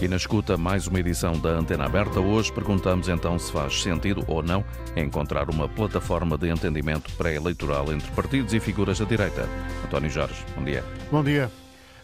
E 0.00 0.06
na 0.06 0.14
escuta, 0.14 0.56
mais 0.56 0.86
uma 0.86 1.00
edição 1.00 1.32
da 1.32 1.50
Antena 1.50 1.86
Aberta. 1.86 2.20
Hoje 2.20 2.52
perguntamos 2.52 3.08
então 3.08 3.36
se 3.36 3.50
faz 3.50 3.82
sentido 3.82 4.22
ou 4.28 4.40
não 4.44 4.64
encontrar 4.96 5.50
uma 5.50 5.68
plataforma 5.68 6.38
de 6.38 6.48
entendimento 6.48 7.10
pré-eleitoral 7.16 7.92
entre 7.92 8.08
partidos 8.12 8.54
e 8.54 8.60
figuras 8.60 9.00
da 9.00 9.04
direita. 9.04 9.48
António 9.84 10.08
Jorge, 10.08 10.44
bom 10.54 10.62
dia. 10.62 10.84
Bom 11.10 11.24
dia. 11.24 11.50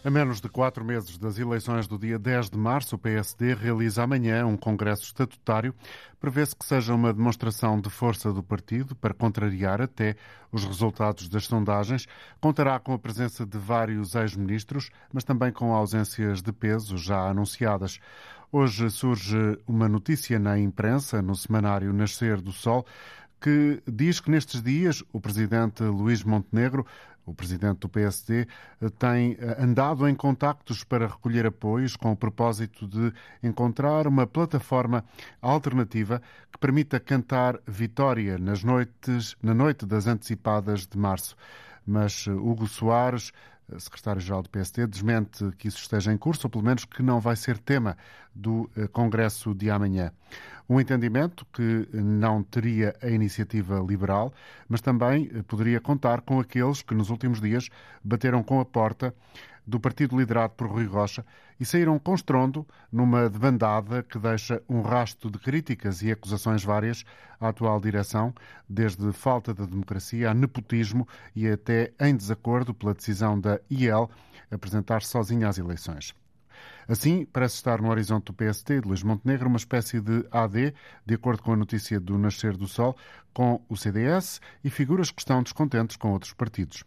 A 0.04 0.10
menos 0.10 0.38
de 0.38 0.50
quatro 0.50 0.84
meses 0.84 1.16
das 1.16 1.38
eleições 1.38 1.88
do 1.88 1.98
dia 1.98 2.18
10 2.18 2.50
de 2.50 2.58
março, 2.58 2.94
o 2.94 2.98
PSD 2.98 3.54
realiza 3.54 4.02
amanhã 4.02 4.44
um 4.44 4.54
congresso 4.54 5.04
estatutário. 5.04 5.74
Prevê-se 6.20 6.54
que 6.54 6.66
seja 6.66 6.94
uma 6.94 7.10
demonstração 7.10 7.80
de 7.80 7.88
força 7.88 8.30
do 8.30 8.42
partido 8.42 8.94
para 8.94 9.14
contrariar 9.14 9.80
até 9.80 10.14
os 10.52 10.62
resultados 10.62 11.26
das 11.26 11.46
sondagens. 11.46 12.06
Contará 12.38 12.78
com 12.78 12.92
a 12.92 12.98
presença 12.98 13.46
de 13.46 13.56
vários 13.56 14.14
ex-ministros, 14.14 14.90
mas 15.10 15.24
também 15.24 15.50
com 15.50 15.72
ausências 15.72 16.42
de 16.42 16.52
peso 16.52 16.98
já 16.98 17.26
anunciadas. 17.26 17.98
Hoje 18.52 18.90
surge 18.90 19.58
uma 19.66 19.88
notícia 19.88 20.38
na 20.38 20.58
imprensa, 20.58 21.22
no 21.22 21.34
semanário 21.34 21.94
Nascer 21.94 22.42
do 22.42 22.52
Sol, 22.52 22.84
que 23.40 23.82
diz 23.90 24.20
que 24.20 24.30
nestes 24.30 24.62
dias 24.62 25.02
o 25.14 25.20
presidente 25.20 25.82
Luís 25.82 26.22
Montenegro 26.22 26.86
o 27.26 27.34
presidente 27.34 27.80
do 27.80 27.88
PSD 27.88 28.46
tem 28.98 29.36
eh, 29.38 29.56
andado 29.58 30.06
em 30.08 30.14
contactos 30.14 30.84
para 30.84 31.06
recolher 31.06 31.46
apoios 31.46 31.96
com 31.96 32.12
o 32.12 32.16
propósito 32.16 32.86
de 32.86 33.12
encontrar 33.42 34.06
uma 34.06 34.26
plataforma 34.26 35.04
alternativa 35.40 36.20
que 36.52 36.58
permita 36.58 37.00
cantar 37.00 37.58
vitória 37.66 38.38
nas 38.38 38.62
noites, 38.62 39.36
na 39.42 39.54
noite 39.54 39.86
das 39.86 40.06
antecipadas 40.06 40.86
de 40.86 40.98
março. 40.98 41.36
Mas 41.86 42.26
eh, 42.28 42.30
Hugo 42.30 42.66
Soares 42.66 43.32
secretário-geral 43.78 44.42
do 44.42 44.50
PSD, 44.50 44.86
desmente 44.86 45.50
que 45.52 45.68
isso 45.68 45.78
esteja 45.78 46.12
em 46.12 46.18
curso, 46.18 46.46
ou 46.46 46.50
pelo 46.50 46.64
menos 46.64 46.84
que 46.84 47.02
não 47.02 47.20
vai 47.20 47.36
ser 47.36 47.58
tema 47.58 47.96
do 48.34 48.70
eh, 48.76 48.86
Congresso 48.88 49.54
de 49.54 49.70
amanhã. 49.70 50.12
Um 50.68 50.80
entendimento 50.80 51.46
que 51.52 51.88
não 51.92 52.42
teria 52.42 52.96
a 53.02 53.08
iniciativa 53.08 53.78
liberal, 53.86 54.32
mas 54.68 54.80
também 54.80 55.30
eh, 55.34 55.42
poderia 55.42 55.80
contar 55.80 56.22
com 56.22 56.40
aqueles 56.40 56.80
que 56.80 56.94
nos 56.94 57.10
últimos 57.10 57.40
dias 57.40 57.68
bateram 58.02 58.42
com 58.42 58.60
a 58.60 58.64
porta 58.64 59.14
do 59.66 59.80
partido 59.80 60.18
liderado 60.18 60.54
por 60.54 60.68
Rui 60.68 60.84
Rocha 60.84 61.24
e 61.58 61.64
saíram 61.64 61.98
com 61.98 62.14
estrondo 62.14 62.66
numa 62.90 63.28
debandada 63.28 64.02
que 64.02 64.18
deixa 64.18 64.62
um 64.68 64.82
rasto 64.82 65.30
de 65.30 65.38
críticas 65.38 66.02
e 66.02 66.10
acusações 66.10 66.64
várias 66.64 67.04
à 67.40 67.48
atual 67.48 67.80
direção, 67.80 68.34
desde 68.68 69.12
falta 69.12 69.54
de 69.54 69.66
democracia 69.66 70.30
a 70.30 70.34
nepotismo 70.34 71.06
e 71.34 71.48
até 71.48 71.92
em 72.00 72.16
desacordo 72.16 72.74
pela 72.74 72.94
decisão 72.94 73.38
da 73.38 73.60
IEL 73.70 74.10
apresentar-se 74.50 75.08
sozinha 75.08 75.48
às 75.48 75.58
eleições. 75.58 76.14
Assim, 76.86 77.24
parece 77.24 77.56
estar 77.56 77.80
no 77.80 77.90
horizonte 77.90 78.26
do 78.26 78.34
PST 78.34 78.80
de 78.80 78.88
Luís 78.88 79.02
Montenegro 79.02 79.48
uma 79.48 79.56
espécie 79.56 80.00
de 80.00 80.26
AD, 80.30 80.74
de 81.06 81.14
acordo 81.14 81.42
com 81.42 81.52
a 81.52 81.56
notícia 81.56 81.98
do 81.98 82.18
Nascer 82.18 82.56
do 82.56 82.66
Sol, 82.66 82.96
com 83.32 83.64
o 83.68 83.76
CDS 83.76 84.40
e 84.62 84.68
figuras 84.68 85.10
que 85.10 85.20
estão 85.20 85.42
descontentes 85.42 85.96
com 85.96 86.12
outros 86.12 86.34
partidos. 86.34 86.84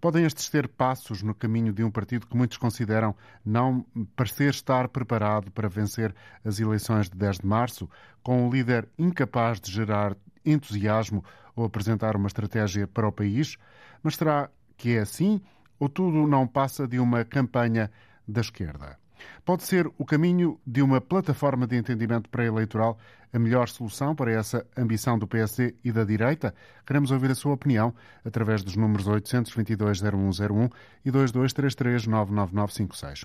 Podem 0.00 0.24
estes 0.24 0.48
ter 0.48 0.68
passos 0.68 1.22
no 1.22 1.34
caminho 1.34 1.72
de 1.72 1.82
um 1.82 1.90
partido 1.90 2.26
que 2.26 2.36
muitos 2.36 2.56
consideram 2.56 3.16
não 3.44 3.84
parecer 4.14 4.50
estar 4.50 4.88
preparado 4.88 5.50
para 5.50 5.68
vencer 5.68 6.14
as 6.44 6.60
eleições 6.60 7.08
de 7.08 7.16
10 7.16 7.38
de 7.38 7.46
março, 7.46 7.88
com 8.22 8.46
um 8.46 8.50
líder 8.50 8.88
incapaz 8.96 9.60
de 9.60 9.72
gerar 9.72 10.16
entusiasmo 10.44 11.24
ou 11.54 11.64
apresentar 11.64 12.14
uma 12.14 12.28
estratégia 12.28 12.86
para 12.86 13.08
o 13.08 13.12
país? 13.12 13.56
Mas 14.02 14.14
será 14.14 14.48
que 14.76 14.96
é 14.96 15.00
assim 15.00 15.40
ou 15.80 15.88
tudo 15.88 16.26
não 16.26 16.46
passa 16.46 16.86
de 16.86 17.00
uma 17.00 17.24
campanha 17.24 17.90
da 18.26 18.40
esquerda? 18.40 18.98
Pode 19.44 19.62
ser 19.62 19.86
o 19.98 20.04
caminho 20.04 20.58
de 20.66 20.82
uma 20.82 21.00
plataforma 21.00 21.66
de 21.66 21.76
entendimento 21.76 22.28
pré-eleitoral 22.28 22.98
a 23.32 23.38
melhor 23.38 23.68
solução 23.68 24.14
para 24.14 24.30
essa 24.32 24.66
ambição 24.76 25.18
do 25.18 25.26
PSD 25.26 25.74
e 25.84 25.92
da 25.92 26.04
direita? 26.04 26.54
Queremos 26.86 27.10
ouvir 27.10 27.30
a 27.30 27.34
sua 27.34 27.54
opinião 27.54 27.94
através 28.24 28.62
dos 28.62 28.76
números 28.76 29.06
822-0101 29.06 30.70
e 31.04 31.10
2233-99956. 31.10 33.24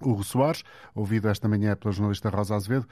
Hugo 0.00 0.22
Soares, 0.22 0.62
ouvido 0.94 1.28
esta 1.28 1.48
manhã 1.48 1.74
pela 1.76 1.92
jornalista 1.92 2.28
Rosa 2.28 2.54
Azevedo, 2.54 2.86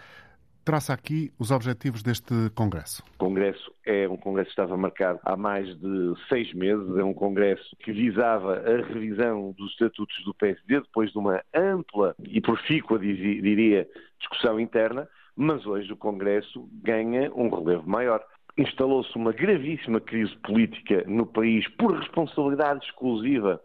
traça 0.66 0.92
aqui 0.92 1.32
os 1.38 1.52
objetivos 1.52 2.02
deste 2.02 2.34
Congresso. 2.52 3.00
O 3.14 3.18
Congresso 3.18 3.72
é 3.86 4.08
um 4.08 4.16
Congresso 4.16 4.48
que 4.48 4.60
estava 4.60 4.76
marcado 4.76 5.20
há 5.22 5.36
mais 5.36 5.64
de 5.78 6.14
seis 6.28 6.52
meses, 6.52 6.96
é 6.96 7.04
um 7.04 7.14
Congresso 7.14 7.76
que 7.76 7.92
visava 7.92 8.58
a 8.58 8.76
revisão 8.84 9.54
dos 9.56 9.70
estatutos 9.70 10.24
do 10.24 10.34
PSD 10.34 10.80
depois 10.80 11.12
de 11.12 11.18
uma 11.18 11.40
ampla 11.54 12.16
e 12.18 12.40
profícua, 12.40 12.98
diria, 12.98 13.88
discussão 14.18 14.58
interna, 14.58 15.08
mas 15.36 15.64
hoje 15.64 15.92
o 15.92 15.96
Congresso 15.96 16.68
ganha 16.82 17.32
um 17.32 17.48
relevo 17.48 17.88
maior. 17.88 18.20
Instalou-se 18.58 19.14
uma 19.14 19.32
gravíssima 19.32 20.00
crise 20.00 20.34
política 20.38 21.04
no 21.06 21.26
país 21.26 21.68
por 21.76 21.96
responsabilidade 21.96 22.84
exclusiva 22.84 23.60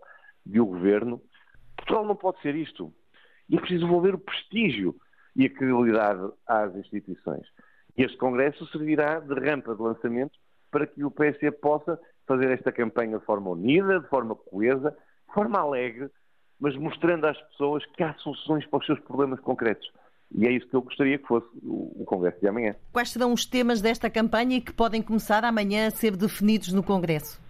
do 0.46 0.68
governo. 0.68 1.20
Portugal 1.78 2.06
não 2.06 2.16
pode 2.16 2.40
ser 2.42 2.56
isto. 2.56 2.94
E 3.50 3.58
é 3.58 3.60
preciso 3.60 3.86
devolver 3.86 4.14
o 4.14 4.20
prestígio 4.20 4.96
e 5.36 5.46
a 5.46 5.50
credibilidade 5.50 6.32
às 6.48 6.76
instituições. 6.76 7.48
E 7.98 8.04
este 8.04 8.18
Congresso 8.18 8.66
servirá 8.68 9.20
de 9.20 9.34
rampa 9.34 9.76
de 9.76 9.82
lançamento 9.82 10.38
para 10.70 10.88
que 10.88 11.04
o 11.04 11.12
PSD 11.12 11.52
possa 11.52 12.00
fazer 12.26 12.50
esta 12.52 12.72
campanha 12.72 13.20
de 13.20 13.26
forma 13.26 13.50
unida, 13.50 14.00
de 14.00 14.08
forma 14.08 14.36
coesa, 14.36 14.92
de 14.92 15.34
forma 15.34 15.60
alegre, 15.60 16.10
mas 16.60 16.76
mostrando 16.78 17.26
às 17.26 17.40
pessoas 17.50 17.86
que 17.88 18.04
há 18.04 18.14
soluções 18.16 18.66
para 18.68 18.80
os 18.80 18.86
seus 18.86 19.00
problemas 19.02 19.40
concretos. 19.40 19.92
E 20.34 20.48
é 20.48 20.52
isso 20.52 20.68
que 20.68 20.76
eu 20.76 20.82
gostaria 20.82 21.18
que 21.18 21.28
fosse 21.28 21.48
o 21.64 22.06
Congresso 22.06 22.40
de 22.40 22.48
amanhã. 22.48 22.76
Quais 22.94 23.10
serão 23.10 23.34
os 23.34 23.46
temas 23.46 23.82
desta 23.82 24.10
campanha 24.10 24.58
e 24.58 24.62
que 24.62 24.72
podem 24.72 25.02
começar 25.02 25.44
amanhã 25.44 25.88
a 25.88 25.92
ser 25.92 26.16
definidos 26.16 26.72
no 26.72 26.82
Congresso? 26.82 27.42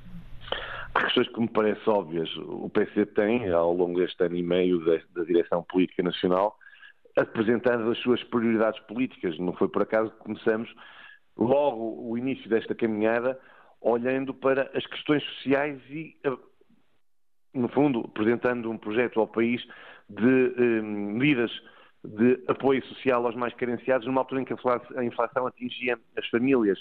Há 0.96 1.04
questões 1.04 1.30
que 1.30 1.40
me 1.40 1.48
parecem 1.48 1.94
óbvias. 1.94 2.30
O 2.38 2.70
PC 2.70 3.06
tem, 3.08 3.50
ao 3.52 3.74
longo 3.74 4.00
deste 4.00 4.24
ano 4.24 4.36
e 4.36 4.44
meio 4.44 4.84
da, 4.84 5.00
da 5.16 5.24
direção 5.24 5.64
política 5.64 6.02
nacional, 6.02 6.58
apresentando 7.16 7.90
as 7.92 7.98
suas 8.00 8.24
prioridades 8.24 8.80
políticas. 8.82 9.38
Não 9.40 9.54
foi 9.54 9.68
por 9.68 9.82
acaso 9.82 10.12
que 10.12 10.18
começamos 10.18 10.74
logo 11.38 12.10
o 12.10 12.18
início 12.18 12.50
desta 12.50 12.76
caminhada 12.76 13.40
olhando 13.80 14.34
para 14.34 14.70
as 14.76 14.86
questões 14.86 15.24
sociais 15.24 15.82
e, 15.90 16.16
eh, 16.24 16.38
no 17.54 17.68
fundo, 17.70 18.02
apresentando 18.02 18.70
um 18.70 18.78
projeto 18.78 19.20
ao 19.20 19.28
país 19.28 19.62
de 20.10 20.54
eh, 20.58 20.82
medidas 20.82 21.52
de 22.04 22.44
apoio 22.48 22.84
social 22.86 23.26
aos 23.26 23.36
mais 23.36 23.54
carenciados, 23.56 24.08
numa 24.08 24.22
altura 24.22 24.42
em 24.42 24.46
que 24.46 24.54
a 24.54 25.04
inflação 25.04 25.48
atingia 25.48 26.00
as 26.18 26.28
famílias. 26.30 26.80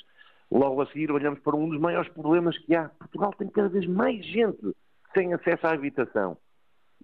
Logo 0.51 0.83
a 0.83 0.87
seguir, 0.87 1.11
olhamos 1.11 1.41
para 1.41 1.57
um 1.57 1.69
dos 1.69 1.79
maiores 1.79 2.11
problemas 2.13 2.59
que 2.59 2.75
há. 2.75 2.89
Portugal 2.89 3.33
tem 3.39 3.49
cada 3.49 3.69
vez 3.69 3.87
mais 3.87 4.25
gente 4.25 4.75
sem 5.15 5.33
acesso 5.33 5.67
à 5.67 5.73
habitação 5.73 6.37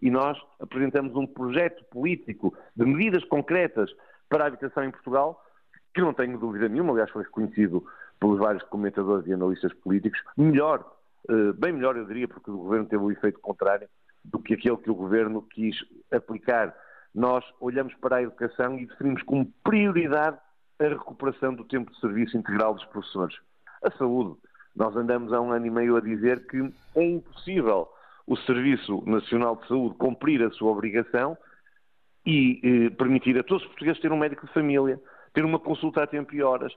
e 0.00 0.10
nós 0.10 0.38
apresentamos 0.60 1.14
um 1.16 1.26
projeto 1.26 1.84
político 1.86 2.56
de 2.74 2.84
medidas 2.84 3.24
concretas 3.24 3.90
para 4.28 4.44
a 4.44 4.46
habitação 4.48 4.84
em 4.84 4.90
Portugal, 4.90 5.42
que 5.94 6.00
não 6.00 6.12
tenho 6.12 6.38
dúvida 6.38 6.68
nenhuma, 6.68 6.92
aliás 6.92 7.10
foi 7.10 7.22
reconhecido 7.22 7.84
pelos 8.20 8.38
vários 8.38 8.62
comentadores 8.64 9.26
e 9.26 9.32
analistas 9.32 9.72
políticos, 9.74 10.20
melhor, 10.36 10.84
eh, 11.28 11.52
bem 11.54 11.72
melhor 11.72 11.96
eu 11.96 12.04
diria, 12.04 12.28
porque 12.28 12.50
o 12.50 12.58
governo 12.58 12.86
teve 12.86 13.02
o 13.02 13.10
efeito 13.10 13.38
contrário 13.40 13.88
do 14.24 14.38
que 14.38 14.54
aquele 14.54 14.76
que 14.78 14.90
o 14.90 14.94
governo 14.94 15.42
quis 15.42 15.76
aplicar. 16.10 16.74
Nós 17.14 17.44
olhamos 17.60 17.94
para 17.94 18.16
a 18.16 18.22
educação 18.22 18.78
e 18.78 18.86
definimos 18.86 19.22
como 19.22 19.50
prioridade 19.62 20.38
a 20.78 20.84
recuperação 20.84 21.54
do 21.54 21.64
tempo 21.64 21.90
de 21.90 22.00
serviço 22.00 22.36
integral 22.36 22.74
dos 22.74 22.84
professores. 22.86 23.36
A 23.82 23.90
saúde. 23.92 24.36
Nós 24.74 24.94
andamos 24.94 25.32
há 25.32 25.40
um 25.40 25.52
ano 25.52 25.66
e 25.66 25.70
meio 25.70 25.96
a 25.96 26.00
dizer 26.00 26.46
que 26.46 26.70
é 26.94 27.02
impossível 27.02 27.88
o 28.26 28.36
Serviço 28.36 29.02
Nacional 29.06 29.56
de 29.56 29.68
Saúde 29.68 29.96
cumprir 29.96 30.42
a 30.42 30.50
sua 30.50 30.72
obrigação 30.72 31.36
e 32.24 32.60
eh, 32.62 32.90
permitir 32.90 33.38
a 33.38 33.44
todos 33.44 33.62
os 33.62 33.68
portugueses 33.68 34.02
ter 34.02 34.10
um 34.10 34.18
médico 34.18 34.46
de 34.46 34.52
família, 34.52 35.00
ter 35.32 35.44
uma 35.44 35.60
consulta 35.60 36.02
a 36.02 36.06
tempo 36.06 36.34
e 36.34 36.42
horas, 36.42 36.72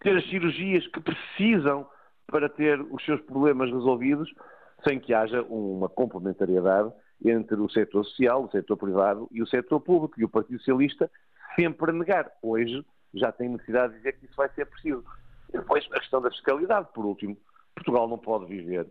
ter 0.00 0.16
as 0.16 0.28
cirurgias 0.28 0.86
que 0.88 1.00
precisam 1.00 1.86
para 2.26 2.48
ter 2.48 2.80
os 2.80 3.04
seus 3.04 3.20
problemas 3.22 3.70
resolvidos, 3.70 4.32
sem 4.86 4.98
que 4.98 5.14
haja 5.14 5.42
uma 5.42 5.88
complementariedade 5.88 6.92
entre 7.24 7.56
o 7.56 7.70
setor 7.70 8.04
social, 8.04 8.44
o 8.44 8.50
setor 8.50 8.76
privado 8.76 9.28
e 9.32 9.42
o 9.42 9.46
setor 9.46 9.80
público. 9.80 10.20
E 10.20 10.24
o 10.24 10.28
Partido 10.28 10.58
Socialista 10.58 11.10
sempre 11.56 11.90
a 11.90 11.94
negar. 11.94 12.30
Hoje 12.42 12.84
já 13.14 13.32
tem 13.32 13.48
necessidade 13.48 13.92
de 13.92 13.98
dizer 13.98 14.12
que 14.18 14.26
isso 14.26 14.36
vai 14.36 14.48
ser 14.50 14.66
preciso. 14.66 15.04
E 15.48 15.52
depois 15.52 15.86
a 15.92 15.98
questão 15.98 16.20
da 16.20 16.30
fiscalidade, 16.30 16.88
por 16.92 17.06
último. 17.06 17.36
Portugal 17.74 18.08
não 18.08 18.18
pode 18.18 18.46
viver 18.46 18.86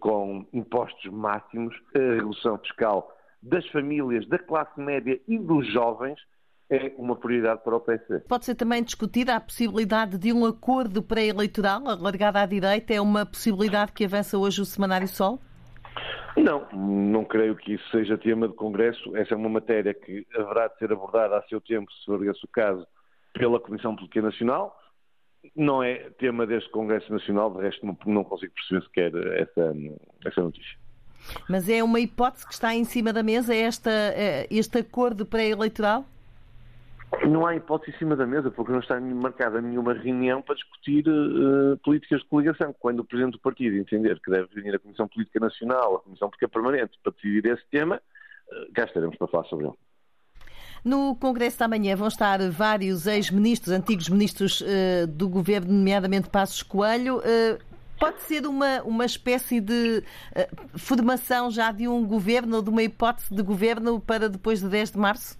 com 0.00 0.46
impostos 0.52 1.12
máximos, 1.12 1.74
a 1.94 1.98
redução 1.98 2.58
fiscal 2.58 3.12
das 3.42 3.66
famílias, 3.68 4.26
da 4.28 4.38
classe 4.38 4.80
média 4.80 5.20
e 5.26 5.38
dos 5.38 5.66
jovens 5.72 6.18
é 6.70 6.92
uma 6.96 7.14
prioridade 7.14 7.62
para 7.62 7.76
o 7.76 7.80
PC. 7.80 8.20
Pode 8.20 8.46
ser 8.46 8.54
também 8.54 8.82
discutida 8.82 9.36
a 9.36 9.40
possibilidade 9.40 10.16
de 10.16 10.32
um 10.32 10.46
acordo 10.46 11.02
pré-eleitoral 11.02 11.86
alargado 11.86 12.38
à 12.38 12.46
direita? 12.46 12.94
É 12.94 13.00
uma 13.00 13.26
possibilidade 13.26 13.92
que 13.92 14.04
avança 14.04 14.38
hoje 14.38 14.62
o 14.62 14.64
Semanário 14.64 15.06
Sol? 15.06 15.38
Não, 16.34 16.66
não 16.72 17.24
creio 17.24 17.54
que 17.56 17.74
isso 17.74 17.90
seja 17.90 18.16
tema 18.16 18.48
de 18.48 18.54
Congresso. 18.54 19.14
Essa 19.14 19.34
é 19.34 19.36
uma 19.36 19.50
matéria 19.50 19.92
que 19.92 20.26
haverá 20.34 20.68
de 20.68 20.78
ser 20.78 20.90
abordada 20.90 21.36
a 21.36 21.42
seu 21.42 21.60
tempo, 21.60 21.92
se 21.92 22.06
for 22.06 22.26
esse 22.26 22.42
o 22.42 22.48
caso, 22.48 22.86
pela 23.34 23.60
Comissão 23.60 23.94
Política 23.94 24.22
Nacional. 24.22 24.74
Não 25.56 25.82
é 25.82 26.10
tema 26.18 26.46
deste 26.46 26.70
Congresso 26.70 27.12
Nacional, 27.12 27.52
de 27.52 27.62
resto 27.62 27.84
não, 27.84 27.96
não 28.06 28.24
consigo 28.24 28.52
perceber 28.54 28.82
sequer 28.86 29.12
essa, 29.40 29.74
essa 30.24 30.40
notícia. 30.40 30.78
Mas 31.48 31.68
é 31.68 31.82
uma 31.82 32.00
hipótese 32.00 32.46
que 32.46 32.52
está 32.52 32.74
em 32.74 32.84
cima 32.84 33.12
da 33.12 33.22
mesa, 33.22 33.54
esta, 33.54 33.90
eh, 33.90 34.46
este 34.50 34.78
acordo 34.78 35.24
pré-eleitoral? 35.24 36.04
Não 37.28 37.46
há 37.46 37.54
hipótese 37.54 37.94
em 37.94 37.98
cima 37.98 38.16
da 38.16 38.26
mesa, 38.26 38.50
porque 38.50 38.72
não 38.72 38.80
está 38.80 38.98
marcada 38.98 39.60
nenhuma 39.60 39.92
reunião 39.92 40.40
para 40.40 40.54
discutir 40.54 41.04
uh, 41.06 41.76
políticas 41.84 42.20
de 42.20 42.26
coligação. 42.26 42.74
Quando 42.78 43.00
o 43.00 43.04
Presidente 43.04 43.32
do 43.34 43.38
Partido 43.38 43.76
entender 43.76 44.18
que 44.20 44.30
deve 44.30 44.48
venir 44.54 44.74
a 44.74 44.78
Comissão 44.78 45.06
Política 45.06 45.38
Nacional, 45.38 45.96
a 45.96 46.00
Comissão 46.00 46.28
Política 46.30 46.48
Permanente, 46.48 46.98
para 47.02 47.12
decidir 47.12 47.46
esse 47.46 47.64
tema, 47.70 47.96
uh, 47.96 48.72
cá 48.72 48.84
estaremos 48.84 49.16
para 49.16 49.28
falar 49.28 49.44
sobre 49.44 49.66
ele. 49.66 49.74
No 50.84 51.14
Congresso 51.14 51.58
da 51.58 51.68
manhã 51.68 51.94
vão 51.94 52.08
estar 52.08 52.38
vários 52.50 53.06
ex-ministros, 53.06 53.72
antigos 53.72 54.08
ministros 54.08 54.60
uh, 54.60 55.06
do 55.06 55.28
governo, 55.28 55.72
nomeadamente 55.72 56.28
Passos 56.28 56.62
Coelho. 56.62 57.22
Pode 58.00 58.20
ser 58.22 58.46
uma, 58.46 58.82
uma 58.82 59.04
espécie 59.04 59.60
de 59.60 60.02
formação 60.76 61.52
já 61.52 61.70
de 61.70 61.86
um 61.86 62.04
governo, 62.04 62.56
ou 62.56 62.62
de 62.62 62.68
uma 62.68 62.82
hipótese 62.82 63.32
de 63.32 63.42
governo 63.44 64.00
para 64.00 64.28
depois 64.28 64.60
de 64.60 64.68
10 64.68 64.90
de 64.90 64.98
março? 64.98 65.38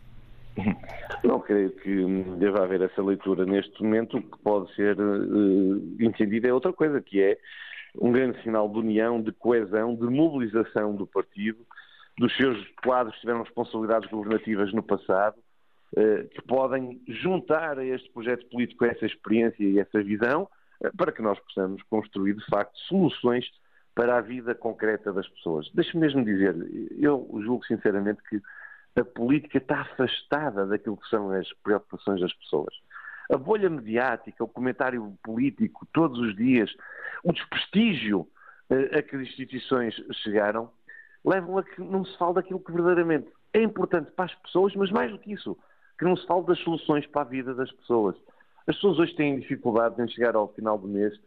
Não 1.25 1.41
creio 1.41 1.71
que 1.71 2.05
deva 2.39 2.65
haver 2.65 2.83
essa 2.83 3.03
leitura 3.03 3.45
neste 3.45 3.83
momento. 3.83 4.19
O 4.19 4.23
que 4.23 4.39
pode 4.39 4.75
ser 4.75 4.99
uh, 4.99 5.97
entendido 6.01 6.47
é 6.47 6.53
outra 6.53 6.73
coisa, 6.73 7.01
que 7.01 7.21
é 7.21 7.39
um 8.01 8.11
grande 8.11 8.43
sinal 8.43 8.69
de 8.69 8.79
união, 8.79 9.21
de 9.21 9.33
coesão, 9.33 9.95
de 9.95 10.05
mobilização 10.05 10.95
do 10.95 11.07
partido, 11.07 11.59
dos 12.19 12.37
seus 12.37 12.59
quadros 12.85 13.19
tiveram 13.21 13.43
responsabilidades 13.43 14.11
governativas 14.11 14.73
no 14.73 14.83
passado, 14.83 15.37
uh, 15.97 16.29
que 16.29 16.43
podem 16.43 17.01
juntar 17.09 17.79
a 17.79 17.85
este 17.85 18.11
projeto 18.11 18.47
político 18.47 18.85
essa 18.85 19.07
experiência 19.07 19.63
e 19.65 19.79
essa 19.79 20.03
visão, 20.03 20.49
uh, 20.85 20.97
para 20.97 21.13
que 21.13 21.23
nós 21.23 21.39
possamos 21.41 21.83
construir, 21.85 22.35
de 22.35 22.45
facto, 22.47 22.77
soluções 22.81 23.47
para 23.95 24.19
a 24.19 24.21
vida 24.21 24.55
concreta 24.55 25.13
das 25.13 25.29
pessoas. 25.29 25.71
Deixe-me 25.75 26.01
mesmo 26.01 26.25
dizer, 26.25 26.57
eu 26.99 27.29
julgo 27.45 27.65
sinceramente 27.67 28.23
que 28.29 28.41
a 28.99 29.05
política 29.05 29.59
está 29.59 29.81
afastada 29.81 30.67
daquilo 30.67 30.97
que 30.97 31.09
são 31.09 31.31
as 31.31 31.51
preocupações 31.63 32.21
das 32.21 32.33
pessoas. 32.35 32.75
A 33.31 33.37
bolha 33.37 33.71
mediática, 33.71 34.45
o 34.45 34.49
comentário 34.49 35.17
político, 35.23 35.87
todos 35.93 36.19
os 36.19 36.37
dias, 36.37 36.71
o 37.23 37.33
desprestígio 37.33 38.21
uh, 38.71 38.99
a 38.99 39.03
que 39.03 39.17
as 39.17 39.23
instituições 39.23 39.95
chegaram, 40.23 40.71
levam 41.25 41.59
a 41.59 41.63
que 41.63 41.81
não 41.81 42.05
se 42.05 42.17
fale 42.19 42.35
daquilo 42.35 42.61
que 42.61 42.73
verdadeiramente 42.73 43.29
é 43.53 43.63
importante 43.63 44.11
para 44.13 44.27
as 44.27 44.35
pessoas, 44.37 44.75
mas 44.75 44.91
mais 44.91 45.11
do 45.11 45.19
que 45.19 45.33
isso, 45.33 45.57
que 45.99 46.05
não 46.05 46.17
se 46.17 46.27
fale 46.27 46.45
das 46.47 46.59
soluções 46.61 47.07
para 47.07 47.23
a 47.23 47.25
vida 47.25 47.55
das 47.55 47.71
pessoas. 47.73 48.17
As 48.67 48.75
pessoas 48.77 48.99
hoje 48.99 49.15
têm 49.15 49.39
dificuldade 49.39 50.01
em 50.01 50.09
chegar 50.09 50.35
ao 50.35 50.49
final 50.49 50.79
do 50.79 50.89
mês 50.89 51.19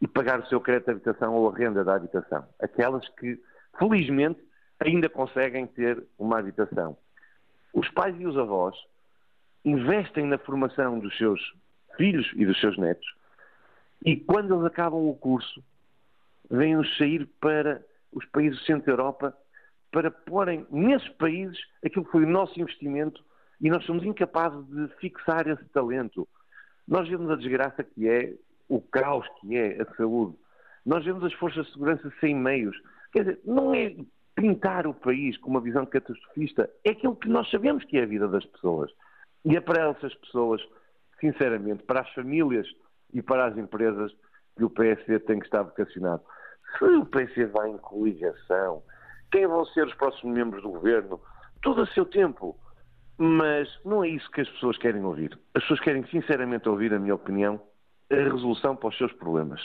e 0.00 0.06
pagar 0.06 0.40
o 0.40 0.46
seu 0.46 0.60
crédito 0.60 0.86
de 0.86 0.90
habitação 0.92 1.34
ou 1.34 1.48
a 1.48 1.54
renda 1.54 1.84
da 1.84 1.94
habitação. 1.94 2.46
Aquelas 2.60 3.08
que, 3.10 3.40
felizmente, 3.78 4.40
ainda 4.80 5.08
conseguem 5.08 5.66
ter 5.66 6.02
uma 6.18 6.38
habitação. 6.38 6.96
Os 7.72 7.88
pais 7.90 8.18
e 8.18 8.26
os 8.26 8.36
avós 8.36 8.76
investem 9.64 10.26
na 10.26 10.38
formação 10.38 10.98
dos 10.98 11.16
seus 11.16 11.40
filhos 11.96 12.30
e 12.36 12.46
dos 12.46 12.58
seus 12.60 12.78
netos 12.78 13.18
e 14.04 14.16
quando 14.16 14.54
eles 14.54 14.64
acabam 14.64 15.08
o 15.08 15.14
curso 15.14 15.62
vêm-nos 16.50 16.96
sair 16.96 17.26
para 17.40 17.82
os 18.18 18.26
países 18.26 18.58
do 18.58 18.64
centro 18.64 18.86
da 18.86 18.92
Europa 18.92 19.36
para 19.90 20.10
porem 20.10 20.66
nesses 20.70 21.08
países 21.10 21.58
aquilo 21.84 22.04
que 22.04 22.12
foi 22.12 22.24
o 22.24 22.28
nosso 22.28 22.60
investimento 22.60 23.24
e 23.60 23.70
nós 23.70 23.84
somos 23.84 24.04
incapazes 24.04 24.64
de 24.66 24.88
fixar 24.96 25.48
esse 25.48 25.64
talento. 25.66 26.28
Nós 26.86 27.08
vemos 27.08 27.30
a 27.30 27.36
desgraça 27.36 27.82
que 27.82 28.08
é, 28.08 28.34
o 28.68 28.80
caos 28.80 29.26
que 29.40 29.56
é 29.56 29.80
a 29.80 29.94
saúde. 29.96 30.36
Nós 30.84 31.04
vemos 31.04 31.24
as 31.24 31.32
forças 31.34 31.66
de 31.66 31.72
segurança 31.72 32.12
sem 32.20 32.34
meios. 32.34 32.76
Quer 33.12 33.20
dizer, 33.20 33.40
não 33.44 33.74
é 33.74 33.96
pintar 34.34 34.86
o 34.86 34.94
país 34.94 35.36
com 35.38 35.50
uma 35.50 35.60
visão 35.60 35.84
catastrofista 35.84 36.70
é 36.84 36.90
aquilo 36.90 37.16
que 37.16 37.28
nós 37.28 37.50
sabemos 37.50 37.84
que 37.84 37.98
é 37.98 38.02
a 38.02 38.06
vida 38.06 38.28
das 38.28 38.44
pessoas. 38.44 38.90
E 39.44 39.56
é 39.56 39.60
para 39.60 39.90
essas 39.90 40.14
pessoas, 40.14 40.62
sinceramente, 41.20 41.82
para 41.82 42.02
as 42.02 42.10
famílias 42.14 42.66
e 43.12 43.20
para 43.20 43.46
as 43.46 43.56
empresas 43.56 44.12
que 44.56 44.64
o 44.64 44.70
PSD 44.70 45.18
tem 45.20 45.38
que 45.38 45.46
estar 45.46 45.62
vocacionado. 45.62 46.22
Se 46.76 46.84
o 46.84 47.06
PSD 47.06 47.46
vai 47.46 47.70
em 47.70 47.78
coligação, 47.78 48.82
quem 49.30 49.46
vão 49.46 49.64
ser 49.66 49.86
os 49.86 49.94
próximos 49.94 50.34
membros 50.34 50.62
do 50.62 50.70
governo? 50.70 51.20
Tudo 51.62 51.82
a 51.82 51.86
seu 51.86 52.04
tempo. 52.04 52.56
Mas 53.16 53.68
não 53.84 54.04
é 54.04 54.08
isso 54.08 54.30
que 54.30 54.40
as 54.40 54.48
pessoas 54.48 54.78
querem 54.78 55.02
ouvir. 55.04 55.38
As 55.54 55.62
pessoas 55.62 55.80
querem, 55.80 56.06
sinceramente, 56.06 56.68
ouvir, 56.68 56.94
a 56.94 56.98
minha 56.98 57.14
opinião, 57.14 57.60
a 58.10 58.14
resolução 58.14 58.76
para 58.76 58.88
os 58.88 58.96
seus 58.96 59.12
problemas. 59.12 59.60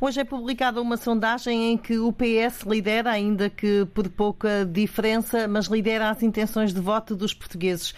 Hoje 0.00 0.20
é 0.20 0.24
publicada 0.24 0.80
uma 0.80 0.96
sondagem 0.96 1.72
em 1.72 1.76
que 1.76 1.98
o 1.98 2.12
PS 2.12 2.62
lidera, 2.62 3.10
ainda 3.10 3.50
que 3.50 3.86
por 3.94 4.08
pouca 4.08 4.64
diferença, 4.64 5.46
mas 5.46 5.66
lidera 5.66 6.10
as 6.10 6.22
intenções 6.22 6.72
de 6.72 6.80
voto 6.80 7.14
dos 7.14 7.34
portugueses. 7.34 7.94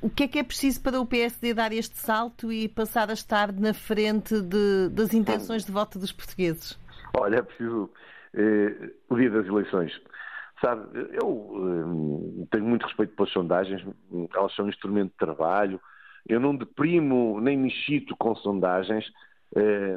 O 0.00 0.10
que 0.10 0.24
é 0.24 0.28
que 0.28 0.38
é 0.38 0.42
preciso 0.42 0.82
para 0.82 1.00
o 1.00 1.06
PSD 1.06 1.54
dar 1.54 1.72
este 1.72 1.96
salto 1.96 2.52
e 2.52 2.68
passar 2.68 3.10
a 3.10 3.12
estar 3.12 3.52
na 3.52 3.72
frente 3.72 4.40
de, 4.40 4.88
das 4.90 5.14
intenções 5.14 5.64
de 5.64 5.72
voto 5.72 5.98
dos 5.98 6.12
portugueses? 6.12 6.78
Olha, 7.14 7.36
é 7.36 7.42
preciso 7.42 7.90
eh, 8.34 8.90
o 9.08 9.16
dia 9.16 9.30
das 9.30 9.46
eleições. 9.46 9.92
Sabe, 10.60 10.82
eu 11.20 12.42
eh, 12.42 12.46
tenho 12.50 12.64
muito 12.64 12.86
respeito 12.86 13.14
pelas 13.14 13.32
sondagens, 13.32 13.84
elas 14.34 14.54
são 14.54 14.64
um 14.64 14.68
instrumento 14.68 15.10
de 15.10 15.18
trabalho. 15.18 15.80
Eu 16.26 16.40
não 16.40 16.56
deprimo 16.56 17.40
nem 17.40 17.56
me 17.56 17.68
excito 17.68 18.16
com 18.16 18.34
sondagens, 18.36 19.04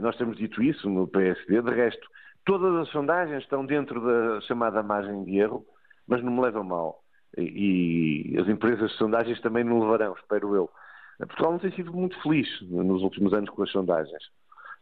nós 0.02 0.18
temos 0.18 0.38
dito 0.38 0.62
isso 0.62 0.90
no 0.90 1.08
PSD. 1.08 1.62
De 1.62 1.72
resto, 1.72 2.08
todas 2.46 2.74
as 2.82 2.90
sondagens 2.90 3.44
estão 3.44 3.66
dentro 3.66 4.02
da 4.02 4.42
chamada 4.42 4.84
margem 4.84 5.24
de 5.24 5.38
erro, 5.38 5.66
mas 6.08 6.24
não 6.24 6.34
me 6.34 6.42
levam 6.42 6.64
mal. 6.64 7.02
E, 7.38 8.36
as 8.40 8.48
empresas 8.48 8.92
de 8.92 8.98
sondagens 8.98 9.42
também 9.42 9.64
não 9.64 9.80
levarão, 9.80 10.14
espero 10.14 10.56
eu. 10.56 10.70
Portugal 11.20 11.54
não 11.54 11.60
tem 11.60 11.72
sido 11.72 11.94
muito 11.94 12.22
feliz 12.22 12.48
nos 12.62 13.02
últimos 13.02 13.34
anos 13.34 13.50
com 13.50 13.64
as 13.64 13.72
sondagens. 13.72 14.24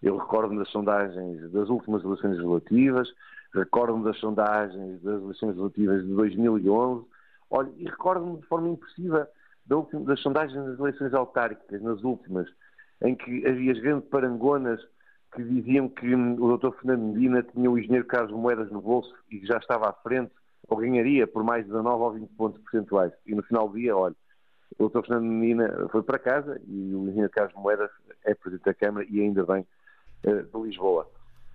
Eu 0.02 0.18
recordo-me 0.18 0.60
das 0.60 0.70
sondagens 0.70 1.52
das 1.52 1.70
últimas 1.70 2.04
eleições 2.04 2.38
legislativas, 2.38 3.14
recordo-me 3.54 4.04
das 4.04 4.18
sondagens 4.20 5.02
das 5.02 5.22
eleições 5.22 5.50
legislativas 5.50 6.04
de 6.04 6.14
2011, 6.14 7.06
olha, 7.50 7.72
e 7.78 7.86
recordo-me 7.86 8.38
de 8.38 8.48
forma 8.48 8.70
impressiva 8.70 9.30
das 9.66 10.20
sondagens 10.20 10.66
das 10.66 10.80
eleições 10.80 11.14
autárquicas, 11.14 11.82
nas 11.82 12.04
últimas, 12.04 12.50
em 13.04 13.16
que 13.16 13.46
havia 13.46 13.74
grandes 13.74 14.10
parangonas 14.10 14.80
que 15.36 15.44
diziam 15.44 15.90
que 15.90 16.14
o 16.16 16.58
Dr. 16.58 16.72
Fernando 16.78 17.14
Medina 17.14 17.44
tinha 17.44 17.70
o 17.70 17.78
engenheiro 17.78 18.06
Carlos 18.06 18.32
Moedas 18.32 18.72
no 18.72 18.82
bolso 18.82 19.14
e 19.30 19.40
que 19.40 19.46
já 19.46 19.58
estava 19.58 19.90
à 19.90 19.94
frente, 19.94 20.32
ou 20.68 20.78
ganharia 20.78 21.28
por 21.28 21.44
mais 21.44 21.64
de 21.64 21.72
19 21.72 22.04
ou 22.04 22.12
20 22.14 22.30
pontos 22.36 22.62
percentuais. 22.62 23.12
E 23.26 23.36
no 23.36 23.44
final 23.44 23.68
do 23.68 23.76
dia, 23.76 23.96
olha, 23.96 24.16
o 24.78 24.90
Dr. 24.90 25.02
Fernando 25.02 25.26
Medina 25.26 25.88
foi 25.92 26.04
para 26.04 26.20
casa 26.20 26.62
e 26.68 26.94
o 26.94 27.04
engenheiro 27.04 27.30
Carlos 27.30 27.54
Moedas 27.56 27.90
é 28.24 28.34
Presidente 28.34 28.66
da 28.66 28.74
Câmara 28.74 29.06
e 29.10 29.22
ainda 29.22 29.46
bem 29.46 29.66
uh, 30.26 30.44
de 30.44 30.68
Lisboa. 30.68 31.08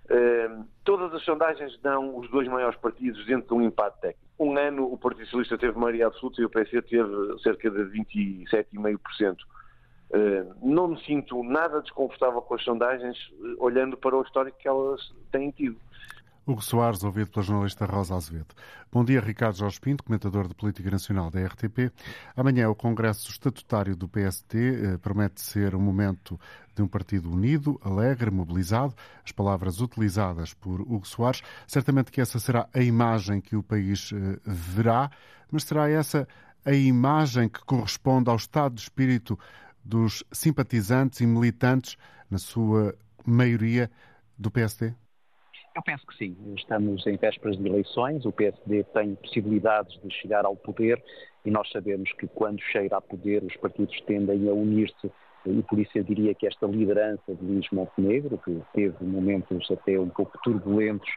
Uh, 0.05 0.65
todas 0.83 1.13
as 1.13 1.23
sondagens 1.23 1.77
dão 1.81 2.17
os 2.17 2.29
dois 2.29 2.47
maiores 2.47 2.77
partidos 2.79 3.25
dentro 3.25 3.47
de 3.47 3.53
um 3.53 3.61
empate 3.61 3.99
técnico. 4.01 4.29
Um 4.39 4.57
ano 4.57 4.91
o 4.91 4.97
Partido 4.97 5.25
Socialista 5.25 5.57
teve 5.57 5.77
maioria 5.77 6.07
absoluta 6.07 6.41
e 6.41 6.45
o 6.45 6.49
PC 6.49 6.81
teve 6.83 7.39
cerca 7.43 7.69
de 7.69 7.79
27,5%. 7.99 9.37
Eh, 10.11 10.45
não 10.61 10.89
me 10.89 11.03
sinto 11.03 11.43
nada 11.43 11.81
desconfortável 11.81 12.41
com 12.41 12.55
as 12.55 12.63
sondagens, 12.63 13.17
eh, 13.17 13.55
olhando 13.59 13.95
para 13.95 14.17
o 14.17 14.21
histórico 14.21 14.57
que 14.57 14.67
elas 14.67 15.13
têm 15.31 15.51
tido. 15.51 15.77
Hugo 16.49 16.63
Soares, 16.63 17.03
ouvido 17.03 17.29
pela 17.29 17.45
jornalista 17.45 17.85
Rosa 17.85 18.15
Azevedo. 18.15 18.55
Bom 18.91 19.05
dia, 19.05 19.19
Ricardo 19.19 19.55
Jorge 19.55 19.79
Pinto, 19.79 20.03
comentador 20.03 20.47
de 20.47 20.55
Política 20.55 20.89
Nacional 20.89 21.29
da 21.29 21.45
RTP. 21.45 21.91
Amanhã 22.35 22.67
o 22.67 22.75
Congresso 22.75 23.29
Estatutário 23.29 23.95
do 23.95 24.07
PSD 24.07 24.93
eh, 24.93 24.97
promete 24.97 25.41
ser 25.41 25.75
um 25.75 25.79
momento 25.79 26.39
de 26.73 26.81
um 26.81 26.87
partido 26.87 27.31
unido, 27.31 27.79
alegre, 27.83 28.31
mobilizado. 28.31 28.95
As 29.23 29.31
palavras 29.31 29.79
utilizadas 29.79 30.55
por 30.55 30.81
Hugo 30.81 31.05
Soares. 31.05 31.43
Certamente 31.67 32.11
que 32.11 32.19
essa 32.19 32.39
será 32.39 32.67
a 32.73 32.81
imagem 32.81 33.39
que 33.41 33.55
o 33.55 33.61
país 33.61 34.11
eh, 34.11 34.39
verá, 34.43 35.11
mas 35.51 35.65
será 35.65 35.87
essa 35.87 36.27
a 36.65 36.73
imagem 36.73 37.47
que 37.47 37.63
corresponde 37.63 38.27
ao 38.27 38.35
estado 38.35 38.73
de 38.73 38.81
espírito 38.81 39.37
dos 39.89 40.23
simpatizantes 40.31 41.19
e 41.19 41.25
militantes, 41.25 41.97
na 42.29 42.37
sua 42.37 42.93
maioria, 43.25 43.89
do 44.37 44.51
PSD? 44.51 44.93
Eu 45.75 45.81
penso 45.83 46.05
que 46.05 46.15
sim. 46.15 46.37
Estamos 46.55 47.05
em 47.07 47.17
vésperas 47.17 47.57
de 47.57 47.67
eleições, 47.67 48.25
o 48.25 48.31
PSD 48.31 48.83
tem 48.85 49.15
possibilidades 49.15 49.99
de 50.01 50.13
chegar 50.13 50.45
ao 50.45 50.55
poder 50.55 51.03
e 51.43 51.51
nós 51.51 51.69
sabemos 51.71 52.11
que 52.13 52.27
quando 52.27 52.61
chega 52.61 52.97
a 52.97 53.01
poder 53.01 53.43
os 53.43 53.55
partidos 53.57 53.99
tendem 54.01 54.47
a 54.47 54.53
unir-se 54.53 55.11
e 55.45 55.63
por 55.63 55.79
isso 55.79 55.97
eu 55.97 56.03
diria 56.03 56.35
que 56.35 56.45
esta 56.45 56.67
liderança 56.67 57.33
de 57.33 57.43
Luís 57.43 57.65
Montenegro, 57.71 58.37
que 58.39 58.61
teve 58.73 59.03
momentos 59.03 59.69
até 59.71 59.99
um 59.99 60.09
pouco 60.09 60.37
turbulentos 60.43 61.09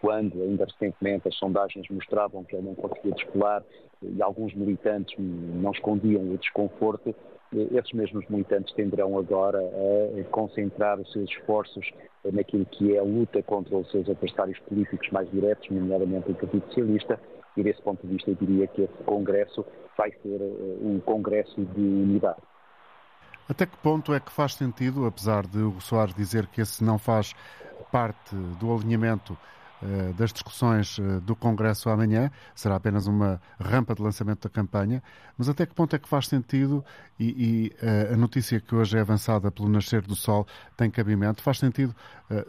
quando 0.00 0.42
ainda 0.42 0.64
recentemente 0.64 1.28
as 1.28 1.36
sondagens 1.36 1.86
mostravam 1.88 2.44
que 2.44 2.56
ele 2.56 2.66
não 2.66 2.74
conseguia 2.74 3.12
descolar 3.12 3.62
e 4.02 4.22
alguns 4.22 4.54
militantes 4.54 5.14
não 5.18 5.70
escondiam 5.70 6.22
o 6.32 6.38
desconforto, 6.38 7.14
esses 7.52 7.92
mesmos 7.92 8.26
militantes 8.28 8.74
tenderão 8.74 9.18
agora 9.18 9.58
a 9.58 10.24
concentrar 10.30 11.00
os 11.00 11.10
seus 11.12 11.30
esforços 11.30 11.90
naquilo 12.32 12.66
que 12.66 12.94
é 12.94 12.98
a 12.98 13.02
luta 13.02 13.42
contra 13.42 13.76
os 13.76 13.90
seus 13.90 14.08
adversários 14.08 14.58
políticos 14.60 15.08
mais 15.10 15.30
diretos, 15.30 15.68
nomeadamente 15.70 16.30
o 16.30 16.34
Partido 16.34 16.64
Socialista, 16.66 17.20
e 17.56 17.62
desse 17.62 17.80
ponto 17.82 18.06
de 18.06 18.14
vista 18.14 18.30
eu 18.30 18.34
diria 18.34 18.66
que 18.66 18.82
esse 18.82 19.02
Congresso 19.04 19.64
vai 19.96 20.10
ser 20.22 20.40
um 20.82 21.00
Congresso 21.00 21.64
de 21.64 21.80
unidade. 21.80 22.40
Até 23.48 23.64
que 23.64 23.76
ponto 23.78 24.12
é 24.12 24.20
que 24.20 24.30
faz 24.30 24.54
sentido, 24.54 25.06
apesar 25.06 25.46
de 25.46 25.58
o 25.58 25.80
Soares 25.80 26.14
dizer 26.14 26.46
que 26.48 26.60
esse 26.60 26.84
não 26.84 26.98
faz 26.98 27.34
parte 27.90 28.36
do 28.60 28.72
alinhamento 28.74 29.36
das 30.16 30.32
discussões 30.32 30.98
uh, 30.98 31.20
do 31.20 31.36
Congresso 31.36 31.88
amanhã, 31.88 32.30
será 32.54 32.76
apenas 32.76 33.06
uma 33.06 33.40
rampa 33.60 33.94
de 33.94 34.02
lançamento 34.02 34.42
da 34.42 34.50
campanha, 34.50 35.02
mas 35.36 35.48
até 35.48 35.64
que 35.66 35.74
ponto 35.74 35.94
é 35.94 35.98
que 35.98 36.08
faz 36.08 36.26
sentido 36.26 36.84
e, 37.18 37.26
e 37.26 37.86
uh, 37.86 38.14
a 38.14 38.16
notícia 38.16 38.60
que 38.60 38.74
hoje 38.74 38.96
é 38.96 39.00
avançada 39.00 39.50
pelo 39.50 39.68
Nascer 39.68 40.02
do 40.02 40.16
Sol 40.16 40.46
tem 40.76 40.90
cabimento, 40.90 41.42
faz 41.42 41.58
sentido 41.58 41.94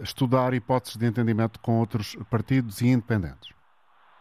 estudar 0.01 0.53
hipóteses 0.53 0.97
de 0.97 1.05
entendimento 1.05 1.59
com 1.59 1.79
outros 1.79 2.17
partidos 2.29 2.81
e 2.81 2.87
independentes? 2.87 3.58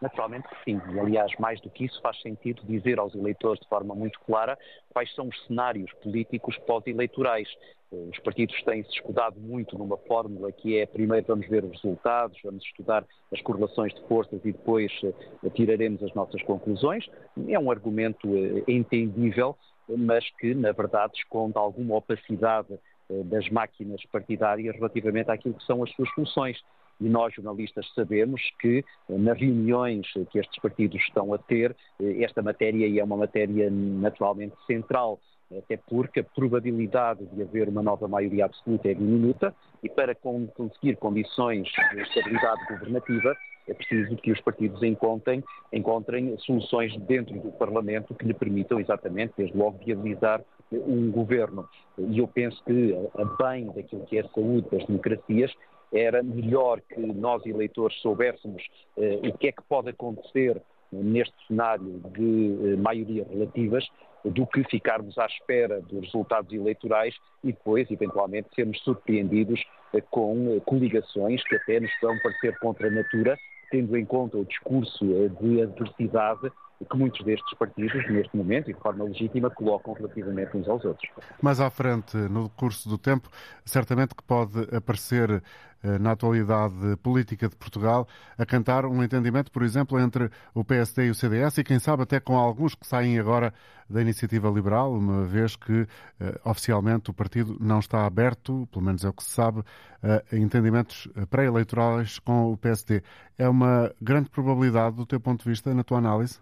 Naturalmente 0.00 0.48
que 0.48 0.64
sim. 0.64 0.80
E, 0.94 1.00
aliás, 1.00 1.32
mais 1.38 1.60
do 1.60 1.70
que 1.70 1.84
isso, 1.84 2.00
faz 2.00 2.20
sentido 2.20 2.62
dizer 2.64 2.98
aos 2.98 3.14
eleitores 3.14 3.60
de 3.60 3.68
forma 3.68 3.94
muito 3.94 4.18
clara 4.20 4.56
quais 4.90 5.12
são 5.14 5.26
os 5.28 5.46
cenários 5.46 5.92
políticos 6.02 6.56
pós-eleitorais. 6.58 7.48
Os 7.90 8.18
partidos 8.20 8.62
têm-se 8.64 8.90
escudado 8.90 9.40
muito 9.40 9.76
numa 9.76 9.96
fórmula 9.96 10.52
que 10.52 10.78
é 10.78 10.86
primeiro 10.86 11.26
vamos 11.26 11.48
ver 11.48 11.64
os 11.64 11.72
resultados, 11.72 12.38
vamos 12.44 12.62
estudar 12.64 13.04
as 13.32 13.40
correlações 13.40 13.94
de 13.94 14.00
forças 14.02 14.40
e 14.44 14.52
depois 14.52 14.92
uh, 15.02 15.50
tiraremos 15.50 16.02
as 16.02 16.12
nossas 16.14 16.42
conclusões. 16.42 17.08
É 17.48 17.58
um 17.58 17.70
argumento 17.70 18.28
uh, 18.28 18.62
entendível, 18.68 19.56
mas 19.88 20.28
que, 20.38 20.54
na 20.54 20.70
verdade, 20.70 21.14
esconde 21.16 21.56
alguma 21.56 21.96
opacidade 21.96 22.78
das 23.24 23.48
máquinas 23.48 24.04
partidárias 24.12 24.74
relativamente 24.76 25.30
àquilo 25.30 25.54
que 25.54 25.64
são 25.64 25.82
as 25.82 25.90
suas 25.92 26.10
funções 26.10 26.62
e 27.00 27.08
nós, 27.08 27.34
jornalistas, 27.34 27.86
sabemos 27.94 28.40
que 28.60 28.84
eh, 29.08 29.18
nas 29.18 29.38
reuniões 29.38 30.06
que 30.30 30.38
estes 30.38 30.60
partidos 30.60 31.00
estão 31.02 31.32
a 31.32 31.38
ter, 31.38 31.74
eh, 32.00 32.22
esta 32.22 32.42
matéria 32.42 33.00
é 33.00 33.04
uma 33.04 33.16
matéria 33.16 33.70
naturalmente 33.70 34.54
central, 34.66 35.20
até 35.56 35.76
porque 35.76 36.20
a 36.20 36.24
probabilidade 36.24 37.24
de 37.26 37.42
haver 37.42 37.68
uma 37.68 37.82
nova 37.82 38.06
maioria 38.06 38.44
absoluta 38.44 38.88
é 38.88 38.94
diminuta 38.94 39.54
e 39.82 39.88
para 39.88 40.14
conseguir 40.14 40.96
condições 40.96 41.68
de 41.92 42.02
estabilidade 42.02 42.60
governativa 42.68 43.34
é 43.66 43.74
preciso 43.74 44.16
que 44.16 44.32
os 44.32 44.40
partidos 44.40 44.82
encontrem, 44.82 45.44
encontrem 45.72 46.36
soluções 46.38 46.96
dentro 47.02 47.38
do 47.38 47.52
Parlamento 47.52 48.14
que 48.14 48.24
lhe 48.24 48.34
permitam 48.34 48.80
exatamente, 48.80 49.34
desde 49.36 49.56
logo, 49.56 49.78
viabilizar 49.84 50.42
um 50.72 51.10
governo. 51.10 51.68
E 51.98 52.18
eu 52.18 52.26
penso 52.26 52.62
que, 52.64 52.94
a 53.14 53.24
bem 53.42 53.66
daquilo 53.66 54.06
que 54.06 54.18
é 54.18 54.22
a 54.22 54.28
saúde 54.28 54.68
das 54.70 54.86
democracias, 54.86 55.52
era 55.92 56.22
melhor 56.22 56.80
que 56.80 57.00
nós, 57.00 57.44
eleitores, 57.46 57.96
soubéssemos 58.00 58.62
eh, 58.96 59.20
o 59.24 59.36
que 59.36 59.48
é 59.48 59.52
que 59.52 59.62
pode 59.62 59.90
acontecer 59.90 60.60
neste 60.92 61.34
cenário 61.46 62.00
de 62.12 62.72
eh, 62.72 62.76
maioria 62.76 63.26
relativas 63.30 63.86
do 64.24 64.46
que 64.46 64.64
ficarmos 64.64 65.16
à 65.18 65.26
espera 65.26 65.80
dos 65.80 66.04
resultados 66.04 66.52
eleitorais 66.52 67.14
e 67.42 67.52
depois, 67.52 67.90
eventualmente, 67.90 68.48
sermos 68.54 68.78
surpreendidos 68.82 69.62
eh, 69.94 70.00
com 70.10 70.60
coligações 70.60 71.42
que 71.44 71.56
até 71.56 71.80
nos 71.80 71.90
vão 72.02 72.18
parecer 72.18 72.58
contra 72.58 72.88
a 72.88 72.90
natura, 72.90 73.36
tendo 73.70 73.96
em 73.96 74.04
conta 74.04 74.36
o 74.36 74.44
discurso 74.44 75.04
de 75.40 75.62
adversidade 75.62 76.50
que 76.84 76.96
muitos 76.96 77.24
destes 77.24 77.58
partidos, 77.58 78.08
neste 78.08 78.36
momento, 78.36 78.70
e 78.70 78.74
de 78.74 78.80
forma 78.80 79.04
legítima, 79.04 79.50
colocam 79.50 79.94
relativamente 79.94 80.56
uns 80.56 80.68
aos 80.68 80.84
outros. 80.84 81.10
Mais 81.42 81.60
à 81.60 81.70
frente, 81.70 82.16
no 82.16 82.48
curso 82.50 82.88
do 82.88 82.96
tempo, 82.96 83.28
certamente 83.64 84.14
que 84.14 84.22
pode 84.22 84.74
aparecer 84.74 85.42
eh, 85.82 85.98
na 85.98 86.12
atualidade 86.12 86.96
política 87.02 87.48
de 87.48 87.54
Portugal 87.54 88.06
a 88.36 88.44
cantar 88.44 88.84
um 88.84 89.02
entendimento, 89.02 89.50
por 89.52 89.62
exemplo, 89.62 89.98
entre 90.00 90.28
o 90.52 90.64
PSD 90.64 91.06
e 91.06 91.10
o 91.10 91.14
CDS 91.14 91.58
e, 91.58 91.64
quem 91.64 91.78
sabe, 91.78 92.02
até 92.02 92.18
com 92.18 92.36
alguns 92.36 92.74
que 92.74 92.86
saem 92.86 93.18
agora 93.18 93.54
da 93.88 94.02
iniciativa 94.02 94.48
liberal, 94.50 94.92
uma 94.92 95.24
vez 95.24 95.54
que 95.54 95.86
eh, 96.20 96.40
oficialmente 96.44 97.10
o 97.10 97.14
partido 97.14 97.56
não 97.60 97.78
está 97.78 98.06
aberto, 98.06 98.68
pelo 98.72 98.84
menos 98.84 99.04
é 99.04 99.08
o 99.08 99.12
que 99.12 99.22
se 99.22 99.30
sabe, 99.30 99.62
a 100.02 100.36
entendimentos 100.36 101.08
pré-eleitorais 101.30 102.18
com 102.20 102.52
o 102.52 102.56
PSD. 102.56 103.02
É 103.36 103.48
uma 103.48 103.92
grande 104.00 104.30
probabilidade, 104.30 104.96
do 104.96 105.06
teu 105.06 105.20
ponto 105.20 105.42
de 105.42 105.50
vista, 105.50 105.72
na 105.74 105.82
tua 105.82 105.98
análise? 105.98 106.40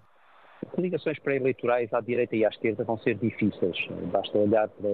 Coligações 0.73 1.19
pré-eleitorais 1.19 1.93
à 1.93 2.01
direita 2.01 2.37
e 2.37 2.45
à 2.45 2.49
esquerda 2.49 2.85
vão 2.85 2.99
ser 2.99 3.15
difíceis. 3.17 3.77
Basta 4.13 4.37
olhar 4.39 4.69
para, 4.69 4.91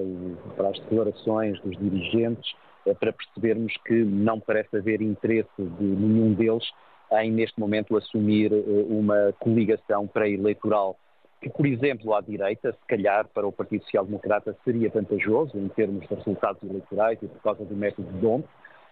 para 0.56 0.68
as 0.68 0.78
declarações 0.80 1.60
dos 1.60 1.76
dirigentes 1.78 2.52
eh, 2.86 2.94
para 2.94 3.12
percebermos 3.12 3.72
que 3.84 3.94
não 3.94 4.40
parece 4.40 4.76
haver 4.76 5.00
interesse 5.00 5.50
de 5.58 5.84
nenhum 5.84 6.34
deles 6.34 6.64
em, 7.12 7.30
neste 7.30 7.58
momento, 7.60 7.96
assumir 7.96 8.52
eh, 8.52 8.84
uma 8.88 9.32
coligação 9.38 10.06
pré-eleitoral 10.06 10.96
que, 11.40 11.50
por 11.50 11.66
exemplo, 11.66 12.14
à 12.14 12.20
direita, 12.20 12.72
se 12.72 12.86
calhar 12.86 13.26
para 13.28 13.46
o 13.46 13.52
Partido 13.52 13.82
Social 13.84 14.04
Democrata 14.04 14.56
seria 14.64 14.88
vantajoso 14.90 15.58
em 15.58 15.68
termos 15.68 16.06
de 16.08 16.14
resultados 16.14 16.62
eleitorais 16.62 17.18
e 17.22 17.26
por 17.26 17.42
causa 17.42 17.64
do 17.64 17.76
método 17.76 18.10
de 18.12 18.18
Dom, 18.18 18.42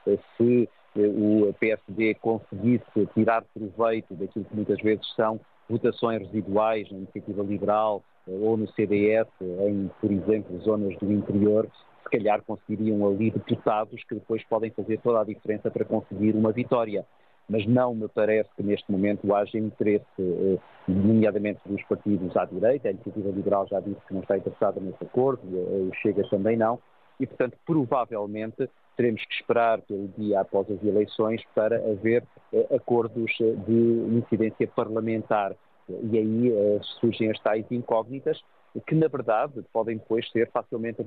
eh, 0.07 0.19
se 0.37 0.69
o 0.97 1.55
PSD 1.61 2.15
conseguisse 2.15 3.07
tirar 3.15 3.45
proveito 3.55 4.13
daquilo 4.15 4.45
que 4.45 4.57
muitas 4.57 4.81
vezes 4.81 5.07
são 5.15 5.39
votações 5.71 6.21
residuais 6.27 6.91
na 6.91 6.99
iniciativa 6.99 7.43
liberal 7.43 8.03
eh, 8.27 8.33
ou 8.33 8.57
no 8.57 8.69
CDS, 8.73 9.29
em, 9.41 9.91
por 10.01 10.11
exemplo, 10.11 10.61
zonas 10.61 10.97
do 10.99 11.13
interior, 11.13 11.69
se 12.03 12.11
calhar 12.11 12.43
conseguiriam 12.43 13.07
ali 13.07 13.31
deputados 13.31 14.03
que 14.05 14.15
depois 14.15 14.43
podem 14.45 14.71
fazer 14.71 14.99
toda 14.99 15.21
a 15.21 15.25
diferença 15.25 15.71
para 15.71 15.85
conseguir 15.85 16.35
uma 16.35 16.53
vitória. 16.53 17.07
Mas 17.49 17.67
não 17.67 17.95
me 17.95 18.09
parece 18.09 18.49
que 18.57 18.63
neste 18.63 18.91
momento 18.91 19.35
haja 19.35 19.59
interesse, 19.59 20.05
eh, 20.19 20.59
nomeadamente 20.87 21.61
dos 21.67 21.83
partidos 21.85 22.37
à 22.37 22.45
direita, 22.45 22.89
a 22.89 22.91
iniciativa 22.93 23.31
liberal 23.31 23.67
já 23.69 23.81
disse 23.81 24.01
que 24.07 24.15
não 24.15 24.21
está 24.21 24.37
interessada 24.37 24.81
nesse 24.81 25.03
acordo, 25.03 25.43
eh, 25.45 25.89
o 25.89 25.95
Chega 26.03 26.29
também 26.29 26.57
não, 26.57 26.79
e 27.19 27.27
portanto 27.27 27.57
provavelmente 27.67 28.69
teremos 29.01 29.25
que 29.25 29.35
esperar 29.35 29.81
pelo 29.81 30.09
dia 30.19 30.41
após 30.41 30.71
as 30.71 30.83
eleições 30.85 31.43
para 31.55 31.77
haver 31.77 32.23
eh, 32.53 32.77
acordos 32.77 33.33
eh, 33.41 33.55
de 33.67 34.19
incidência 34.19 34.69
parlamentar. 34.69 35.57
E 35.89 36.19
aí 36.19 36.53
eh, 36.53 36.81
surgem 37.01 37.31
as 37.31 37.41
tais 37.41 37.65
incógnitas 37.71 38.39
que, 38.87 38.95
na 38.95 39.09
verdade, 39.09 39.65
podem 39.73 39.97
depois 39.97 40.31
ser 40.31 40.51
facilmente 40.51 41.03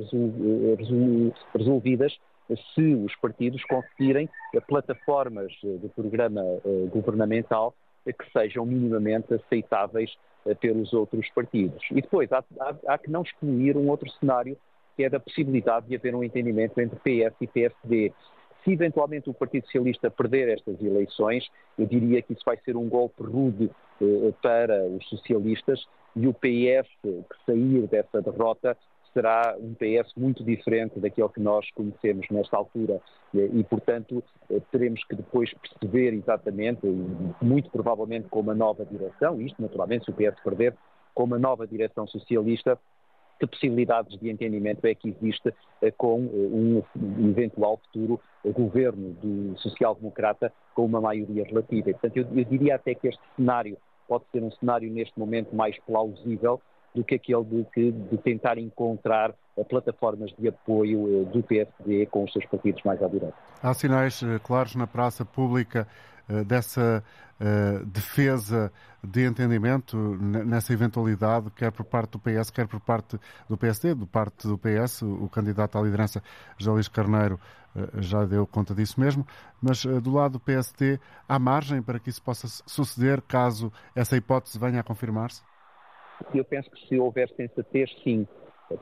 resolvidas 1.55 2.19
se 2.73 2.95
os 2.95 3.15
partidos 3.17 3.63
conseguirem 3.65 4.27
plataformas 4.67 5.53
de 5.61 5.87
programa 5.95 6.41
governamental 6.91 7.73
que 8.05 8.31
sejam 8.33 8.65
minimamente 8.65 9.33
aceitáveis 9.33 10.13
pelos 10.59 10.91
outros 10.91 11.25
partidos. 11.33 11.81
E 11.91 12.01
depois 12.01 12.29
há, 12.33 12.43
há, 12.59 12.75
há 12.85 12.97
que 12.97 13.09
não 13.09 13.21
excluir 13.21 13.77
um 13.77 13.87
outro 13.87 14.09
cenário 14.19 14.57
que 14.95 15.03
é 15.03 15.09
da 15.09 15.19
possibilidade 15.19 15.87
de 15.87 15.95
haver 15.95 16.15
um 16.15 16.23
entendimento 16.23 16.79
entre 16.79 16.97
PS 16.97 17.35
e 17.41 17.47
PSD. 17.47 18.13
Se 18.63 18.71
eventualmente 18.71 19.29
o 19.29 19.33
Partido 19.33 19.65
Socialista 19.65 20.09
perder 20.09 20.49
estas 20.49 20.81
eleições, 20.81 21.45
eu 21.77 21.85
diria 21.85 22.21
que 22.21 22.33
isso 22.33 22.43
vai 22.45 22.57
ser 22.63 22.77
um 22.77 22.87
golpe 22.87 23.21
rude 23.21 23.69
eh, 24.01 24.33
para 24.41 24.85
os 24.85 25.07
socialistas 25.09 25.85
e 26.15 26.27
o 26.27 26.33
PS 26.33 26.87
que 27.03 27.45
sair 27.45 27.87
dessa 27.87 28.21
derrota 28.21 28.77
será 29.13 29.55
um 29.59 29.73
PS 29.75 30.11
muito 30.17 30.43
diferente 30.43 30.99
daquele 30.99 31.29
que 31.29 31.39
nós 31.39 31.69
conhecemos 31.71 32.25
nesta 32.31 32.57
altura 32.57 32.99
e, 33.33 33.63
portanto, 33.63 34.23
eh, 34.49 34.59
teremos 34.71 35.03
que 35.05 35.15
depois 35.15 35.53
perceber 35.53 36.13
exatamente, 36.13 36.85
muito 37.41 37.69
provavelmente 37.69 38.27
com 38.27 38.39
uma 38.39 38.55
nova 38.55 38.85
direção, 38.85 39.39
isto 39.39 39.61
naturalmente 39.61 40.05
se 40.05 40.11
o 40.11 40.13
PS 40.13 40.39
perder, 40.43 40.75
com 41.13 41.23
uma 41.23 41.37
nova 41.37 41.67
direção 41.67 42.07
socialista, 42.07 42.77
que 43.43 43.47
possibilidades 43.47 44.17
de 44.19 44.29
entendimento 44.29 44.85
é 44.85 44.95
que 44.95 45.09
existe 45.09 45.53
eh, 45.81 45.91
com 45.91 46.25
eh, 46.25 46.79
um 46.97 47.29
eventual 47.29 47.79
futuro 47.85 48.19
governo 48.45 49.13
do 49.21 49.57
social-democrata 49.59 50.51
com 50.73 50.85
uma 50.85 51.01
maioria 51.01 51.45
relativa. 51.45 51.91
Portanto, 51.91 52.17
eu, 52.17 52.27
eu 52.35 52.45
diria 52.45 52.75
até 52.75 52.93
que 52.93 53.07
este 53.07 53.21
cenário 53.35 53.77
pode 54.07 54.25
ser 54.31 54.43
um 54.43 54.51
cenário 54.51 54.91
neste 54.91 55.17
momento 55.17 55.55
mais 55.55 55.77
plausível 55.79 56.61
do 56.93 57.03
que 57.03 57.15
aquele 57.15 57.43
de, 57.43 57.91
de, 57.91 58.17
tentar 58.17 58.57
encontrar 58.57 59.33
eh, 59.57 59.63
plataformas 59.63 60.31
de 60.37 60.47
apoio 60.47 61.25
do 61.25 61.43
PSD 61.43 62.05
com 62.07 62.23
os 62.23 62.31
seus 62.31 62.45
partidos 62.45 62.81
mais 62.83 63.01
à 63.01 63.07
direita. 63.07 63.35
Há 63.61 63.73
sinais 63.73 64.21
claros 64.43 64.75
na 64.75 64.87
praça 64.87 65.25
pública 65.25 65.87
dessa 66.47 67.03
uh, 67.43 67.85
defesa 67.85 68.71
de 69.03 69.25
entendimento 69.25 69.97
nessa 69.97 70.71
eventualidade, 70.71 71.51
quer 71.51 71.71
por 71.71 71.83
parte 71.83 72.11
do 72.11 72.19
PS, 72.19 72.49
quer 72.49 72.67
por 72.67 72.79
parte 72.79 73.19
do 73.49 73.57
PSD, 73.57 73.93
do 73.93 74.07
parte 74.07 74.47
do 74.47 74.57
PS, 74.57 75.01
o 75.01 75.27
candidato 75.27 75.77
à 75.77 75.81
liderança, 75.81 76.23
José 76.57 76.71
Luís 76.71 76.87
Carneiro, 76.87 77.39
uh, 77.75 78.01
já 78.01 78.23
deu 78.25 78.47
conta 78.47 78.73
disso 78.73 78.99
mesmo, 78.99 79.27
mas 79.61 79.83
uh, 79.83 79.99
do 79.99 80.13
lado 80.13 80.33
do 80.33 80.39
PSD, 80.39 80.99
há 81.27 81.37
margem 81.37 81.81
para 81.81 81.99
que 81.99 82.09
isso 82.09 82.23
possa 82.23 82.47
suceder 82.65 83.21
caso 83.21 83.71
essa 83.93 84.15
hipótese 84.15 84.57
venha 84.57 84.79
a 84.79 84.83
confirmar-se? 84.83 85.43
Eu 86.33 86.45
penso 86.45 86.69
que 86.71 86.87
se 86.87 86.97
houver 86.97 87.29
sensatez, 87.35 87.89
sim. 88.03 88.25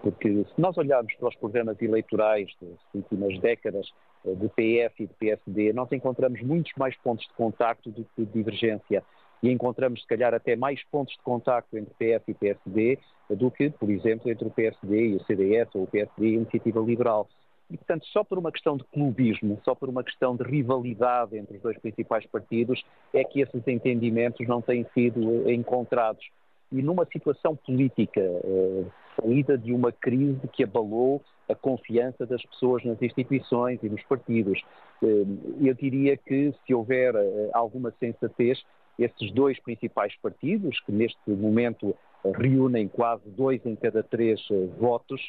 Porque 0.02 0.46
se 0.46 0.62
nós 0.62 0.78
olharmos 0.78 1.14
para 1.16 1.30
os 1.30 1.36
programas 1.36 1.82
eleitorais 1.82 2.50
das 2.62 2.80
últimas 2.94 3.40
décadas 3.42 3.88
do 4.24 4.50
PS 4.50 4.94
e 5.00 5.08
do 5.08 5.14
PSD, 5.16 5.74
nós 5.74 5.92
encontramos 5.92 6.42
muitos 6.42 6.72
mais 6.78 6.96
pontos 6.98 7.26
de 7.28 7.34
contacto 7.34 7.90
do 7.90 8.04
que 8.04 8.26
de 8.26 8.32
divergência. 8.32 9.04
E 9.42 9.50
encontramos, 9.50 10.02
se 10.02 10.08
calhar, 10.08 10.34
até 10.34 10.56
mais 10.56 10.84
pontos 10.92 11.16
de 11.16 11.24
contacto 11.24 11.76
entre 11.76 11.94
PS 11.94 12.24
e 12.28 12.34
PSD 12.34 13.00
do 13.32 13.50
que, 13.50 13.72
por 13.72 13.90
exemplo, 13.90 14.30
entre 14.30 14.48
o 14.48 14.52
PSD 14.52 15.08
e 15.08 15.16
o 15.16 15.24
CDS 15.24 15.70
ou 15.74 15.84
o 15.84 15.88
PSD 15.88 16.28
e 16.28 16.34
a 16.34 16.38
Iniciativa 16.38 16.80
Liberal. 16.80 17.28
E, 17.72 17.78
portanto, 17.78 18.06
só 18.08 18.24
por 18.24 18.38
uma 18.38 18.52
questão 18.52 18.76
de 18.76 18.84
clubismo, 18.84 19.60
só 19.64 19.74
por 19.74 19.88
uma 19.88 20.04
questão 20.04 20.36
de 20.36 20.44
rivalidade 20.44 21.38
entre 21.38 21.56
os 21.56 21.64
dois 21.64 21.78
principais 21.80 22.26
partidos, 22.28 22.84
é 23.14 23.24
que 23.24 23.42
esses 23.42 23.66
entendimentos 23.66 24.46
não 24.46 24.62
têm 24.62 24.86
sido 24.94 25.50
encontrados. 25.50 26.24
E 26.72 26.82
numa 26.82 27.06
situação 27.06 27.56
política, 27.56 28.20
eh, 28.20 28.84
saída 29.20 29.58
de 29.58 29.74
uma 29.74 29.92
crise 29.92 30.48
que 30.54 30.64
abalou 30.64 31.22
a 31.50 31.56
confiança 31.56 32.26
das 32.26 32.42
pessoas 32.44 32.84
nas 32.84 33.02
instituições 33.02 33.80
e 33.84 33.90
nos 33.90 34.02
partidos. 34.04 34.62
Eh, 35.04 35.26
eu 35.62 35.74
diria 35.74 36.16
que 36.16 36.54
se 36.66 36.74
houver 36.74 37.14
eh, 37.16 37.50
alguma 37.54 37.92
sensatez, 38.00 38.64
esses 38.98 39.32
dois 39.32 39.60
principais 39.60 40.16
partidos, 40.22 40.80
que 40.82 40.92
neste 40.92 41.30
momento 41.30 41.96
eh, 42.24 42.32
reúnem 42.36 42.88
quase 42.88 43.30
dois 43.32 43.66
em 43.66 43.76
cada 43.76 44.02
três 44.04 44.40
votos, 44.80 45.22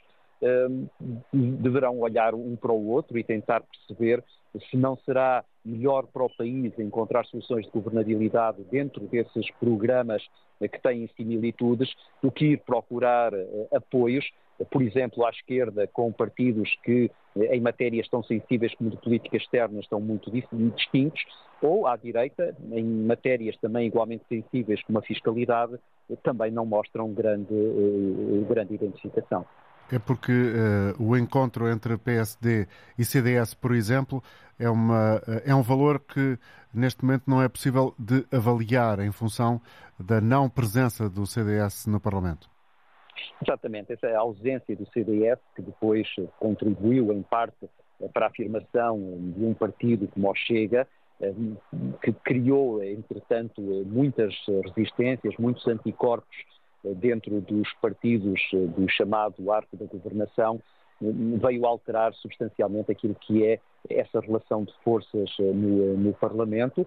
deverão 1.33 2.01
olhar 2.01 2.35
um 2.35 2.57
para 2.57 2.73
o 2.73 2.89
outro 2.89 3.19
e 3.19 3.25
tentar 3.25 3.63
perceber 3.63 4.23
se 4.71 4.77
não 4.77 4.97
será 4.97 5.45
melhor 5.65 6.07
para 6.07 6.25
o 6.25 6.37
país 6.37 6.77
encontrar 6.79 7.25
soluções 7.27 7.65
de 7.65 7.71
governabilidade 7.73 8.63
dentro 8.71 9.07
desses 9.07 9.51
programas 9.61 10.23
que 10.61 10.83
têm 10.83 11.09
similitudes 11.17 11.89
do 12.23 12.31
que 12.31 12.53
ir 12.53 12.59
procurar 12.59 13.33
apoios 13.73 14.25
por 14.71 14.83
exemplo, 14.83 15.25
à 15.25 15.31
esquerda, 15.31 15.87
com 15.87 16.13
partidos 16.13 16.71
que 16.85 17.11
eh, 17.37 17.57
em 17.57 17.61
matérias 17.61 18.09
tão 18.09 18.23
sensíveis 18.23 18.75
como 18.75 18.91
de 18.91 18.97
política 18.99 19.37
externa 19.37 19.81
estão 19.81 20.01
muito 20.01 20.31
distintos, 20.31 21.23
ou 21.61 21.87
à 21.87 21.97
direita, 21.97 22.57
em 22.73 22.85
matérias 22.85 23.57
também 23.59 23.87
igualmente 23.87 24.25
sensíveis 24.29 24.83
como 24.83 24.99
a 24.99 25.03
fiscalidade, 25.03 25.79
também 26.23 26.51
não 26.51 26.67
mostram 26.67 27.13
grande, 27.13 27.55
uh, 27.55 28.45
grande 28.49 28.75
identificação. 28.75 29.47
É 29.93 29.99
porque 29.99 30.33
uh, 30.33 31.03
o 31.03 31.17
encontro 31.17 31.69
entre 31.69 31.99
PSD 31.99 32.67
e 32.99 33.05
CDS, 33.05 33.53
por 33.53 33.75
exemplo, 33.75 34.23
é, 34.59 34.71
uma, 34.71 35.21
é 35.45 35.55
um 35.55 35.63
valor 35.63 36.01
que 36.01 36.39
neste 36.73 37.05
momento 37.05 37.25
não 37.27 37.43
é 37.43 37.49
possível 37.49 37.95
de 37.99 38.25
avaliar 38.33 39.01
em 39.01 39.13
função 39.13 39.61
da 39.99 40.21
não 40.21 40.49
presença 40.49 41.11
do 41.11 41.27
CDS 41.27 41.87
no 41.87 42.01
Parlamento. 42.01 42.51
Exatamente, 43.43 43.93
essa 43.93 44.07
é 44.07 44.15
ausência 44.15 44.75
do 44.75 44.87
CDS, 44.93 45.39
que 45.55 45.63
depois 45.63 46.09
contribuiu 46.39 47.13
em 47.13 47.23
parte 47.23 47.69
para 48.13 48.27
a 48.27 48.29
afirmação 48.29 48.99
de 49.37 49.45
um 49.45 49.55
partido 49.55 50.09
como 50.09 50.31
o 50.31 50.35
Chega, 50.35 50.89
eh, 51.21 51.33
que 52.03 52.13
criou, 52.13 52.83
entretanto, 52.83 53.61
muitas 53.61 54.35
resistências, 54.75 55.35
muitos 55.39 55.67
anticorpos 55.69 56.37
eh, 56.37 56.62
dentro 56.85 57.41
dos 57.41 57.73
partidos 57.75 58.41
eh, 58.55 58.67
do 58.67 58.89
chamado 58.89 59.51
arco 59.51 59.77
da 59.77 59.87
governação, 59.87 60.61
veio 61.41 61.67
alterar 61.67 62.15
substancialmente 62.15 62.93
aquilo 62.93 63.15
que 63.15 63.45
é 63.45 63.59
essa 63.91 64.21
relação 64.21 64.65
de 64.65 64.73
forças 64.85 65.31
eh, 65.41 65.43
no, 65.43 65.97
no 65.97 66.13
Parlamento. 66.15 66.87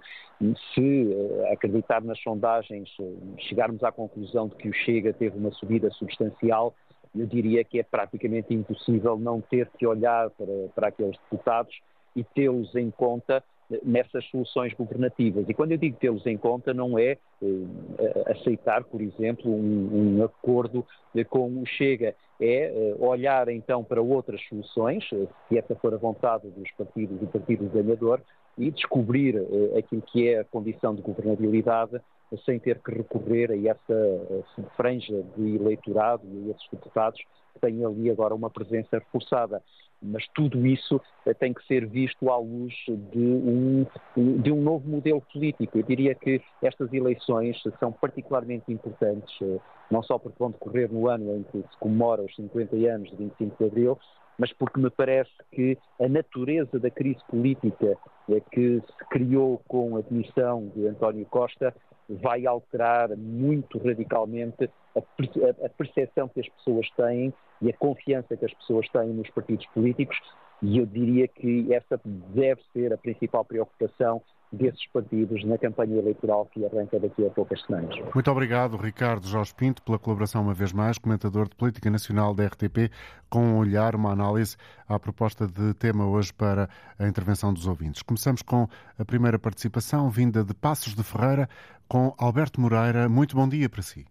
Se 0.74 1.12
eh, 1.12 1.54
acreditar 1.54 2.02
nas 2.02 2.20
sondagens, 2.22 2.90
eh, 3.00 3.14
chegarmos 3.40 3.84
à 3.84 3.92
conclusão 3.92 4.48
de 4.48 4.56
que 4.56 4.70
o 4.70 4.74
Chega 4.74 5.12
teve 5.12 5.38
uma 5.38 5.52
subida 5.52 5.90
substancial, 5.92 6.74
eu 7.14 7.26
diria 7.26 7.64
que 7.64 7.80
é 7.80 7.84
praticamente 7.84 8.54
impossível 8.54 9.18
não 9.18 9.42
ter 9.42 9.70
que 9.78 9.86
olhar 9.86 10.30
para, 10.32 10.70
para 10.74 10.88
aqueles 10.88 11.18
deputados 11.18 11.76
e 12.16 12.24
tê-los 12.24 12.74
em 12.76 12.90
conta 12.92 13.44
nessas 13.84 14.24
soluções 14.26 14.74
governativas. 14.74 15.48
E 15.50 15.54
quando 15.54 15.72
eu 15.72 15.78
digo 15.78 15.98
tê-los 15.98 16.26
em 16.26 16.38
conta, 16.38 16.74
não 16.74 17.00
é 17.00 17.18
eh, 17.42 18.24
aceitar, 18.28 18.84
por 18.84 19.02
exemplo, 19.02 19.52
um, 19.52 20.18
um 20.20 20.24
acordo 20.24 20.86
com 21.30 21.62
o 21.62 21.66
Chega, 21.66 22.16
é 22.40 22.66
eh, 22.66 22.96
olhar 23.00 23.48
então 23.50 23.84
para 23.84 24.02
outras 24.02 24.42
soluções, 24.48 25.04
eh, 25.12 25.28
se 25.50 25.58
essa 25.58 25.76
for 25.76 25.94
a 25.94 25.98
vontade 25.98 26.48
dos 26.50 26.70
partidos 26.72 27.20
do 27.20 27.28
partido 27.28 27.70
ganhador, 27.70 28.22
e 28.58 28.72
descobrir 28.72 29.36
aquilo 29.78 30.02
que 30.02 30.30
é 30.30 30.40
a 30.40 30.46
condição 30.46 30.96
de 30.96 31.02
governabilidade 31.02 32.00
sem 32.46 32.58
ter 32.58 32.80
que 32.80 32.90
recorrer 32.90 33.52
a 33.52 33.58
essa 33.58 34.70
franja 34.78 35.24
de 35.36 35.56
eleitorado 35.56 36.24
e 36.26 36.48
a 36.48 36.52
esses 36.52 36.66
deputados 36.72 37.20
que 37.54 37.60
têm 37.60 37.84
ali 37.84 38.10
agora 38.10 38.34
uma 38.34 38.50
presença 38.50 38.98
reforçada 38.98 39.62
mas 40.06 40.26
tudo 40.34 40.66
isso 40.66 41.02
eh, 41.26 41.34
tem 41.34 41.54
que 41.54 41.66
ser 41.66 41.86
visto 41.88 42.30
à 42.30 42.38
luz 42.38 42.74
de 42.88 43.20
um, 43.20 43.86
de 44.16 44.52
um 44.52 44.62
novo 44.62 44.88
modelo 44.88 45.22
político. 45.34 45.78
Eu 45.78 45.84
diria 45.84 46.16
que 46.16 46.42
estas 46.62 46.92
eleições 46.94 47.62
são 47.80 47.92
particularmente 47.92 48.72
importantes, 48.72 49.36
eh, 49.42 49.60
não 49.92 50.04
só 50.04 50.18
porque 50.18 50.38
vão 50.40 50.52
decorrer 50.52 50.92
no 50.92 51.08
ano 51.08 51.38
em 51.38 51.44
que 51.44 51.58
se 51.58 51.78
comemora 51.80 52.22
os 52.22 52.36
50 52.36 52.76
anos 52.76 53.10
de 53.10 53.18
25 53.18 53.56
de 53.58 53.66
Abril, 53.66 54.00
mas 54.38 54.52
porque 54.54 54.80
me 54.80 54.90
parece 54.90 55.32
que 55.52 55.78
a 56.00 56.08
natureza 56.08 56.80
da 56.80 56.90
crise 56.90 57.20
política 57.30 57.98
eh, 58.30 58.42
que 58.52 58.82
se 58.82 59.06
criou 59.10 59.62
com 59.68 59.98
a 59.98 60.02
demissão 60.02 60.72
de 60.76 60.88
António 60.88 61.26
Costa 61.26 61.74
vai 62.10 62.46
alterar 62.46 63.16
muito 63.18 63.80
radicalmente 63.80 64.70
a 64.96 65.70
percepção 65.70 66.28
que 66.30 66.40
as 66.40 66.50
pessoas 66.50 66.90
têm 66.92 67.34
e 67.62 67.70
a 67.70 67.74
confiança 67.74 68.36
que 68.36 68.46
as 68.46 68.54
pessoas 68.54 68.88
têm 68.90 69.10
nos 69.10 69.30
partidos 69.30 69.66
políticos, 69.68 70.18
e 70.62 70.78
eu 70.78 70.86
diria 70.86 71.28
que 71.28 71.74
essa 71.74 72.00
deve 72.04 72.62
ser 72.74 72.94
a 72.94 72.98
principal 72.98 73.44
preocupação 73.44 74.22
desses 74.52 74.88
partidos 74.88 75.44
na 75.44 75.58
campanha 75.58 75.98
eleitoral 75.98 76.46
que 76.46 76.66
arranca 76.66 77.00
daqui 77.00 77.26
a 77.26 77.30
poucas 77.30 77.62
semanas. 77.66 77.94
Muito 78.14 78.32
obrigado, 78.32 78.78
Ricardo 78.78 79.28
Jorge 79.28 79.54
Pinto, 79.54 79.82
pela 79.82 80.00
colaboração 80.00 80.44
uma 80.44 80.54
vez 80.54 80.72
mais, 80.72 80.98
comentador 80.98 81.50
de 81.50 81.56
Política 81.56 81.90
Nacional 81.90 82.34
da 82.34 82.46
RTP, 82.46 82.90
com 83.30 83.40
um 83.40 83.58
olhar, 83.58 83.96
uma 83.96 84.12
análise 84.12 84.56
à 84.88 84.98
proposta 84.98 85.46
de 85.46 85.74
tema 85.74 86.08
hoje 86.08 86.34
para 86.34 86.70
a 86.98 87.08
intervenção 87.08 87.54
dos 87.54 87.68
ouvintes. 87.68 88.02
Começamos 88.02 88.42
com 88.42 88.68
a 88.98 89.04
primeira 89.04 89.38
participação, 89.38 90.10
vinda 90.10 90.44
de 90.44 90.54
Passos 90.54 90.96
de 90.96 91.04
Ferreira, 91.04 91.50
com 91.88 92.14
Alberto 92.18 92.62
Moreira. 92.62 93.10
Muito 93.10 93.36
bom 93.36 93.50
dia 93.50 93.68
para 93.68 93.82
si. 93.82 94.06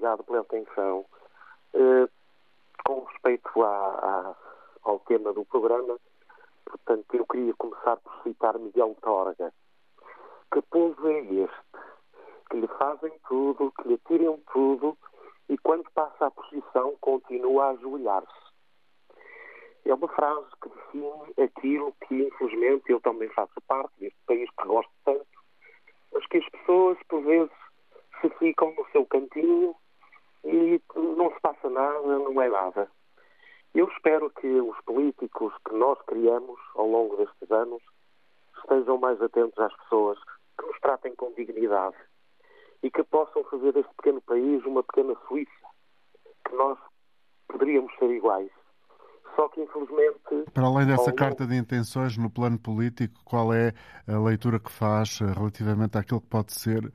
Obrigado 0.00 0.24
pela 0.24 0.40
atenção. 0.40 1.04
Uh, 1.74 2.08
com 2.86 3.04
respeito 3.04 3.62
à, 3.62 3.66
à, 3.68 4.34
ao 4.82 4.98
tema 5.00 5.30
do 5.34 5.44
programa, 5.44 5.98
portanto, 6.64 7.04
eu 7.12 7.26
queria 7.26 7.52
começar 7.58 7.98
por 7.98 8.22
citar 8.22 8.58
Miguel 8.58 8.96
Torga. 9.02 9.52
Que 10.50 10.62
povo 10.62 11.06
é 11.06 11.20
este? 11.20 11.66
Que 12.48 12.60
lhe 12.60 12.66
fazem 12.78 13.12
tudo, 13.28 13.70
que 13.72 13.88
lhe 13.88 13.98
tiram 14.08 14.40
tudo 14.50 14.96
e 15.50 15.58
quando 15.58 15.84
passa 15.90 16.28
a 16.28 16.30
posição 16.30 16.96
continua 17.02 17.66
a 17.66 17.70
ajoelhar-se. 17.72 18.50
É 19.84 19.92
uma 19.92 20.08
frase 20.08 20.48
que 20.62 20.70
define 20.70 21.34
aquilo 21.44 21.94
que, 22.08 22.22
infelizmente, 22.22 22.90
eu 22.90 23.00
também 23.02 23.28
faço 23.28 23.60
parte 23.68 23.92
deste 24.00 24.18
país 24.26 24.48
que 24.58 24.66
gosto 24.66 24.92
tanto, 25.04 25.26
mas 26.10 26.26
que 26.26 26.38
as 26.38 26.48
pessoas, 26.48 26.96
por 27.06 27.20
vezes, 27.22 27.52
se 28.22 28.30
ficam 28.30 28.74
no 28.74 28.86
seu 28.92 29.04
cantinho 29.04 29.76
e 30.44 30.80
não 30.96 31.30
se 31.32 31.40
passa 31.40 31.68
nada, 31.68 32.00
não 32.00 32.40
é 32.40 32.48
nada. 32.48 32.90
Eu 33.74 33.86
espero 33.88 34.30
que 34.30 34.48
os 34.48 34.76
políticos 34.84 35.52
que 35.66 35.74
nós 35.74 35.98
criamos 36.06 36.58
ao 36.74 36.88
longo 36.88 37.16
destes 37.16 37.50
anos 37.50 37.82
estejam 38.58 38.98
mais 38.98 39.20
atentos 39.22 39.58
às 39.58 39.74
pessoas, 39.76 40.18
que 40.58 40.66
nos 40.66 40.78
tratem 40.80 41.14
com 41.14 41.32
dignidade 41.32 41.96
e 42.82 42.90
que 42.90 43.02
possam 43.04 43.44
fazer 43.44 43.72
deste 43.72 43.92
pequeno 43.94 44.20
país 44.22 44.64
uma 44.64 44.82
pequena 44.82 45.14
Suíça, 45.28 45.50
que 46.46 46.54
nós 46.54 46.78
poderíamos 47.48 47.94
ser 47.98 48.10
iguais. 48.10 48.50
Só 49.36 49.48
que, 49.48 49.60
infelizmente. 49.60 50.50
Para 50.52 50.66
além 50.66 50.86
dessa 50.86 51.12
carta 51.12 51.46
de 51.46 51.56
intenções 51.56 52.16
no 52.16 52.30
plano 52.30 52.58
político, 52.58 53.14
qual 53.24 53.52
é 53.52 53.72
a 54.08 54.18
leitura 54.18 54.58
que 54.58 54.70
faz 54.70 55.20
eh, 55.20 55.32
relativamente 55.32 55.96
àquilo 55.96 56.20
que 56.20 56.26
pode 56.26 56.52
ser 56.52 56.84
uh, 56.84 56.92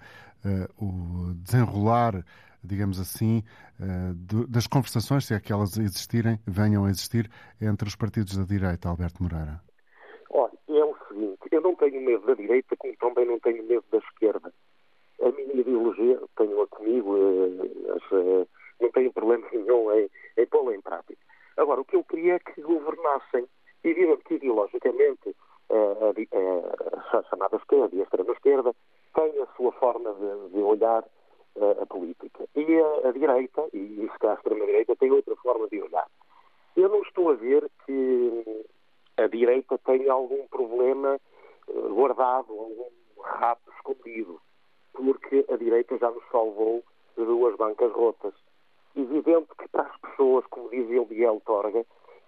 o 0.85 1.33
desenrolar 1.35 2.23
digamos 2.65 2.99
assim, 2.99 3.43
eh, 3.79 4.13
das 4.49 4.67
conversações, 4.67 5.25
se 5.25 5.33
é 5.33 5.39
que 5.39 5.53
elas 5.53 5.77
existirem, 5.77 6.39
venham 6.45 6.85
a 6.85 6.89
existir, 6.89 7.29
entre 7.61 7.87
os 7.87 7.95
partidos 7.95 8.37
da 8.37 8.43
direita, 8.43 8.89
Alberto 8.89 9.21
Moreira? 9.23 9.61
Olha, 10.29 10.51
é 10.69 10.83
o 10.83 10.95
seguinte: 11.07 11.39
eu 11.51 11.61
não 11.61 11.75
tenho 11.75 12.01
medo 12.01 12.25
da 12.25 12.33
direita, 12.33 12.75
como 12.77 12.95
também 12.97 13.25
não 13.25 13.39
tenho 13.39 13.63
medo 13.63 13.85
da 13.91 13.97
esquerda. 13.99 14.53
A 15.21 15.31
minha 15.31 15.53
ideologia, 15.53 16.19
tenho-a 16.37 16.67
comigo, 16.67 17.15
uh, 17.15 18.47
não 18.81 18.91
tenho 18.91 19.13
problema 19.13 19.47
nenhum 19.53 19.91
em, 19.93 20.09
em 20.37 20.45
pô-la 20.47 20.75
em 20.75 20.81
prática. 20.81 21.19
Agora, 21.57 21.81
o 21.81 21.85
que 21.85 21.95
eu 21.95 22.03
queria 22.03 22.35
é 22.35 22.39
que 22.39 22.61
governassem, 22.61 23.47
e 23.83 23.89
ideologicamente 23.89 25.35
a, 25.69 27.15
a, 27.15 27.19
a 27.19 27.23
chamada 27.23 27.57
esquerda 27.57 27.95
e 27.95 27.99
a 27.99 28.03
extrema-esquerda 28.03 28.75
têm 29.13 29.41
a 29.41 29.47
sua 29.55 29.71
forma 29.73 30.13
de, 30.13 30.53
de 30.53 30.59
olhar 30.59 31.03
a 31.81 31.85
política. 31.85 32.47
E 32.55 32.79
a, 32.79 33.09
a 33.09 33.11
direita, 33.11 33.67
e 33.73 34.03
isso 34.03 34.19
que 34.19 34.27
a 34.27 34.33
extrema-direita, 34.33 34.95
tem 34.95 35.11
outra 35.11 35.35
forma 35.37 35.67
de 35.67 35.81
olhar. 35.81 36.07
Eu 36.75 36.89
não 36.89 37.01
estou 37.01 37.29
a 37.29 37.33
ver 37.35 37.69
que 37.85 38.65
a 39.17 39.27
direita 39.27 39.77
tenha 39.79 40.11
algum 40.11 40.45
problema 40.47 41.19
uh, 41.67 41.93
guardado, 41.93 42.51
algum 42.51 42.89
rato 43.21 43.71
escondido, 43.71 44.41
porque 44.93 45.45
a 45.49 45.55
direita 45.55 45.97
já 45.97 46.11
nos 46.11 46.23
salvou 46.31 46.83
de 47.17 47.23
duas 47.23 47.55
bancas 47.55 47.91
rotas. 47.93 48.33
Evidente 48.95 49.47
que 49.57 49.67
para 49.69 49.83
as 49.83 49.97
pessoas, 50.01 50.45
como 50.47 50.69
dizia 50.69 51.01
o 51.01 51.07
Miguel 51.07 51.41
Torga, 51.45 51.85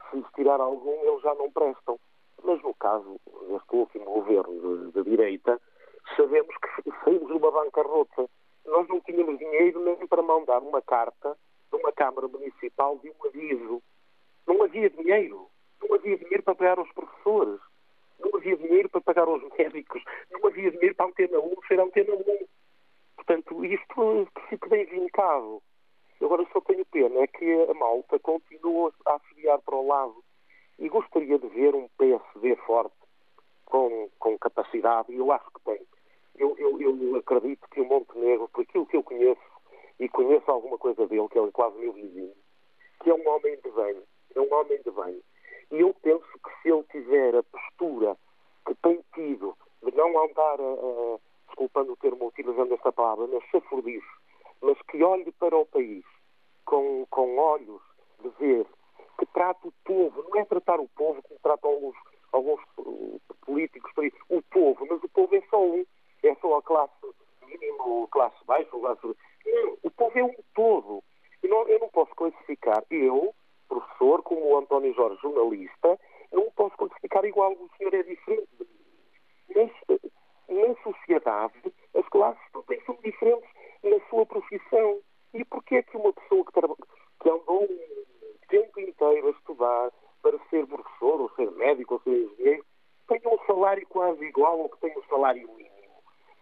se 0.09 0.17
lhes 0.17 0.31
tirar 0.35 0.59
algum, 0.61 1.03
eles 1.03 1.21
já 1.21 1.33
não 1.35 1.51
prestam. 1.51 1.99
Mas 2.43 2.61
no 2.61 2.73
caso 2.75 3.19
deste 3.49 3.75
último 3.75 4.05
governo 4.05 4.91
de, 4.91 4.91
de 4.91 5.09
direita, 5.09 5.59
sabemos 6.15 6.55
que 6.57 6.91
saímos 7.03 7.27
de 7.27 7.33
uma 7.33 7.51
bancarrota 7.51 8.29
nós 8.67 8.87
não 8.87 8.99
tínhamos 9.01 9.39
dinheiro 9.39 9.83
nem 9.83 10.05
para 10.07 10.21
mandar 10.21 10.59
uma 10.59 10.81
carta 10.81 11.37
de 11.71 11.75
uma 11.77 11.91
Câmara 11.91 12.27
Municipal 12.27 12.97
de 12.99 13.09
um 13.09 13.25
aviso. 13.25 13.81
Não 14.45 14.63
havia 14.63 14.89
dinheiro. 14.89 15.47
Não 15.81 15.95
havia 15.95 16.17
dinheiro 16.17 16.43
para 16.43 16.55
pagar 16.55 16.79
os 16.79 16.91
professores. 16.91 17.59
Não 18.19 18.35
havia 18.35 18.57
dinheiro 18.57 18.89
para 18.89 19.01
pagar 19.01 19.27
os 19.27 19.41
médicos. 19.57 20.03
Não 20.31 20.45
havia 20.45 20.71
dinheiro 20.71 20.95
para 20.95 21.05
a 21.05 21.09
Antena 21.09 21.39
1 21.39 21.55
ser 21.67 21.79
a 21.79 21.83
Antena 21.83 22.13
1. 22.13 22.45
Portanto, 23.15 23.65
isto 23.65 24.27
fica 24.49 24.69
bem 24.69 24.85
vincado. 24.85 25.61
Agora 26.21 26.45
só 26.51 26.59
tenho 26.61 26.85
pena 26.85 27.19
é 27.21 27.27
que 27.27 27.45
a 27.69 27.73
malta 27.73 28.19
continua 28.19 28.91
a 29.05 29.15
assobiar 29.15 29.59
para 29.61 29.75
o 29.75 29.87
lado. 29.87 30.23
E 30.79 30.89
gostaria 30.89 31.39
de 31.39 31.47
ver 31.47 31.73
um 31.73 31.87
PSD 31.97 32.55
forte, 32.57 32.95
com, 33.65 34.09
com 34.19 34.37
capacidade, 34.37 35.11
e 35.11 35.17
eu 35.17 35.31
acho 35.31 35.45
que 35.51 35.61
tem 35.63 35.79
eu, 36.37 36.55
eu, 36.57 36.79
eu 36.79 37.15
acredito 37.17 37.67
que 37.69 37.81
o 37.81 37.85
Montenegro, 37.85 38.47
por 38.49 38.61
aquilo 38.61 38.85
que 38.85 38.97
eu 38.97 39.03
conheço, 39.03 39.41
e 39.99 40.07
conheço 40.09 40.49
alguma 40.49 40.77
coisa 40.77 41.07
dele, 41.07 41.27
que 41.29 41.39
é 41.39 41.51
quase 41.51 41.77
meu 41.79 41.91
vizinho, 41.91 42.33
que 43.01 43.09
é 43.09 43.13
um 43.13 43.27
homem 43.27 43.57
de 43.61 43.71
bem, 43.71 44.03
é 44.35 44.39
um 44.39 44.53
homem 44.53 44.79
de 44.81 44.91
bem. 44.91 45.21
E 45.71 45.79
eu 45.79 45.93
penso 46.01 46.25
que 46.43 46.61
se 46.61 46.69
ele 46.69 46.83
tiver 46.91 47.35
a 47.35 47.43
postura 47.43 48.15
que 48.65 48.75
tem 48.75 49.03
tido 49.15 49.57
de 49.83 49.91
não 49.95 50.23
andar, 50.23 50.57
desculpando 51.47 51.93
o 51.93 51.97
termo 51.97 52.27
utilizando 52.27 52.73
esta 52.73 52.91
palavra, 52.91 53.27
mas 53.27 53.43
chafurdice, 53.45 54.05
mas 54.61 54.77
que 54.83 55.03
olhe 55.03 55.31
para 55.33 55.57
o 55.57 55.65
país 55.65 56.03
com, 56.65 57.05
com 57.09 57.37
olhos 57.37 57.81
de 58.21 58.29
ver, 58.39 58.65
que 59.17 59.25
trata 59.27 59.67
o 59.67 59.73
povo, 59.83 60.23
não 60.29 60.39
é 60.39 60.45
tratar 60.45 60.79
o 60.79 60.87
povo 60.89 61.21
como 61.23 61.39
tratam 61.41 61.71
alguns, 61.71 61.95
alguns 62.31 62.61
políticos, 63.41 63.91
o 64.29 64.41
povo, 64.43 64.85
mas 64.87 65.03
o 65.03 65.09
povo 65.09 65.35
é 65.35 65.41
só 65.49 65.63
um 65.63 65.83
é 66.27 66.35
só 66.35 66.57
a 66.57 66.61
classe 66.61 66.93
mínima 67.45 67.83
ou 67.83 68.07
classe 68.07 68.35
baixa. 68.45 68.69
Ou 68.73 68.81
classe... 68.81 69.07
Não, 69.45 69.77
o 69.83 69.91
povo 69.91 70.19
é 70.19 70.23
um 70.23 70.35
todo. 70.53 71.03
Eu 71.43 71.49
não, 71.49 71.67
eu 71.67 71.79
não 71.79 71.89
posso 71.89 72.13
classificar, 72.15 72.83
eu, 72.89 73.33
professor, 73.67 74.21
como 74.23 74.45
o 74.45 74.57
António 74.57 74.93
Jorge, 74.93 75.21
jornalista, 75.21 75.99
não 76.31 76.51
posso 76.51 76.75
classificar 76.77 77.23
igual, 77.25 77.53
o 77.53 77.69
senhor 77.77 77.93
é 77.93 78.03
diferente 78.03 78.47
na 80.49 80.75
sociedade, 80.83 81.73
as 81.95 82.07
classes 82.09 82.41
também 82.51 82.81
são 82.85 82.97
diferentes 83.03 83.49
na 83.83 83.99
sua 84.09 84.25
profissão. 84.25 84.99
E 85.33 85.43
porquê 85.45 85.75
é 85.75 85.83
que 85.83 85.97
uma 85.97 86.13
pessoa 86.13 86.45
que, 86.45 86.51
que 87.21 87.29
andou 87.29 87.63
um 87.63 88.47
tempo 88.47 88.79
inteiro 88.79 89.27
a 89.27 89.31
estudar 89.31 89.91
para 90.21 90.39
ser 90.49 90.65
professor, 90.65 91.21
ou 91.21 91.29
ser 91.31 91.51
médico, 91.51 91.95
ou 91.95 92.01
ser 92.01 92.11
engenheiro, 92.11 92.65
tem 93.07 93.21
um 93.25 93.37
salário 93.45 93.85
quase 93.87 94.23
igual 94.25 94.61
ao 94.61 94.69
que 94.69 94.79
tem 94.79 94.95
o 94.95 94.99
um 94.99 95.03
salário 95.03 95.47
mínimo? 95.47 95.66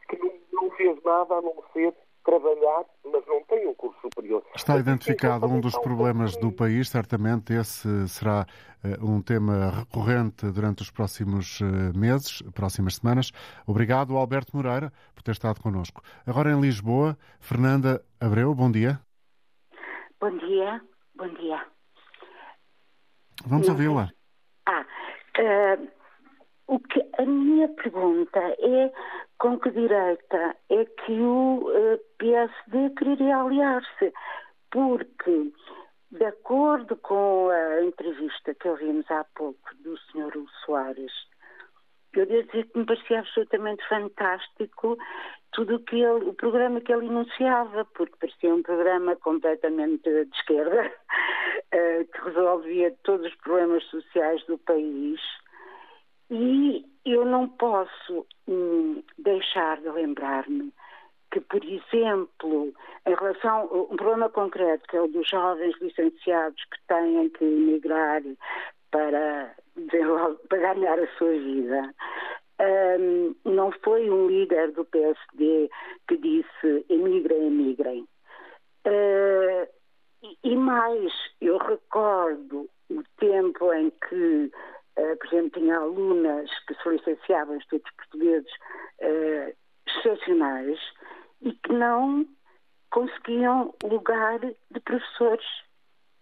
Que 0.08 0.18
não, 0.18 0.32
não 0.54 0.72
fez 0.72 0.98
nada 1.04 1.36
a 1.36 1.42
não 1.42 1.64
ser 1.74 1.94
trabalhar, 2.26 2.86
mas 3.06 3.26
não 3.28 3.44
tem 3.44 3.68
um 3.68 3.74
curso 3.76 4.00
superior. 4.02 4.44
Está 4.56 4.78
identificado 4.78 5.46
um 5.46 5.62
dos 5.62 5.78
problemas 5.78 6.36
do 6.36 6.52
país, 6.52 6.90
certamente 6.90 7.54
esse 7.54 8.08
será 8.10 8.46
uh, 8.84 9.06
um 9.06 9.22
tema 9.22 9.70
recorrente 9.70 10.52
durante 10.52 10.82
os 10.82 10.90
próximos 10.90 11.62
uh, 11.62 11.66
meses, 11.96 12.42
próximas 12.54 12.96
semanas. 12.96 13.32
Obrigado, 13.68 14.18
Alberto 14.18 14.58
Moreira, 14.58 14.92
por 15.14 15.22
ter 15.22 15.32
estado 15.32 15.62
connosco. 15.62 16.02
Agora 16.26 16.52
em 16.52 16.60
Lisboa, 16.60 17.16
Fernanda 17.40 18.04
Abreu, 18.20 18.54
bom 18.56 18.72
dia. 18.72 19.00
Bom 20.20 20.36
dia, 20.38 20.82
bom 21.16 21.28
dia. 21.28 21.64
Vamos 23.46 23.70
ouvi-la. 23.70 24.10
Ah, 24.66 24.84
uh, 25.38 25.95
o 26.68 26.80
que 26.80 27.06
a 27.18 27.26
minha 27.26 27.68
pergunta 27.70 28.40
é 28.40 28.92
com 29.38 29.60
que 29.60 29.70
direita 29.72 30.56
é 30.70 30.86
que 30.86 31.12
o 31.12 31.72
eh, 31.72 32.00
PSD 32.18 32.90
quereria 32.98 33.38
aliar-se? 33.38 34.14
Porque, 34.72 35.52
de 36.12 36.26
acordo 36.26 36.96
com 36.98 37.50
a 37.50 37.84
entrevista 37.84 38.56
que 38.56 38.68
ouvimos 38.68 39.10
há 39.12 39.24
pouco 39.36 39.76
do 39.84 39.98
Sr. 39.98 40.34
Soares, 40.66 41.14
eu 42.14 42.26
devo 42.26 42.44
dizer 42.48 42.66
que 42.68 42.80
me 42.80 42.86
parecia 42.86 43.20
absolutamente 43.20 43.88
fantástico 43.88 44.98
tudo 45.52 45.80
que 45.80 45.98
ele, 46.02 46.30
o 46.30 46.34
programa 46.34 46.82
que 46.82 46.92
ele 46.92 47.08
enunciava, 47.08 47.86
porque 47.94 48.16
parecia 48.20 48.54
um 48.54 48.64
programa 48.64 49.16
completamente 49.18 50.04
de 50.04 50.30
esquerda, 50.36 50.92
eh, 51.72 52.06
que 52.06 52.22
resolvia 52.22 52.96
todos 53.04 53.28
os 53.28 53.36
problemas 53.36 53.84
sociais 53.86 54.44
do 54.48 54.58
país 54.58 55.20
e 56.30 56.86
eu 57.06 57.26
não 57.26 57.48
posso 57.48 58.26
hum, 58.48 59.04
deixar 59.18 59.80
de 59.82 59.90
lembrar-me 59.90 60.74
que, 61.32 61.40
por 61.42 61.62
exemplo, 61.64 62.74
em 63.06 63.14
relação 63.14 63.70
a 63.70 63.94
um 63.94 63.98
problema 63.98 64.30
concreto, 64.30 64.88
que 64.88 64.98
é 64.98 65.02
o 65.02 65.08
dos 65.08 65.28
jovens 65.30 65.76
licenciados 65.82 66.64
que 66.66 66.78
têm 66.88 67.30
que 67.30 67.44
emigrar 67.44 68.22
para, 68.90 69.54
para 70.50 70.74
ganhar 70.74 70.98
a 70.98 71.08
sua 71.18 71.32
vida, 71.32 71.94
um, 73.00 73.36
não 73.44 73.72
foi 73.84 74.10
um 74.10 74.28
líder 74.28 74.72
do 74.72 74.86
PSD 74.86 75.70
que 76.08 76.18
disse 76.18 76.86
emigrem, 76.90 77.48
emigrem. 77.48 78.08
Uh, 78.88 79.68
e 80.44 80.56
mais, 80.56 81.12
eu 81.42 81.58
recordo 81.58 82.70
o 82.90 83.04
tempo 83.20 83.74
em 83.74 83.92
que 84.10 84.52
Uh, 84.98 85.18
por 85.18 85.28
exemplo, 85.28 85.55
tinha 85.66 85.78
alunas 85.78 86.50
que 86.68 86.76
se 86.76 86.90
licenciavam 86.90 87.56
em 87.56 87.58
estudos 87.58 87.92
portugueses 87.98 88.52
uh, 89.02 89.56
excepcionais 89.88 90.80
e 91.42 91.54
que 91.54 91.74
não 91.74 92.26
conseguiam 92.92 93.74
lugar 93.84 94.40
de 94.40 94.80
professores. 94.82 95.46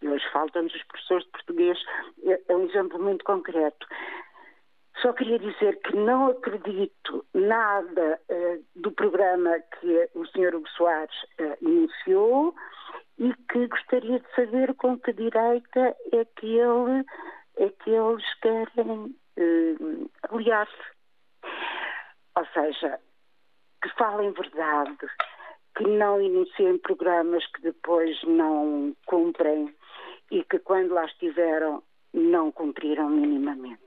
E 0.01 0.07
hoje 0.07 0.23
faltam-nos 0.31 0.73
os 0.73 0.83
professores 0.83 1.25
de 1.25 1.31
português. 1.31 1.77
É, 2.23 2.41
é 2.47 2.55
um 2.55 2.65
exemplo 2.65 3.01
muito 3.01 3.25
concreto. 3.25 3.85
Só 5.01 5.11
queria 5.11 5.39
dizer 5.39 5.81
que 5.81 5.95
não 5.95 6.27
acredito 6.27 7.25
nada 7.33 8.21
uh, 8.29 8.65
do 8.75 8.91
programa 8.91 9.59
que 9.79 10.09
o 10.15 10.25
Sr. 10.27 10.55
Hugo 10.55 10.69
Soares 10.69 11.15
uh, 11.39 11.57
iniciou 11.61 12.55
e 13.17 13.33
que 13.51 13.67
gostaria 13.67 14.19
de 14.19 14.35
saber 14.35 14.73
com 14.75 14.97
que 14.97 15.11
direita 15.11 15.95
é 16.13 16.25
que 16.37 16.57
ele 16.57 17.03
é 17.57 17.69
que 17.69 17.89
eles 17.91 18.33
querem 18.41 19.15
uh, 19.43 20.09
aliar-se. 20.29 20.93
Ou 22.35 22.45
seja, 22.53 22.99
que 23.81 23.89
falem 23.97 24.31
verdade, 24.31 24.97
que 25.75 25.83
não 25.83 26.21
iniciem 26.21 26.77
programas 26.79 27.45
que 27.47 27.61
depois 27.61 28.21
não 28.23 28.95
cumprem 29.05 29.73
e 30.31 30.43
que 30.43 30.59
quando 30.59 30.93
lá 30.93 31.05
estiveram 31.05 31.83
não 32.13 32.51
cumpriram 32.51 33.09
minimamente. 33.09 33.81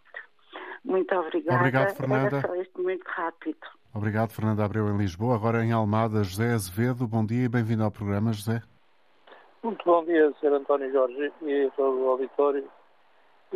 Muito 0.85 1.14
obrigada. 1.14 1.59
Obrigado, 1.59 1.97
Fernanda. 1.97 2.37
Era 2.37 2.47
só 2.47 2.55
isto 2.57 2.83
muito 2.83 3.05
rápido. 3.05 3.59
Obrigado, 3.95 4.31
Fernanda 4.31 4.64
Abreu, 4.64 4.88
em 4.88 4.99
Lisboa. 4.99 5.35
Agora 5.35 5.64
em 5.64 5.73
Almada, 5.73 6.23
José 6.23 6.53
Azevedo. 6.53 7.09
Bom 7.09 7.25
dia 7.25 7.47
e 7.47 7.49
bem-vindo 7.49 7.83
ao 7.83 7.90
programa, 7.90 8.33
José. 8.33 8.62
Muito 9.62 9.85
bom 9.85 10.05
dia, 10.05 10.33
Sr. 10.38 10.53
António 10.53 10.92
Jorge 10.92 11.33
e 11.42 11.71
todo 11.75 11.99
o 11.99 12.11
auditório 12.11 12.64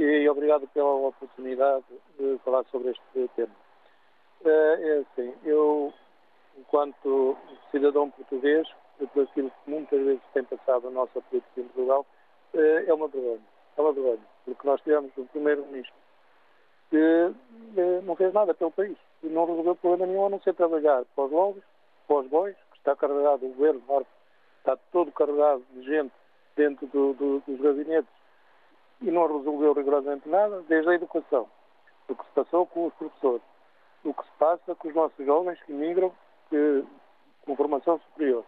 e 0.02 0.28
obrigado 0.30 0.66
pela 0.68 1.08
oportunidade 1.08 1.84
de 2.18 2.38
falar 2.42 2.64
sobre 2.70 2.90
este 2.90 3.28
tema. 3.36 3.54
Eh, 4.44 4.78
é 4.80 4.98
assim, 5.00 5.34
eu, 5.44 5.92
enquanto 6.56 7.36
cidadão 7.70 8.10
português, 8.10 8.66
por 9.12 9.24
aquilo 9.24 9.50
que 9.50 9.70
muitas 9.70 10.00
vezes 10.02 10.22
tem 10.32 10.44
passado 10.44 10.88
a 10.88 10.90
nossa 10.90 11.20
política 11.20 11.60
em 11.60 11.64
Portugal, 11.64 12.06
eh, 12.54 12.84
é 12.86 12.94
uma 12.94 13.08
vergonha. 13.08 13.42
É 13.76 13.80
uma 13.80 13.92
vergonha, 13.92 14.26
porque 14.46 14.66
nós 14.66 14.80
tivemos 14.80 15.12
um 15.18 15.26
primeiro-ministro 15.26 15.94
que 16.88 16.96
eh, 17.76 18.00
não 18.02 18.16
fez 18.16 18.32
nada 18.32 18.54
pelo 18.54 18.70
país 18.70 18.96
e 19.22 19.26
não 19.26 19.44
resolveu 19.44 19.76
problema 19.76 20.06
nenhum 20.06 20.26
a 20.26 20.30
não 20.30 20.40
ser 20.40 20.54
trabalhar 20.54 21.04
para 21.14 21.24
os 21.24 21.30
lobbies, 21.30 21.64
para 22.08 22.16
os 22.16 22.26
bois, 22.28 22.56
que 22.72 22.78
está 22.78 22.96
carregado, 22.96 23.44
o 23.44 23.50
governo 23.50 23.82
está 24.58 24.78
todo 24.92 25.12
carregado 25.12 25.62
de 25.72 25.82
gente 25.82 26.12
dentro 26.56 26.86
do, 26.86 27.12
do, 27.12 27.42
dos 27.46 27.60
gabinetes 27.60 28.19
e 29.00 29.10
não 29.10 29.26
resolveu 29.26 29.72
rigorosamente 29.72 30.28
nada, 30.28 30.62
desde 30.68 30.90
a 30.90 30.94
educação, 30.94 31.48
o 32.08 32.14
que 32.14 32.24
se 32.24 32.30
passou 32.32 32.66
com 32.66 32.86
os 32.86 32.94
professores, 32.94 33.42
o 34.04 34.12
que 34.12 34.24
se 34.24 34.30
passa 34.38 34.74
com 34.74 34.88
os 34.88 34.94
nossos 34.94 35.24
jovens 35.24 35.60
que 35.62 35.72
migram 35.72 36.12
que, 36.48 36.84
com 37.44 37.56
formação 37.56 37.98
superior. 38.00 38.44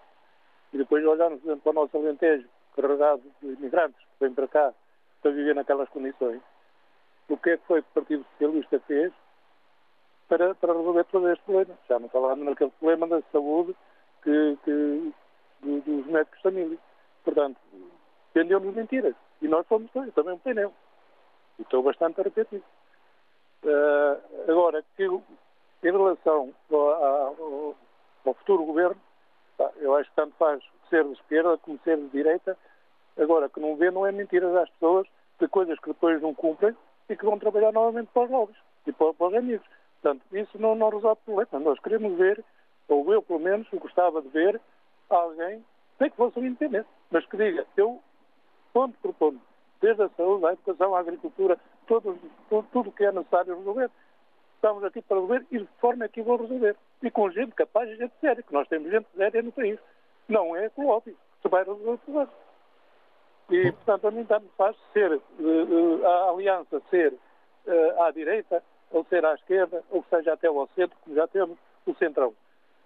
E 0.73 0.79
depois 0.79 1.05
olharmos 1.05 1.41
para 1.43 1.71
o 1.71 1.73
nosso 1.73 1.97
Alentejo, 1.97 2.49
carregado 2.75 3.23
de 3.41 3.53
imigrantes 3.53 3.99
que 3.99 4.25
vêm 4.25 4.35
para 4.35 4.49
cá 4.49 4.75
para 5.21 5.31
viver 5.31 5.55
naquelas 5.55 5.89
condições, 5.91 6.41
o 7.29 7.37
que 7.37 7.51
é 7.51 7.57
que 7.57 7.67
foi 7.67 7.83
que 7.83 7.89
o 7.89 7.95
Partido 7.95 8.27
Socialista 8.33 8.81
fez 8.81 9.13
para, 10.29 10.55
para 10.55 10.73
resolver 10.73 11.05
todo 11.05 11.31
este 11.31 11.45
problema? 11.45 11.75
Já 11.89 11.99
não 11.99 12.09
falando 12.09 12.45
naquele 12.45 12.71
problema 12.71 13.07
da 13.07 13.23
saúde 13.31 13.77
que, 14.23 14.59
que, 14.65 15.13
dos 15.63 16.07
médicos 16.07 16.37
de 16.39 16.43
família. 16.43 16.79
Portanto, 17.25 17.57
vendeu-nos 18.35 18.75
mentiras. 18.75 19.15
E 19.43 19.49
nós 19.49 19.67
fomos 19.67 19.91
também 20.15 20.35
um 20.35 20.39
painel. 20.39 20.73
E 21.59 21.63
estou 21.63 21.83
bastante 21.83 22.21
arrependido. 22.21 22.65
Uh, 23.65 24.51
agora, 24.51 24.85
que, 24.97 25.05
em 25.05 25.91
relação 25.91 26.55
ao, 26.71 26.79
ao, 26.79 27.77
ao 28.25 28.35
futuro 28.35 28.65
governo, 28.65 29.01
eu 29.77 29.95
acho 29.97 30.09
que 30.11 30.17
tanto 30.17 30.35
faz 30.37 30.63
ser 30.89 31.05
de 31.05 31.13
esquerda 31.13 31.59
como 31.59 31.79
ser 31.85 31.97
de 31.97 32.09
direita. 32.09 32.57
Agora, 33.19 33.49
que 33.49 33.61
não 33.61 33.77
vê 33.77 33.91
não 33.91 34.07
é 34.07 34.13
mentiras 34.13 34.55
às 34.57 34.71
pessoas 34.71 35.07
de 35.41 35.49
coisas 35.49 35.79
que 35.81 35.89
depois 35.89 36.23
não 36.23 36.35
cumprem 36.35 36.77
e 37.09 37.17
que 37.17 37.25
vão 37.25 37.39
trabalhar 37.39 37.73
novamente 37.73 38.11
para 38.13 38.23
os 38.23 38.31
lobbies 38.31 38.59
e 38.87 38.93
para, 38.93 39.13
para 39.13 39.27
os 39.27 39.35
amigos. 39.35 39.67
Portanto, 40.01 40.25
isso 40.33 40.59
não, 40.59 40.75
não 40.75 40.89
resolve 40.89 41.21
o 41.23 41.25
problema. 41.25 41.65
Nós 41.65 41.79
queremos 41.81 42.17
ver, 42.17 42.45
ou 42.89 43.13
eu 43.13 43.23
pelo 43.23 43.41
menos 43.41 43.69
gostava 43.73 44.23
de 44.23 44.29
ver, 44.29 44.61
alguém, 45.09 45.65
nem 46.01 46.11
que 46.11 46.17
fosse 46.17 46.39
um 46.39 46.47
independente, 46.47 46.89
mas 47.11 47.27
que 47.27 47.37
diga, 47.37 47.67
eu 47.77 48.01
ponto 48.73 48.97
por 49.01 49.13
ponto, 49.15 49.41
desde 49.81 50.03
a 50.03 50.09
saúde, 50.11 50.47
a 50.47 50.53
educação, 50.53 50.95
a 50.95 51.01
agricultura, 51.01 51.59
tudo, 51.87 52.19
tudo, 52.49 52.67
tudo 52.73 52.93
que 52.93 53.05
é 53.05 53.13
necessário 53.13 53.57
resolver. 53.57 53.91
Estamos 54.55 54.85
aqui 54.85 55.03
para 55.03 55.17
resolver 55.17 55.47
e 55.51 55.59
de 55.59 55.69
forma 55.81 56.05
é 56.05 56.09
que 56.09 56.23
vou 56.23 56.37
resolver. 56.37 56.77
E 57.03 57.11
com 57.11 57.31
gente 57.31 57.53
capaz 57.53 57.89
e 57.91 57.97
gente 57.97 58.13
séria, 58.21 58.43
que 58.43 58.53
nós 58.53 58.69
temos 58.69 58.91
gente 58.91 59.07
séria 59.17 59.43
no 59.43 59.53
país. 59.53 59.79
Não 60.29 60.57
é 60.57 60.69
com 60.71 61.01
que 61.01 61.49
vai 61.49 61.65
resolver 61.65 61.91
o 61.91 61.99
problema. 61.99 62.31
E, 63.51 63.73
portanto, 63.73 64.07
a 64.07 64.11
mim 64.11 64.25
tanto 64.25 64.47
faz 64.57 64.77
ser 64.93 65.13
uh, 65.13 66.07
a 66.07 66.31
aliança 66.31 66.81
ser 66.89 67.13
uh, 67.13 68.03
à 68.03 68.11
direita, 68.11 68.63
ou 68.91 69.05
ser 69.05 69.25
à 69.25 69.35
esquerda, 69.35 69.83
ou 69.91 70.05
seja 70.09 70.35
até 70.35 70.47
ao 70.47 70.69
centro, 70.69 70.97
como 71.03 71.17
já 71.17 71.27
temos 71.27 71.59
o 71.87 71.95
centrão. 71.95 72.33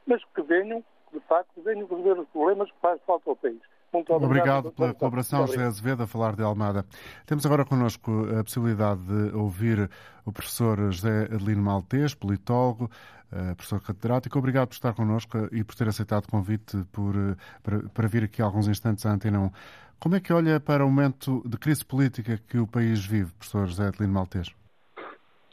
Mas 0.07 0.25
que 0.25 0.43
venham, 0.43 0.83
de 1.13 1.21
facto, 1.21 1.51
venham 1.59 1.87
resolver 1.87 2.21
os 2.21 2.29
problemas 2.29 2.71
que 2.71 2.81
faz 2.81 3.01
falta 3.03 3.29
ao 3.29 3.37
país. 3.37 3.61
Muito 3.93 4.13
obrigado, 4.13 4.67
obrigado 4.67 4.73
pela 4.73 4.95
colaboração, 4.95 5.47
José 5.47 5.65
Azevedo, 5.65 6.03
a 6.03 6.07
falar 6.07 6.37
de 6.37 6.43
Almada. 6.43 6.85
Temos 7.25 7.47
agora 7.47 7.65
connosco 7.65 8.27
a 8.39 8.43
possibilidade 8.43 9.01
de 9.03 9.35
ouvir 9.35 9.91
o 10.25 10.33
professor 10.33 10.77
José 10.93 11.25
Adelino 11.25 11.63
Maltês, 11.63 12.15
politólogo, 12.15 12.91
eh, 13.33 13.55
professor 13.55 13.81
catedrático. 13.81 14.39
Obrigado 14.39 14.69
por 14.69 14.75
estar 14.75 14.95
connosco 14.95 15.49
e 15.53 15.65
por 15.65 15.75
ter 15.75 15.89
aceitado 15.89 16.25
o 16.25 16.31
convite 16.31 16.77
por, 16.93 17.15
eh, 17.15 17.37
para, 17.63 17.89
para 17.89 18.09
vir 18.09 18.25
aqui 18.25 18.41
alguns 18.41 18.69
instantes 18.69 19.05
à 19.07 19.13
Antena 19.13 19.41
1. 19.41 19.51
Como 19.99 20.15
é 20.15 20.21
que 20.21 20.33
olha 20.33 20.61
para 20.61 20.85
o 20.85 20.91
momento 20.91 21.43
de 21.49 21.57
crise 21.57 21.85
política 21.85 22.39
que 22.49 22.59
o 22.59 22.67
país 22.67 23.05
vive, 23.05 23.33
professor 23.33 23.67
José 23.67 23.89
Adelino 23.89 24.13
Maltês? 24.13 24.55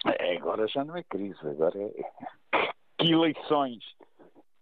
É, 0.05 0.37
agora 0.37 0.67
já 0.67 0.83
não 0.83 0.97
é 0.97 1.03
crise, 1.03 1.39
agora 1.41 1.79
é 1.79 2.03
que 2.99 3.11
eleições, 3.11 3.83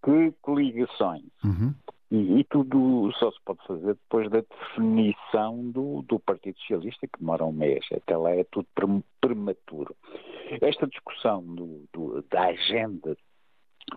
que 0.04 0.32
coligações. 0.42 1.26
Uhum. 1.44 1.74
E, 2.12 2.40
e, 2.40 2.44
tudo 2.44 3.10
só 3.14 3.32
se 3.32 3.40
pode 3.46 3.66
fazer 3.66 3.94
depois 3.94 4.30
da 4.30 4.42
definição 4.42 5.72
do, 5.72 6.02
do 6.02 6.20
Partido 6.20 6.60
Socialista, 6.60 7.08
que 7.08 7.20
demora 7.20 7.46
um 7.46 7.54
mês. 7.54 7.86
Até 7.96 8.18
lá 8.18 8.32
é 8.32 8.44
tudo 8.44 8.68
prematuro. 9.22 9.96
Esta 10.62 10.88
discussão 10.88 11.42
do, 11.42 11.86
do, 11.94 12.22
da 12.30 12.48
agenda 12.48 13.16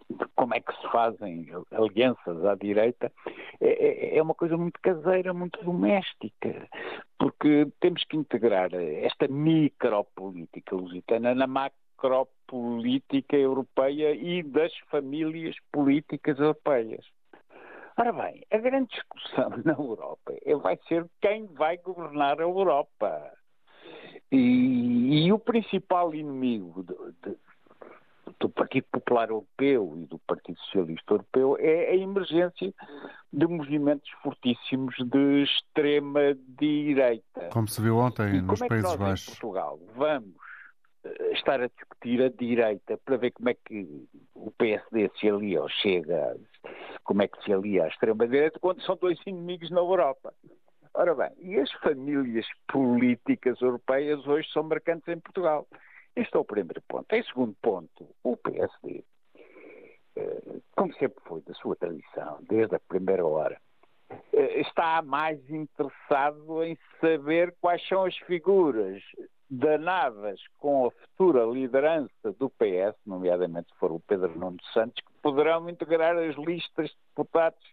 de 0.08 0.24
como 0.36 0.54
é 0.54 0.60
que 0.60 0.72
se 0.76 0.88
fazem 0.90 1.48
alianças 1.72 2.44
à 2.44 2.54
direita 2.54 3.12
é, 3.60 4.14
é, 4.14 4.18
é 4.18 4.22
uma 4.22 4.34
coisa 4.34 4.56
muito 4.56 4.80
caseira, 4.80 5.34
muito 5.34 5.62
doméstica, 5.64 6.68
porque 7.18 7.68
temos 7.80 8.04
que 8.04 8.16
integrar 8.16 8.72
esta 8.74 9.28
micropolítica 9.28 10.74
lusitana 10.74 11.34
na 11.34 11.46
macropolítica 11.46 13.36
europeia 13.36 14.14
e 14.14 14.42
das 14.42 14.72
famílias 14.90 15.56
políticas 15.72 16.38
europeias. 16.38 17.04
Ora 17.96 18.12
bem, 18.12 18.44
a 18.50 18.58
grande 18.58 18.90
discussão 18.90 19.50
na 19.64 19.72
Europa 19.72 20.34
é, 20.44 20.54
vai 20.56 20.78
ser 20.88 21.06
quem 21.20 21.46
vai 21.46 21.76
governar 21.78 22.40
a 22.40 22.42
Europa. 22.42 23.32
E, 24.32 25.26
e 25.26 25.32
o 25.32 25.38
principal 25.38 26.14
inimigo 26.14 26.82
de, 26.82 26.94
de, 27.22 27.36
do 28.40 28.48
Partido 28.48 28.86
Popular 28.90 29.28
Europeu 29.28 29.94
e 29.96 30.06
do 30.06 30.18
Partido 30.20 30.58
Socialista 30.60 31.14
Europeu 31.14 31.56
é 31.60 31.90
a 31.90 31.96
emergência 31.96 32.74
de 33.32 33.46
movimentos 33.46 34.10
fortíssimos 34.22 34.96
de 34.98 35.42
extrema 35.42 36.36
direita. 36.58 37.48
Como 37.52 37.68
se 37.68 37.80
viu 37.80 37.96
ontem 37.98 38.42
nos 38.42 38.60
é 38.60 38.68
Países 38.68 38.90
nós, 38.90 38.98
Baixos. 38.98 39.28
Em 39.28 39.30
Portugal, 39.32 39.80
vamos 39.94 40.34
eh, 41.04 41.32
estar 41.32 41.60
a 41.60 41.68
discutir 41.68 42.22
a 42.22 42.28
direita 42.28 42.98
para 43.04 43.16
ver 43.16 43.30
como 43.32 43.50
é 43.50 43.54
que 43.54 44.08
o 44.34 44.50
PSD 44.52 45.10
se 45.18 45.28
alia 45.28 45.62
ou 45.62 45.68
chega, 45.68 46.36
como 47.02 47.22
é 47.22 47.28
que 47.28 47.42
se 47.44 47.52
alia 47.52 47.84
à 47.84 47.88
extrema-direita, 47.88 48.58
quando 48.58 48.82
são 48.82 48.96
dois 48.96 49.18
inimigos 49.26 49.70
na 49.70 49.80
Europa. 49.80 50.32
Ora 50.94 51.14
bem, 51.14 51.30
e 51.38 51.58
as 51.58 51.70
famílias 51.72 52.46
políticas 52.68 53.60
europeias 53.60 54.24
hoje 54.26 54.48
são 54.52 54.62
marcantes 54.62 55.08
em 55.08 55.18
Portugal. 55.18 55.66
Este 56.14 56.36
é 56.36 56.38
o 56.38 56.44
primeiro 56.44 56.80
ponto. 56.86 57.12
Em 57.12 57.22
segundo 57.24 57.54
ponto, 57.60 58.08
o 58.22 58.36
PSD, 58.36 59.04
eh, 60.16 60.42
como 60.76 60.94
sempre 60.94 61.20
foi 61.24 61.40
da 61.42 61.52
sua 61.54 61.74
tradição, 61.74 62.38
desde 62.48 62.76
a 62.76 62.80
primeira 62.80 63.26
hora, 63.26 63.60
eh, 64.32 64.60
está 64.60 65.02
mais 65.02 65.38
interessado 65.50 66.62
em 66.62 66.78
saber 67.00 67.52
quais 67.60 67.86
são 67.88 68.04
as 68.04 68.16
figuras 68.18 69.02
danadas 69.50 70.40
com 70.58 70.86
a 70.86 70.90
futura 70.90 71.44
liderança 71.44 72.32
do 72.38 72.48
PS, 72.50 72.96
nomeadamente 73.06 73.72
se 73.72 73.78
for 73.78 73.92
o 73.92 74.00
Pedro 74.00 74.38
Nuno 74.38 74.58
Santos, 74.72 75.02
que 75.04 75.12
poderão 75.22 75.68
integrar 75.68 76.16
as 76.16 76.36
listas 76.36 76.88
de 76.88 76.96
deputados 77.08 77.64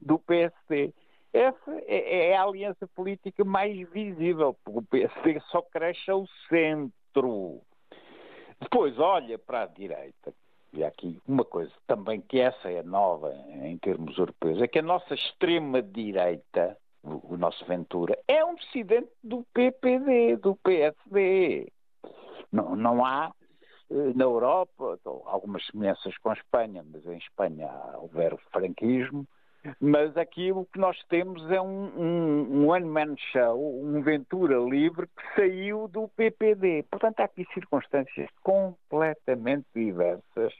do 0.00 0.18
PSD. 0.18 0.92
Essa 1.32 1.70
é, 1.86 2.30
é 2.30 2.36
a 2.36 2.42
aliança 2.42 2.86
política 2.88 3.44
mais 3.44 3.76
visível, 3.90 4.56
porque 4.64 4.78
o 4.78 4.82
PSD 4.82 5.40
só 5.50 5.62
cresce 5.62 6.10
ao 6.10 6.26
centro. 6.48 7.60
Depois 8.60 8.98
olha 8.98 9.38
para 9.38 9.62
a 9.62 9.66
direita, 9.66 10.32
e 10.72 10.82
aqui 10.82 11.20
uma 11.26 11.44
coisa 11.44 11.72
também 11.86 12.20
que 12.20 12.40
essa 12.40 12.70
é 12.70 12.82
nova 12.82 13.32
em 13.62 13.76
termos 13.78 14.16
europeus, 14.18 14.60
é 14.60 14.66
que 14.66 14.78
a 14.78 14.82
nossa 14.82 15.14
extrema-direita 15.14 16.76
o, 17.02 17.36
nosso 17.36 17.64
Ventura, 17.66 18.18
é 18.26 18.44
um 18.44 18.54
dissidente 18.54 19.10
do 19.22 19.44
PPD, 19.54 20.36
do 20.36 20.56
PSD. 20.56 21.70
Não, 22.52 22.74
não 22.76 23.04
há 23.04 23.32
eh, 23.90 24.12
na 24.14 24.24
Europa 24.24 24.98
algumas 25.26 25.64
semelhanças 25.66 26.16
com 26.18 26.30
a 26.30 26.34
Espanha, 26.34 26.84
mas 26.90 27.04
em 27.06 27.18
Espanha 27.18 27.70
houver 27.96 28.36
franquismo. 28.52 29.26
Mas 29.80 30.16
aqui 30.16 30.52
o 30.52 30.64
que 30.66 30.78
nós 30.78 30.96
temos 31.08 31.42
é 31.50 31.60
um, 31.60 31.90
um, 31.96 32.62
um 32.62 32.68
one-man 32.68 33.16
show, 33.32 33.82
um 33.82 34.00
Ventura 34.02 34.56
livre 34.58 35.06
que 35.08 35.34
saiu 35.34 35.88
do 35.88 36.08
PPD. 36.08 36.84
Portanto, 36.90 37.20
há 37.20 37.24
aqui 37.24 37.46
circunstâncias 37.52 38.30
completamente 38.42 39.66
diversas 39.74 40.54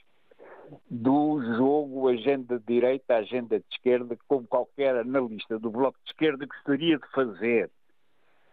do 0.90 1.40
jogo 1.56 2.08
agenda 2.08 2.58
de 2.58 2.64
direita, 2.66 3.16
agenda 3.16 3.58
de 3.58 3.64
esquerda, 3.70 4.16
como 4.26 4.46
qualquer 4.46 4.96
analista 4.96 5.58
do 5.58 5.70
Bloco 5.70 5.98
de 6.04 6.10
Esquerda 6.10 6.46
gostaria 6.46 6.98
de 6.98 7.08
fazer. 7.10 7.70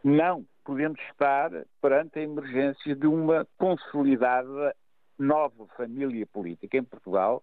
Não, 0.04 0.46
podemos 0.64 1.00
estar 1.10 1.52
perante 1.82 2.20
a 2.20 2.24
emergência 2.24 2.96
de 2.96 3.08
uma 3.08 3.48
consolidada 3.58 4.76
nova 5.18 5.66
família 5.78 6.26
política 6.28 6.78
em 6.78 6.84
Portugal 6.84 7.42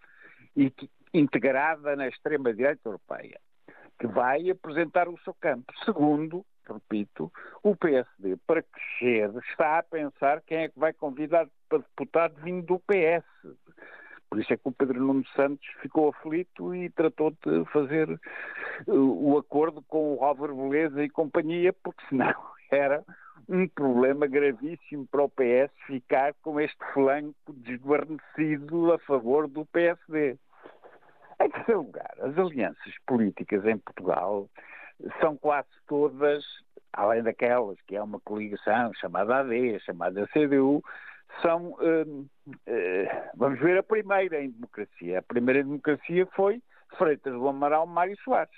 e 0.55 0.71
que, 0.71 0.91
integrada 1.13 1.97
na 1.97 2.09
extrema-direita 2.09 2.89
europeia, 2.89 3.41
que 3.99 4.07
vai 4.07 4.49
apresentar 4.51 5.09
o 5.09 5.19
seu 5.21 5.35
campo. 5.35 5.73
Segundo, 5.85 6.45
repito, 6.69 7.33
o 7.63 7.75
PSD, 7.77 8.37
para 8.47 8.63
crescer, 8.63 9.31
está 9.51 9.79
a 9.79 9.83
pensar 9.83 10.41
quem 10.43 10.59
é 10.59 10.69
que 10.69 10.79
vai 10.79 10.93
convidar 10.93 11.49
para 11.69 11.79
deputado 11.79 12.35
vindo 12.43 12.67
do 12.67 12.79
PS. 12.81 13.25
Por 14.33 14.41
isso 14.41 14.51
é 14.51 14.57
que 14.57 14.67
o 14.67 14.73
Pedro 14.73 14.99
Nuno 14.99 15.27
Santos 15.37 15.69
ficou 15.83 16.09
aflito 16.09 16.75
e 16.75 16.89
tratou 16.89 17.33
de 17.33 17.67
fazer 17.67 18.09
uh, 18.87 19.31
o 19.31 19.37
acordo 19.37 19.83
com 19.83 20.15
o 20.15 20.25
Álvaro 20.25 20.57
Beleza 20.57 21.05
e 21.05 21.11
companhia, 21.11 21.71
porque 21.71 22.03
senão 22.09 22.33
era 22.73 23.05
um 23.47 23.69
problema 23.69 24.27
gravíssimo 24.27 25.07
para 25.09 25.23
o 25.23 25.29
PS 25.29 25.71
ficar 25.87 26.33
com 26.41 26.59
este 26.59 26.79
flanco 26.95 27.53
desguarnecido 27.53 28.95
a 28.95 28.99
favor 29.01 29.47
do 29.47 29.67
PSD. 29.67 30.39
Em 31.39 31.51
terceiro 31.51 31.83
lugar, 31.83 32.15
as 32.23 32.39
alianças 32.39 32.95
políticas 33.07 33.67
em 33.67 33.77
Portugal 33.77 34.49
são 35.21 35.37
quase 35.37 35.69
todas, 35.87 36.43
além 36.91 37.23
daquelas 37.23 37.79
que 37.83 37.97
é 37.97 38.03
uma 38.03 38.21
coligação 38.21 38.95
chamada 38.95 39.41
AD, 39.41 39.79
chamada 39.81 40.27
CDU, 40.29 40.83
são, 41.41 41.73
uh, 41.73 42.21
uh, 42.21 43.31
vamos 43.37 43.59
ver 43.61 43.79
a 43.79 43.83
primeira 43.83 44.43
em 44.43 44.51
democracia. 44.51 45.19
A 45.19 45.23
primeira 45.23 45.61
em 45.61 45.65
democracia 45.65 46.27
foi 46.35 46.63
Freitas 46.99 47.33
do 47.33 47.49
Amaral 47.49 47.87
Mário 47.87 48.17
Soares, 48.23 48.55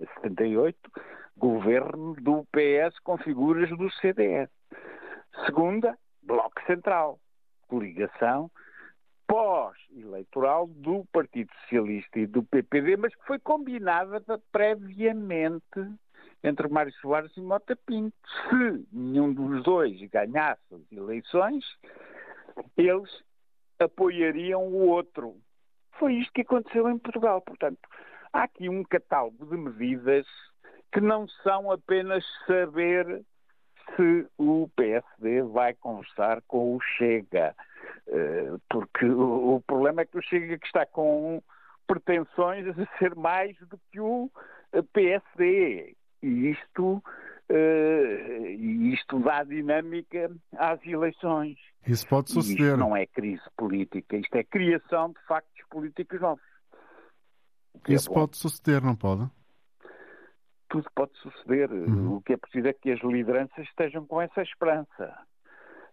em 0.00 0.06
78, 0.20 0.76
governo 1.36 2.14
do 2.14 2.44
PS 2.46 2.98
com 3.00 3.16
figuras 3.18 3.68
do 3.70 3.90
CDS. 3.92 4.50
Segunda, 5.46 5.96
Bloco 6.22 6.60
Central, 6.66 7.18
coligação 7.68 8.50
pós-eleitoral 9.28 10.66
do 10.68 11.04
Partido 11.12 11.52
Socialista 11.60 12.18
e 12.18 12.26
do 12.26 12.42
PPD, 12.42 12.96
mas 12.96 13.14
que 13.14 13.26
foi 13.26 13.38
combinada 13.38 14.22
previamente 14.50 15.62
entre 16.42 16.68
Mário 16.68 16.92
Soares 16.94 17.34
e 17.36 17.40
Mota 17.40 17.76
Pinto. 17.76 18.16
Se 18.48 18.86
nenhum 18.92 19.32
dos 19.32 19.62
dois 19.64 20.00
ganhasse 20.10 20.62
as 20.72 20.92
eleições, 20.92 21.64
eles 22.76 23.10
apoiariam 23.78 24.66
o 24.66 24.88
outro. 24.88 25.36
Foi 25.98 26.14
isto 26.14 26.32
que 26.32 26.42
aconteceu 26.42 26.88
em 26.88 26.98
Portugal. 26.98 27.40
Portanto, 27.40 27.80
há 28.32 28.44
aqui 28.44 28.68
um 28.68 28.84
catálogo 28.84 29.46
de 29.46 29.56
medidas 29.56 30.26
que 30.92 31.00
não 31.00 31.28
são 31.42 31.70
apenas 31.70 32.24
saber 32.46 33.24
se 33.96 34.26
o 34.36 34.70
PSD 34.76 35.42
vai 35.42 35.74
conversar 35.74 36.42
com 36.42 36.76
o 36.76 36.80
Chega. 36.80 37.54
Eh, 38.06 38.56
porque 38.68 39.06
o 39.06 39.62
problema 39.66 40.02
é 40.02 40.06
que 40.06 40.18
o 40.18 40.22
Chega 40.22 40.58
que 40.58 40.66
está 40.66 40.86
com 40.86 41.42
pretensões 41.86 42.66
a 42.68 42.98
ser 42.98 43.14
mais 43.14 43.56
do 43.60 43.78
que 43.90 44.00
o 44.00 44.30
PSD. 44.92 45.96
E 46.22 46.50
isto, 46.50 47.02
uh, 47.50 48.46
isto 48.92 49.18
dá 49.20 49.44
dinâmica 49.44 50.30
às 50.56 50.84
eleições. 50.84 51.58
Isso 51.86 52.06
pode 52.08 52.30
suceder. 52.30 52.72
Isto 52.72 52.76
não 52.76 52.96
é 52.96 53.06
crise 53.06 53.42
política, 53.56 54.16
isto 54.16 54.34
é 54.34 54.44
criação 54.44 55.10
de 55.10 55.20
factos 55.26 55.64
políticos 55.70 56.20
novos. 56.20 56.44
É 57.88 57.94
Isso 57.94 58.10
é 58.10 58.14
pode 58.14 58.36
suceder, 58.36 58.82
não 58.82 58.96
pode? 58.96 59.28
Tudo 60.68 60.86
pode 60.94 61.16
suceder. 61.18 61.70
Uhum. 61.70 62.16
O 62.16 62.22
que 62.22 62.34
é 62.34 62.36
preciso 62.36 62.68
é 62.68 62.72
que 62.72 62.90
as 62.90 63.00
lideranças 63.00 63.66
estejam 63.66 64.04
com 64.04 64.20
essa 64.20 64.42
esperança. 64.42 65.16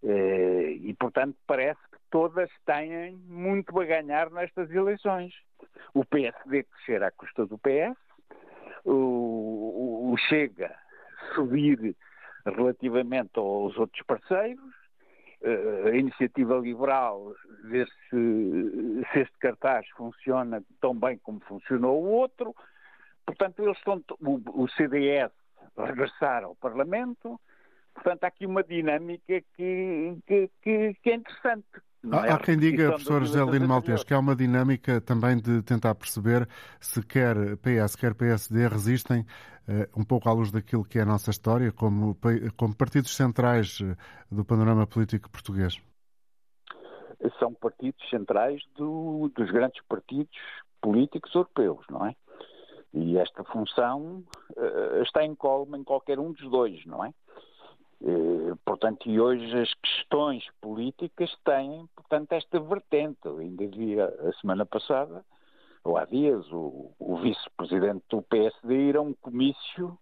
Eh, 0.03 0.77
e, 0.81 0.93
portanto, 0.93 1.35
parece 1.47 1.79
que 1.91 1.97
todas 2.11 2.49
têm 2.65 3.15
muito 3.27 3.79
a 3.79 3.85
ganhar 3.85 4.29
nestas 4.29 4.69
eleições. 4.69 5.33
O 5.93 6.05
PSD 6.05 6.63
crescer 6.63 7.01
à 7.03 7.11
custa 7.11 7.45
do 7.45 7.57
PS, 7.57 7.97
o, 8.83 8.91
o 10.15 10.17
Chega 10.17 10.73
subir 11.34 11.93
relativamente 12.45 13.32
aos 13.36 13.78
outros 13.78 14.01
parceiros, 14.06 14.73
eh, 15.41 15.89
a 15.89 15.95
iniciativa 15.95 16.56
liberal 16.58 17.34
ver 17.63 17.88
se, 18.10 19.04
se 19.12 19.19
este 19.19 19.38
cartaz 19.39 19.86
funciona 19.97 20.63
tão 20.80 20.95
bem 20.95 21.17
como 21.17 21.41
funcionou 21.41 22.01
o 22.01 22.08
outro. 22.08 22.56
Portanto, 23.25 23.62
eles 23.62 23.78
estão, 23.78 24.01
o, 24.21 24.63
o 24.63 24.69
CDS 24.69 25.32
regressar 25.78 26.45
ao 26.45 26.56
Parlamento. 26.56 27.39
Portanto, 27.93 28.23
há 28.23 28.28
aqui 28.28 28.45
uma 28.45 28.63
dinâmica 28.63 29.41
que, 29.56 30.17
que, 30.25 30.49
que, 30.62 30.93
que 30.93 31.10
é 31.10 31.15
interessante. 31.15 31.67
Há, 32.11 32.27
é 32.27 32.31
há 32.31 32.37
quem 32.37 32.57
diga, 32.57 32.89
professor 32.89 33.21
José 33.23 33.43
Lino 33.45 33.67
Maltês, 33.67 34.03
que 34.03 34.13
há 34.13 34.19
uma 34.19 34.35
dinâmica 34.35 35.01
também 35.01 35.37
de 35.37 35.61
tentar 35.63 35.95
perceber 35.95 36.47
se 36.79 37.01
quer 37.03 37.35
PS, 37.57 37.95
quer 37.95 38.13
PSD 38.13 38.67
resistem 38.67 39.21
uh, 39.21 39.99
um 39.99 40.03
pouco 40.03 40.29
à 40.29 40.33
luz 40.33 40.51
daquilo 40.51 40.83
que 40.83 40.99
é 40.99 41.01
a 41.01 41.05
nossa 41.05 41.31
história, 41.31 41.71
como, 41.71 42.17
como 42.57 42.75
partidos 42.75 43.15
centrais 43.15 43.79
uh, 43.79 43.95
do 44.31 44.45
panorama 44.45 44.85
político 44.85 45.29
português. 45.29 45.81
São 47.39 47.53
partidos 47.53 48.07
centrais 48.09 48.61
do, 48.75 49.31
dos 49.35 49.49
grandes 49.49 49.81
partidos 49.87 50.37
políticos 50.81 51.33
europeus, 51.33 51.83
não 51.89 52.05
é? 52.05 52.15
E 52.93 53.17
esta 53.17 53.43
função 53.43 54.23
uh, 54.55 55.01
está 55.01 55.23
em 55.23 55.33
colma 55.35 55.77
em 55.77 55.83
qualquer 55.83 56.19
um 56.19 56.31
dos 56.31 56.49
dois, 56.49 56.85
não 56.85 57.03
é? 57.03 57.13
Eh, 58.01 58.53
portanto, 58.65 59.10
e 59.10 59.19
hoje 59.19 59.58
as 59.58 59.73
questões 59.75 60.43
políticas 60.62 61.34
têm, 61.43 61.88
portanto, 61.95 62.31
esta 62.34 62.60
vertente. 62.60 63.19
Eu 63.25 63.38
ainda 63.38 63.67
vi 63.67 63.99
a 63.99 64.34
semana 64.41 64.65
passada, 64.65 65.25
ou 65.84 65.97
há 65.97 66.05
dias, 66.05 66.45
o, 66.51 66.91
o 66.99 67.17
vice-presidente 67.17 68.03
do 68.10 68.21
PSD 68.23 68.89
ir 68.89 68.97
a 68.97 69.01
um 69.01 69.13
comício 69.13 69.97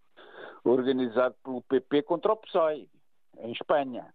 organizado 0.64 1.36
pelo 1.44 1.62
PP 1.62 2.04
contra 2.04 2.34
o 2.34 2.38
PSOE, 2.38 2.90
em 3.40 3.52
Espanha. 3.52 4.14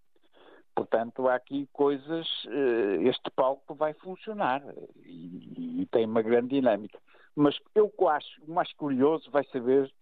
Portanto, 0.74 1.28
há 1.28 1.34
aqui 1.34 1.68
coisas, 1.72 2.26
eh, 2.46 3.08
este 3.08 3.30
palco 3.32 3.74
vai 3.74 3.92
funcionar 3.94 4.62
e, 5.04 5.82
e 5.82 5.86
tem 5.86 6.06
uma 6.06 6.22
grande 6.22 6.50
dinâmica. 6.50 6.98
Mas 7.34 7.58
eu 7.74 7.92
acho, 8.08 8.44
o 8.46 8.52
mais 8.52 8.72
curioso 8.74 9.30
vai 9.30 9.44
saber, 9.52 9.92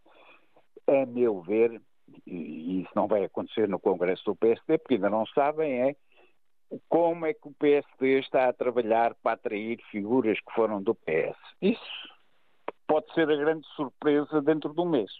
a 0.87 1.07
meu 1.07 1.41
ver, 1.43 1.81
e 2.27 2.83
isso 2.83 2.91
não 2.95 3.07
vai 3.07 3.25
acontecer 3.25 3.69
no 3.69 3.79
Congresso 3.79 4.25
do 4.25 4.37
PSD, 4.37 4.79
porque 4.79 4.95
ainda 4.95 5.11
não 5.11 5.27
sabem, 5.27 5.83
é 5.83 5.97
como 6.89 7.27
é 7.27 7.33
que 7.33 7.47
o 7.49 7.53
PSD 7.53 8.19
está 8.19 8.49
a 8.49 8.53
trabalhar 8.53 9.15
para 9.23 9.33
atrair 9.33 9.79
figuras 9.91 10.39
que 10.41 10.53
foram 10.55 10.83
do 10.83 10.95
PS. 10.95 11.37
Isso 11.63 11.81
pode 12.87 13.13
ser 13.15 13.31
a 13.31 13.37
grande 13.37 13.67
surpresa 13.77 14.43
dentro 14.43 14.73
de 14.75 14.81
um 14.81 14.89
mês. 14.89 15.11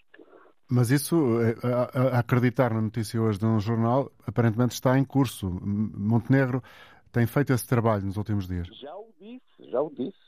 Mas 0.69 0.91
isso, 0.91 1.15
eh, 1.41 1.55
a, 1.63 2.19
acreditar 2.19 2.73
na 2.73 2.81
notícia 2.81 3.21
hoje 3.21 3.39
de 3.39 3.45
um 3.45 3.59
jornal, 3.59 4.11
aparentemente 4.25 4.73
está 4.73 4.97
em 4.99 5.05
curso. 5.05 5.49
Montenegro 5.61 6.61
tem 7.11 7.25
feito 7.25 7.53
esse 7.53 7.65
trabalho 7.65 8.03
nos 8.03 8.17
últimos 8.17 8.47
dias. 8.47 8.67
Já 8.81 8.93
o 8.95 9.09
disse, 9.17 9.71
já 9.71 9.81
o 9.81 9.89
disse. 9.89 10.26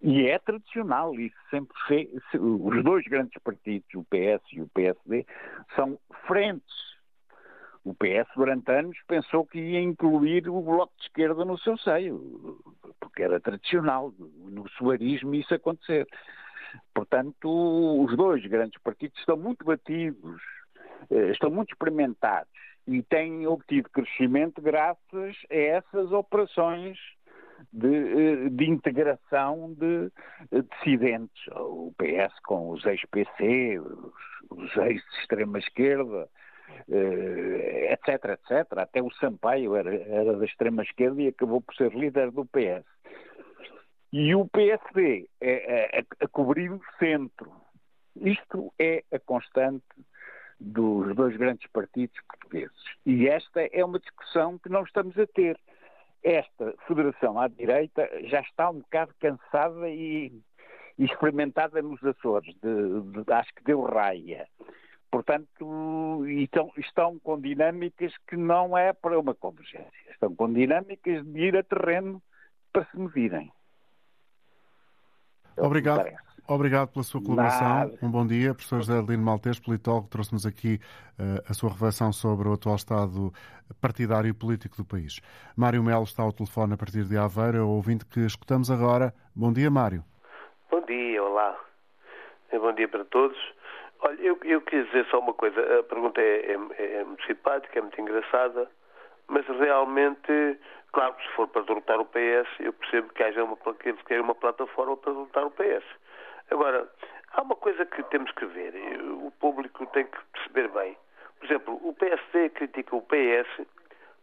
E 0.00 0.26
é 0.26 0.38
tradicional, 0.38 1.14
e 1.14 1.32
sempre 1.50 1.76
fez, 1.86 2.08
os 2.34 2.82
dois 2.84 3.04
grandes 3.04 3.40
partidos, 3.42 3.88
o 3.94 4.04
PS 4.04 4.42
e 4.52 4.60
o 4.60 4.68
PSD, 4.68 5.26
são 5.76 5.98
frentes. 6.26 6.92
O 7.84 7.94
PS, 7.94 8.28
durante 8.36 8.70
anos, 8.70 8.96
pensou 9.08 9.44
que 9.44 9.58
ia 9.58 9.80
incluir 9.80 10.48
o 10.48 10.60
Bloco 10.60 10.92
de 10.98 11.04
Esquerda 11.04 11.44
no 11.44 11.58
seu 11.58 11.76
seio, 11.78 12.58
porque 13.00 13.22
era 13.22 13.40
tradicional, 13.40 14.12
no 14.18 14.68
suarismo, 14.70 15.34
isso 15.34 15.52
acontecer. 15.54 16.06
Portanto, 16.94 18.04
os 18.04 18.16
dois 18.16 18.44
grandes 18.46 18.80
partidos 18.82 19.18
estão 19.18 19.36
muito 19.36 19.64
batidos, 19.64 20.40
eh, 21.10 21.30
estão 21.30 21.50
muito 21.50 21.72
experimentados 21.72 22.52
e 22.86 23.02
têm 23.02 23.46
obtido 23.46 23.90
crescimento 23.90 24.60
graças 24.60 25.36
a 25.50 25.54
essas 25.54 26.12
operações 26.12 26.98
de, 27.72 28.46
eh, 28.46 28.48
de 28.50 28.64
integração 28.68 29.74
de 29.74 30.10
dissidentes. 30.70 31.46
O 31.48 31.92
PS 31.98 32.38
com 32.44 32.70
os 32.70 32.84
ex-PC, 32.84 33.78
os, 33.78 34.12
os 34.50 34.76
ex-extrema-esquerda, 34.76 36.28
eh, 36.90 37.92
etc, 37.92 38.30
etc. 38.30 38.78
Até 38.78 39.02
o 39.02 39.10
Sampaio 39.12 39.76
era, 39.76 39.94
era 39.94 40.36
da 40.36 40.44
extrema-esquerda 40.44 41.22
e 41.22 41.28
acabou 41.28 41.60
por 41.60 41.74
ser 41.74 41.92
líder 41.94 42.30
do 42.30 42.44
PS. 42.46 42.84
E 44.12 44.34
o 44.34 44.46
PSD 44.46 45.28
é, 45.40 45.98
é, 45.98 46.04
a 46.20 46.28
cobrir 46.28 46.70
o 46.70 46.80
centro. 46.98 47.50
Isto 48.16 48.72
é 48.78 49.02
a 49.10 49.18
constante 49.18 49.84
dos 50.60 51.14
dois 51.16 51.36
grandes 51.36 51.66
partidos 51.72 52.16
portugueses. 52.28 52.84
E 53.06 53.26
esta 53.26 53.62
é 53.72 53.84
uma 53.84 53.98
discussão 53.98 54.58
que 54.58 54.68
não 54.68 54.84
estamos 54.84 55.18
a 55.18 55.26
ter 55.26 55.58
esta 56.22 56.74
federação 56.86 57.38
à 57.40 57.48
direita 57.48 58.08
já 58.24 58.40
está 58.40 58.70
um 58.70 58.78
bocado 58.78 59.12
cansada 59.18 59.88
e, 59.88 60.32
e 60.98 61.04
experimentada 61.04 61.82
nos 61.82 62.02
Açores, 62.04 62.54
de, 62.62 63.24
de, 63.24 63.32
acho 63.32 63.52
que 63.54 63.64
deu 63.64 63.82
raia. 63.82 64.46
Portanto, 65.10 66.24
estão, 66.26 66.72
estão 66.78 67.18
com 67.18 67.38
dinâmicas 67.38 68.14
que 68.26 68.36
não 68.36 68.76
é 68.76 68.94
para 68.94 69.18
uma 69.18 69.34
convergência. 69.34 70.10
Estão 70.10 70.34
com 70.34 70.50
dinâmicas 70.50 71.22
de 71.24 71.38
ir 71.38 71.56
a 71.56 71.62
terreno 71.62 72.22
para 72.72 72.86
se 72.86 72.98
medirem. 72.98 73.52
Obrigado. 75.58 76.31
Obrigado 76.54 76.88
pela 76.88 77.02
sua 77.02 77.22
colaboração. 77.22 77.66
Nada. 77.66 77.98
Um 78.02 78.10
bom 78.10 78.26
dia. 78.26 78.52
Professor 78.52 78.76
José 78.82 79.00
Lino 79.00 79.22
Maltês, 79.22 79.58
politólogo, 79.58 80.08
trouxe-nos 80.08 80.44
aqui 80.44 80.78
uh, 81.18 81.42
a 81.48 81.54
sua 81.54 81.70
reflexão 81.70 82.12
sobre 82.12 82.46
o 82.46 82.52
atual 82.52 82.76
estado 82.76 83.32
partidário 83.80 84.28
e 84.28 84.34
político 84.34 84.76
do 84.76 84.84
país. 84.84 85.20
Mário 85.56 85.82
Melo 85.82 86.04
está 86.04 86.22
ao 86.22 86.32
telefone 86.32 86.74
a 86.74 86.76
partir 86.76 87.04
de 87.04 87.16
Aveiro, 87.16 87.64
o 87.64 87.76
ouvinte 87.76 88.04
que 88.04 88.20
escutamos 88.20 88.70
agora. 88.70 89.14
Bom 89.34 89.50
dia, 89.50 89.70
Mário. 89.70 90.04
Bom 90.70 90.82
dia, 90.82 91.22
olá. 91.22 91.58
Bom 92.52 92.72
dia 92.74 92.86
para 92.86 93.04
todos. 93.06 93.38
Olha, 94.00 94.20
eu, 94.20 94.38
eu 94.44 94.60
queria 94.60 94.84
dizer 94.84 95.06
só 95.06 95.20
uma 95.20 95.32
coisa. 95.32 95.58
A 95.78 95.82
pergunta 95.84 96.20
é, 96.20 96.52
é, 96.76 97.00
é 97.00 97.04
muito 97.04 97.24
simpática, 97.26 97.78
é 97.78 97.82
muito 97.82 97.98
engraçada, 97.98 98.68
mas 99.26 99.46
realmente, 99.46 100.58
claro, 100.92 101.14
se 101.22 101.34
for 101.34 101.48
para 101.48 101.62
derrotar 101.62 101.98
o 101.98 102.04
PS, 102.04 102.48
eu 102.60 102.72
percebo 102.74 103.12
que 103.14 103.22
haja 103.22 103.42
uma, 103.42 103.56
que 103.56 103.88
eles 103.88 104.02
querem 104.02 104.22
uma 104.22 104.34
plataforma 104.34 104.96
para 104.98 105.12
derrotar 105.12 105.46
o 105.46 105.50
PS. 105.50 106.01
Agora, 106.52 106.86
há 107.32 107.40
uma 107.40 107.56
coisa 107.56 107.86
que 107.86 108.02
temos 108.04 108.30
que 108.32 108.44
ver, 108.44 108.74
o 109.24 109.30
público 109.40 109.86
tem 109.86 110.04
que 110.04 110.18
perceber 110.34 110.68
bem. 110.68 110.96
Por 111.38 111.46
exemplo, 111.46 111.80
o 111.82 111.94
PSD 111.94 112.50
critica 112.50 112.94
o 112.94 113.00
PS 113.00 113.66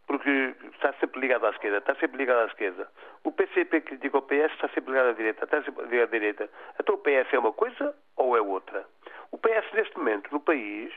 porque 0.06 0.54
está 0.72 0.92
sempre 0.94 1.20
ligado 1.20 1.44
à 1.46 1.50
esquerda, 1.50 1.78
está 1.78 1.94
sempre 1.96 2.18
ligado 2.18 2.42
à 2.42 2.46
esquerda. 2.46 2.88
O 3.24 3.32
PCP 3.32 3.80
critica 3.80 4.18
o 4.18 4.22
PS, 4.22 4.52
está 4.52 4.68
sempre 4.68 4.92
ligado 4.92 5.08
à 5.08 5.12
direita, 5.12 5.44
está 5.44 5.60
sempre 5.62 5.86
ligado 5.86 6.08
à 6.08 6.10
direita. 6.12 6.48
Então 6.78 6.94
o 6.94 6.98
PS 6.98 7.32
é 7.32 7.38
uma 7.38 7.52
coisa 7.52 7.94
ou 8.16 8.36
é 8.36 8.40
outra? 8.40 8.86
O 9.32 9.38
PS, 9.38 9.72
neste 9.72 9.98
momento, 9.98 10.30
no 10.30 10.40
país, 10.40 10.92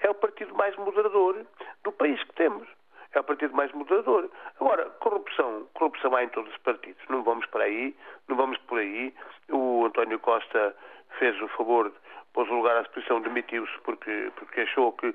é 0.00 0.10
o 0.10 0.14
partido 0.14 0.52
mais 0.56 0.76
moderador 0.76 1.46
do 1.84 1.92
país 1.92 2.20
que 2.24 2.34
temos. 2.34 2.68
É 3.14 3.20
o 3.20 3.24
partido 3.24 3.54
mais 3.54 3.70
moderador. 3.72 4.30
Agora, 4.60 4.88
corrupção, 5.00 5.66
corrupção 5.74 6.14
há 6.16 6.24
em 6.24 6.28
todos 6.28 6.50
os 6.50 6.58
partidos. 6.58 7.02
Não 7.08 7.22
vamos 7.22 7.46
por 7.46 7.60
aí, 7.60 7.94
não 8.28 8.36
vamos 8.36 8.58
por 8.58 8.78
aí. 8.78 9.14
O 9.50 9.84
António 9.84 10.18
Costa 10.18 10.74
fez 11.18 11.40
o 11.42 11.48
favor, 11.48 11.92
pôs 12.32 12.48
o 12.48 12.54
lugar 12.54 12.76
à 12.76 12.80
exposição, 12.82 13.20
demitiu-se 13.20 13.78
porque, 13.84 14.32
porque 14.36 14.62
achou 14.62 14.92
que, 14.92 15.14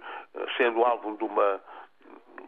sendo 0.58 0.84
alvo 0.84 1.18
de 1.18 1.24
uma 1.24 1.60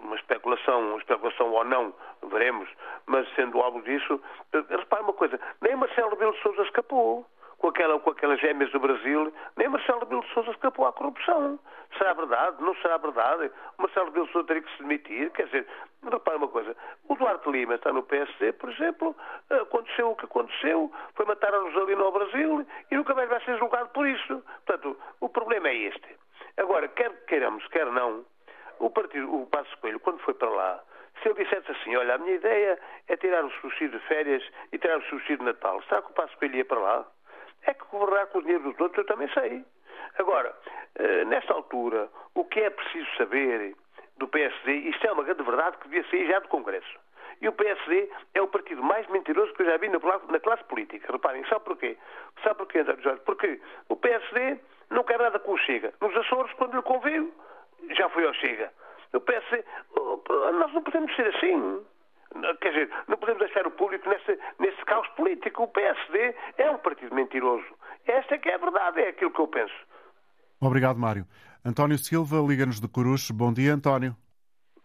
uma 0.01 0.15
especulação, 0.15 0.97
especulação 0.97 1.51
ou 1.51 1.63
não, 1.65 1.93
veremos, 2.23 2.69
mas 3.05 3.27
sendo 3.35 3.59
algo 3.59 3.81
disso, 3.81 4.21
eh, 4.53 4.63
repare 4.69 5.03
uma 5.03 5.13
coisa, 5.13 5.39
nem 5.61 5.75
Marcelo 5.75 6.11
Rebelo 6.11 6.33
de 6.33 6.41
Sousa 6.41 6.61
escapou 6.63 7.27
com, 7.59 7.67
aquela, 7.67 7.99
com 7.99 8.09
aquelas 8.09 8.39
gêmeas 8.39 8.71
do 8.71 8.79
Brasil, 8.79 9.33
nem 9.55 9.67
Marcelo 9.67 9.99
Rebelo 9.99 10.21
de 10.21 10.33
Sousa 10.33 10.51
escapou 10.51 10.87
à 10.87 10.93
corrupção. 10.93 11.59
Será 11.97 12.13
verdade? 12.13 12.61
Não 12.61 12.73
será 12.75 12.97
verdade? 12.97 13.51
Marcelo 13.77 14.07
Rebelo 14.07 14.25
de 14.25 14.31
Sousa 14.31 14.47
teria 14.47 14.63
que 14.63 14.71
se 14.71 14.83
demitir? 14.83 15.29
Quer 15.31 15.45
dizer, 15.45 15.67
repare 16.11 16.37
uma 16.37 16.47
coisa, 16.47 16.75
o 17.07 17.15
Duarte 17.15 17.49
Lima 17.49 17.75
está 17.75 17.91
no 17.91 18.03
PSD, 18.03 18.53
por 18.53 18.69
exemplo, 18.69 19.15
aconteceu 19.49 20.11
o 20.11 20.15
que 20.15 20.25
aconteceu, 20.25 20.91
foi 21.15 21.25
matar 21.25 21.53
a 21.53 21.59
Rosalina 21.59 22.03
ao 22.03 22.11
Brasil 22.11 22.65
e 22.89 22.95
nunca 22.95 23.13
mais 23.13 23.29
vai 23.29 23.43
ser 23.43 23.57
julgado 23.57 23.89
por 23.89 24.07
isso. 24.07 24.43
Portanto, 24.65 24.97
o 25.19 25.29
problema 25.29 25.69
é 25.69 25.75
este. 25.75 26.17
Agora, 26.57 26.87
quer 26.87 27.11
queiramos, 27.25 27.65
quer 27.67 27.85
não, 27.87 28.25
o 28.79 28.89
partido, 28.89 29.33
o 29.33 29.45
Passo 29.47 29.77
Coelho, 29.79 29.99
quando 29.99 30.19
foi 30.19 30.33
para 30.33 30.49
lá, 30.49 30.83
se 31.21 31.27
ele 31.27 31.43
dissesse 31.43 31.71
assim, 31.71 31.95
olha, 31.97 32.15
a 32.15 32.17
minha 32.17 32.35
ideia 32.35 32.79
é 33.07 33.17
tirar 33.17 33.43
o 33.43 33.51
subsídio 33.51 33.99
de 33.99 34.05
férias 34.07 34.43
e 34.71 34.77
tirar 34.77 34.97
o 34.97 35.03
subsídio 35.03 35.39
de 35.39 35.45
Natal, 35.45 35.81
será 35.83 36.01
que 36.01 36.11
o 36.11 36.13
Passo 36.13 36.37
Coelho 36.37 36.55
ia 36.55 36.65
para 36.65 36.79
lá? 36.79 37.05
É 37.63 37.73
que 37.73 37.85
governar 37.85 38.27
com 38.27 38.39
o 38.39 38.41
dinheiro 38.41 38.63
dos 38.63 38.79
outros 38.79 38.97
eu 38.99 39.05
também 39.05 39.29
sei. 39.33 39.63
Agora, 40.17 40.55
eh, 40.95 41.25
nesta 41.25 41.53
altura, 41.53 42.09
o 42.35 42.43
que 42.45 42.59
é 42.59 42.69
preciso 42.69 43.07
saber 43.17 43.75
do 44.17 44.27
PSD, 44.27 44.71
isto 44.89 45.07
é 45.07 45.11
uma 45.11 45.23
grande 45.23 45.43
verdade 45.43 45.77
que 45.77 45.87
devia 45.87 46.09
sair 46.09 46.27
já 46.27 46.39
do 46.39 46.47
Congresso. 46.47 46.99
E 47.41 47.47
o 47.47 47.53
PSD 47.53 48.09
é 48.33 48.41
o 48.41 48.47
partido 48.47 48.83
mais 48.83 49.07
mentiroso 49.07 49.53
que 49.53 49.61
eu 49.61 49.67
já 49.67 49.77
vi 49.77 49.87
na, 49.87 50.39
classe 50.39 50.63
política. 50.65 51.11
Reparem, 51.11 51.45
sabe 51.45 51.63
porquê? 51.63 51.97
Sabe 52.43 52.57
porquê, 52.57 52.79
António 52.79 53.01
Jorge? 53.01 53.21
Porque 53.25 53.61
o 53.87 53.95
PSD 53.95 54.59
não 54.89 55.03
quer 55.03 55.19
nada 55.19 55.39
com 55.39 55.53
o 55.53 55.57
Chega. 55.57 55.93
Nos 56.01 56.15
Açores, 56.17 56.51
quando 56.53 56.75
lhe 56.75 56.81
conviu, 56.81 57.33
já 57.91 58.09
foi 58.09 58.25
ao 58.25 58.33
Chega. 58.33 58.71
O 59.13 59.21
PSD, 59.21 59.63
nós 60.53 60.73
não 60.73 60.83
podemos 60.83 61.15
ser 61.15 61.33
assim. 61.33 61.85
Quer 62.61 62.69
dizer, 62.69 62.89
não 63.07 63.17
podemos 63.17 63.39
deixar 63.39 63.65
o 63.65 63.71
público 63.71 64.07
nesse, 64.07 64.39
nesse 64.59 64.83
caos 64.85 65.07
político. 65.09 65.63
O 65.63 65.67
PSD 65.67 66.35
é 66.57 66.69
um 66.69 66.77
partido 66.77 67.13
mentiroso. 67.15 67.65
Esta 68.05 68.35
é 68.35 68.37
que 68.37 68.49
é 68.49 68.55
a 68.55 68.59
verdade, 68.59 69.01
é 69.01 69.09
aquilo 69.09 69.31
que 69.31 69.39
eu 69.39 69.47
penso. 69.47 69.73
Obrigado, 70.61 70.99
Mário. 70.99 71.25
António 71.65 71.97
Silva, 71.97 72.37
Liga-nos 72.47 72.79
de 72.79 72.87
Coruche. 72.87 73.33
Bom 73.33 73.51
dia, 73.51 73.73
António. 73.73 74.15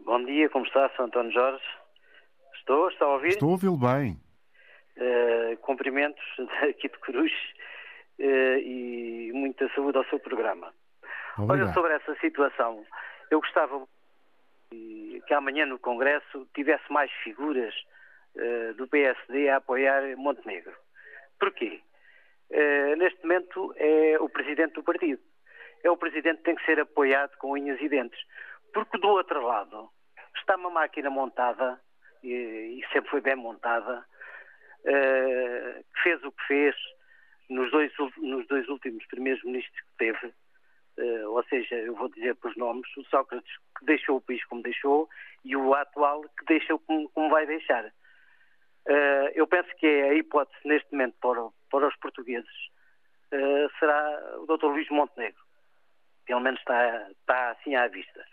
Bom 0.05 0.25
dia, 0.25 0.49
como 0.51 0.67
está, 0.67 0.89
Sr. 0.91 1.03
António 1.03 1.33
Jorge? 1.33 1.65
Estou, 2.57 2.89
está 2.89 3.05
a 3.05 3.15
ouvir? 3.15 3.29
Estou 3.29 3.49
a 3.51 3.53
ouvi-lo 3.53 3.77
bem. 3.77 4.19
Uh, 4.97 5.57
cumprimentos 5.59 6.25
aqui 6.69 6.89
de 6.89 6.99
Coruche 6.99 7.55
uh, 8.19 8.59
e 8.59 9.31
muita 9.35 9.69
saúde 9.75 9.99
ao 9.99 10.05
seu 10.07 10.19
programa. 10.19 10.73
Obrigado. 11.37 11.67
Olha, 11.67 11.75
sobre 11.75 11.93
essa 11.95 12.15
situação, 12.21 12.85
eu 13.31 13.41
gostava 13.41 13.87
que 15.27 15.35
amanhã 15.35 15.67
no 15.67 15.79
Congresso 15.79 16.49
tivesse 16.55 16.91
mais 16.93 17.11
figuras 17.23 17.75
uh, 18.37 18.75
do 18.75 18.87
PSD 18.89 19.49
a 19.49 19.57
apoiar 19.57 20.17
Montenegro. 20.17 20.75
Porquê? 21.39 21.81
Uh, 22.51 22.97
neste 22.97 23.23
momento 23.23 23.75
é 23.77 24.19
o 24.21 24.29
presidente 24.29 24.75
do 24.75 24.83
partido. 24.83 25.23
É 25.83 25.91
o 25.91 25.97
presidente 25.97 26.39
que 26.39 26.45
tem 26.45 26.55
que 26.55 26.65
ser 26.65 26.81
apoiado 26.81 27.37
com 27.39 27.53
unhas 27.53 27.81
e 27.81 27.89
dentes. 27.89 28.21
Porque 28.73 28.99
do 28.99 29.09
outro 29.09 29.43
lado 29.43 29.91
está 30.37 30.57
uma 30.57 30.71
máquina 30.71 31.11
montada, 31.11 31.81
e, 32.23 32.81
e 32.81 32.85
sempre 32.93 33.11
foi 33.11 33.21
bem 33.21 33.37
montada, 33.37 34.05
uh, 34.81 35.85
que 35.95 36.03
fez 36.03 36.23
o 36.25 36.33
que 36.33 36.47
fez 36.47 36.77
nos 37.49 37.71
dois, 37.71 37.93
nos 38.19 38.47
dois 38.47 38.69
últimos 38.69 39.05
primeiros 39.07 39.43
ministros 39.45 39.81
que 39.81 39.97
teve, 39.99 40.35
Uh, 40.97 41.29
ou 41.29 41.43
seja, 41.45 41.75
eu 41.75 41.95
vou 41.95 42.09
dizer 42.09 42.37
por 42.37 42.57
nomes, 42.57 42.89
o 42.97 43.05
Sócrates 43.05 43.53
que 43.79 43.85
deixou 43.85 44.17
o 44.17 44.21
país 44.21 44.45
como 44.45 44.63
deixou 44.63 45.09
e 45.45 45.57
o 45.57 45.75
atual 45.75 46.23
que 46.39 46.45
deixou 46.47 46.79
como, 46.79 47.09
como 47.11 47.31
vai 47.31 47.47
deixar. 47.47 47.85
Uh, 48.87 49.29
eu 49.35 49.47
penso 49.47 49.69
que 49.77 49.87
é 49.87 50.11
a 50.11 50.15
hipótese 50.15 50.61
neste 50.65 50.93
momento 50.93 51.17
para, 51.21 51.87
os 51.87 51.97
portugueses 51.97 52.49
uh, 53.33 53.79
será 53.79 54.37
o 54.39 54.47
Dr. 54.47 54.67
Luís 54.67 54.89
Montenegro. 54.89 55.43
Pelo 56.27 56.41
menos 56.41 56.61
está, 56.61 57.11
está 57.11 57.51
assim 57.51 57.75
à 57.75 57.89
vista. 57.89 58.25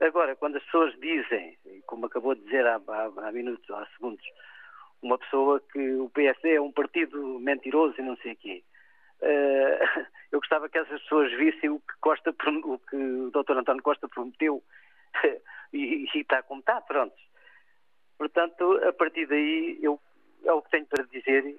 Agora, 0.00 0.34
quando 0.36 0.56
as 0.56 0.64
pessoas 0.64 0.98
dizem, 1.00 1.58
como 1.86 2.06
acabou 2.06 2.34
de 2.34 2.42
dizer 2.44 2.66
há, 2.66 2.80
há, 2.88 3.28
há 3.28 3.32
minutos, 3.32 3.70
há 3.70 3.86
segundos, 3.88 4.24
uma 5.02 5.18
pessoa 5.18 5.60
que 5.72 5.94
o 5.94 6.08
PSD 6.10 6.54
é 6.54 6.60
um 6.60 6.72
partido 6.72 7.38
mentiroso 7.38 7.94
e 7.98 8.02
não 8.02 8.16
sei 8.16 8.32
o 8.32 8.36
quê. 8.36 8.64
Uh, 9.22 10.06
eu 10.32 10.40
gostava 10.40 10.68
que 10.68 10.78
essas 10.78 11.00
pessoas 11.02 11.32
vissem 11.32 11.70
o 11.70 11.80
que, 11.80 11.94
Costa, 12.00 12.30
o, 12.30 12.78
que 12.78 12.96
o 12.96 13.30
Dr. 13.30 13.58
António 13.58 13.82
Costa 13.82 14.08
prometeu 14.08 14.62
e, 15.72 16.06
e, 16.14 16.20
está 16.20 16.42
como 16.42 16.60
está, 16.60 16.80
pronto. 16.80 17.14
Portanto, 18.18 18.80
a 18.86 18.92
partir 18.92 19.26
daí, 19.26 19.78
eu, 19.82 20.00
é 20.44 20.52
o 20.52 20.62
que 20.62 20.70
tenho 20.70 20.86
para 20.86 21.04
dizer. 21.04 21.58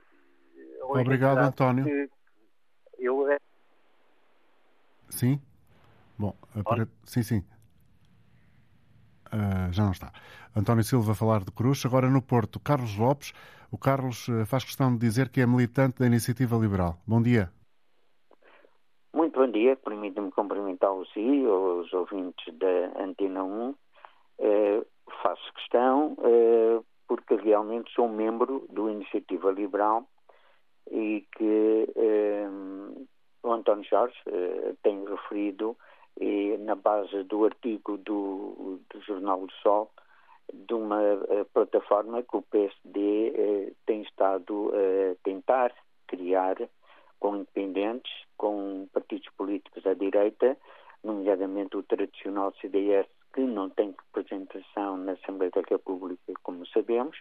Obrigado, 0.82 1.40
António. 1.40 2.10
Eu... 3.00 3.32
É- 3.32 3.40
sim? 5.10 5.42
Bom, 6.18 6.36
apare... 6.56 6.88
sim, 7.04 7.24
sim. 7.24 7.44
Uh, 9.34 9.72
já 9.72 9.84
não 9.84 9.92
está. 9.92 10.12
António 10.56 10.84
Silva 10.84 11.14
a 11.14 11.16
falar 11.16 11.44
de 11.44 11.52
Cruz. 11.52 11.86
Agora 11.86 12.10
no 12.10 12.22
Porto, 12.22 12.60
Carlos 12.60 12.96
Lopes. 12.98 13.34
O 13.72 13.78
Carlos 13.78 14.28
eh, 14.28 14.46
faz 14.46 14.66
questão 14.66 14.92
de 14.92 15.00
dizer 15.00 15.30
que 15.30 15.40
é 15.40 15.48
militante 15.48 16.00
da 16.00 16.06
Iniciativa 16.06 16.58
Liberal. 16.58 16.98
Bom 17.08 17.22
dia. 17.22 17.50
Muito 19.14 19.40
bom 19.40 19.50
dia. 19.50 19.78
Permita-me 19.78 20.30
cumprimentá-lo 20.30 21.08
e 21.16 21.48
os 21.48 21.94
ouvintes 21.94 22.54
da 22.58 23.02
Antena 23.02 23.46
1. 23.46 23.76
Eh, 24.40 24.86
faço 25.24 25.54
questão 25.54 26.18
eh, 26.22 26.82
porque 27.08 27.36
realmente 27.36 27.90
sou 27.94 28.10
membro 28.10 28.68
do 28.70 28.90
Iniciativa 28.90 29.50
Liberal 29.52 30.06
e 30.92 31.26
que 31.38 31.88
o 33.44 33.54
António 33.54 33.86
Jorge 33.90 34.16
tem 34.84 35.06
referido 35.06 35.78
na 36.60 36.76
base 36.76 37.24
do 37.24 37.46
artigo 37.46 37.98
do, 37.98 38.80
do 38.90 39.02
Jornal 39.02 39.46
do 39.46 39.54
Sol 39.62 39.92
de 40.54 40.74
uma 40.74 41.00
uh, 41.00 41.46
plataforma 41.54 42.24
que 42.24 42.36
o 42.36 42.42
PSD 42.42 43.34
eh, 43.36 43.72
tem 43.86 44.02
estado 44.02 44.72
a 44.74 45.16
tentar 45.24 45.74
criar 46.08 46.58
com 47.20 47.38
independentes, 47.38 48.12
com 48.38 48.88
partidos 48.92 49.28
políticos 49.38 49.86
à 49.86 49.94
direita, 49.94 50.58
nomeadamente 51.04 51.78
o 51.78 51.84
tradicional 51.84 52.54
CDS, 52.60 53.08
que 53.34 53.42
não 53.42 53.70
tem 53.70 53.96
representação 54.14 54.98
na 54.98 55.14
Assembleia 55.14 55.52
da 55.52 55.62
República, 55.62 56.34
como 56.44 56.66
sabemos, 56.68 57.18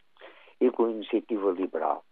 e 0.61 0.70
com 0.70 0.87
a 0.87 0.91
Iniciativa 0.91 1.51
Liberal. 1.53 2.05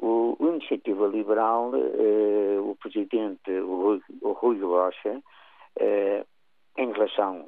O, 0.00 0.36
o 0.38 0.48
Iniciativa 0.48 1.06
Liberal, 1.06 1.70
uh, 1.70 2.70
o 2.70 2.76
presidente, 2.76 3.50
o 3.50 3.82
Rui, 3.82 4.02
o 4.20 4.32
Rui 4.32 4.60
Rocha, 4.60 5.22
em 6.76 6.92
relação, 6.92 7.46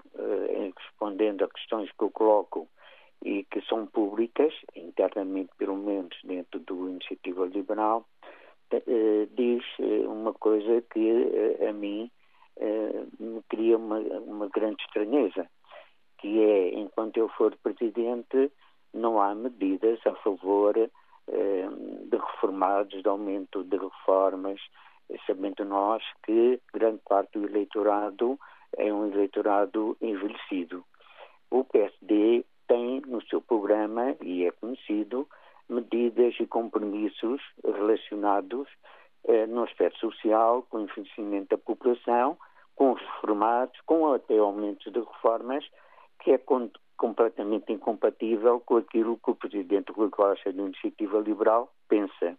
em 0.51 0.73
respondendo 0.77 1.45
a 1.45 1.49
questões 1.49 1.91
que 1.93 2.05
eu 2.05 2.11
coloco 2.11 2.69
e 3.23 3.45
que 3.45 3.61
são 3.63 3.87
públicas, 3.87 4.53
internamente 4.75 5.51
pelo 5.59 5.77
menos 5.77 6.17
dentro 6.25 6.61
do 6.61 6.89
Iniciativa 6.89 7.47
Liberal, 7.47 8.07
eh, 8.71 9.29
diz 9.33 9.63
eh, 9.79 10.07
uma 10.07 10.33
coisa 10.33 10.83
que 10.93 11.09
eh, 11.09 11.69
a 11.69 11.73
mim 11.73 12.11
me 13.19 13.43
cria 13.49 13.77
uma, 13.77 13.99
uma 13.99 14.49
grande 14.49 14.81
estranheza, 14.85 15.49
que 16.19 16.41
é, 16.41 16.69
enquanto 16.75 17.17
eu 17.17 17.29
for 17.31 17.57
presidente, 17.57 18.53
não 18.93 19.21
há 19.21 19.35
medidas 19.35 19.99
a 20.07 20.15
favor 20.15 20.75
de 20.75 22.17
reformados, 22.17 23.03
de 23.03 23.09
aumento 23.09 23.65
de 23.65 23.77
reformas 23.77 24.61
sabendo 25.27 25.65
nós 25.65 26.03
que 26.23 26.61
grande 26.73 27.01
parte 27.09 27.39
do 27.39 27.47
eleitorado 27.47 28.39
é 28.77 28.93
um 28.93 29.07
eleitorado 29.11 29.97
envelhecido. 30.01 30.85
O 31.51 31.65
PSD 31.65 32.45
tem 32.67 33.01
no 33.07 33.23
seu 33.27 33.41
programa, 33.41 34.15
e 34.21 34.45
é 34.45 34.51
conhecido, 34.51 35.29
medidas 35.69 36.35
e 36.39 36.47
compromissos 36.47 37.41
relacionados 37.65 38.69
eh, 39.27 39.47
no 39.47 39.63
aspecto 39.65 39.99
social, 40.01 40.67
com 40.69 40.79
o 40.79 40.81
envelhecimento 40.83 41.57
da 41.57 41.59
população, 41.59 42.37
com 42.77 42.93
os 42.93 43.01
reformados, 43.01 43.81
com 43.87 44.13
até 44.13 44.39
aumentos 44.39 44.93
de 44.93 44.99
reformas, 44.99 45.65
que 46.21 46.33
é 46.33 46.39
com, 46.39 46.71
completamente 46.97 47.73
incompatível 47.73 48.61
com 48.61 48.77
aquilo 48.77 49.19
que 49.19 49.31
o 49.31 49.35
Presidente 49.35 49.93
Rui 49.93 50.11
Costa 50.11 50.53
da 50.53 50.63
Iniciativa 50.63 51.19
Liberal 51.21 51.73
pensa. 51.89 52.37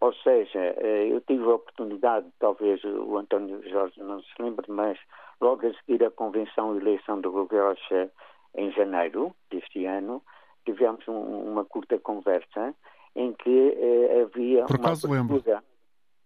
Ou 0.00 0.12
seja, 0.14 0.58
eh, 0.58 1.08
eu 1.10 1.20
tive 1.20 1.44
a 1.44 1.54
oportunidade, 1.54 2.26
talvez 2.38 2.82
o 2.84 3.16
António 3.18 3.62
Jorge 3.68 4.00
não 4.02 4.22
se 4.22 4.42
lembre, 4.42 4.66
mas 4.70 4.98
logo 5.40 5.66
a 5.66 5.72
seguir 5.74 6.04
a 6.04 6.10
convenção 6.10 6.74
e 6.74 6.78
eleição 6.78 7.20
do 7.20 7.30
Rui 7.30 7.46
Costa 7.48 8.10
em 8.54 8.70
janeiro 8.72 9.34
deste 9.50 9.84
ano, 9.84 10.22
tivemos 10.64 11.06
um, 11.08 11.52
uma 11.52 11.64
curta 11.64 11.98
conversa 11.98 12.74
em 13.14 13.32
que 13.32 13.76
eh, 13.76 14.22
havia 14.22 14.64
Por 14.66 14.76
acaso 14.76 15.08
uma. 15.08 15.62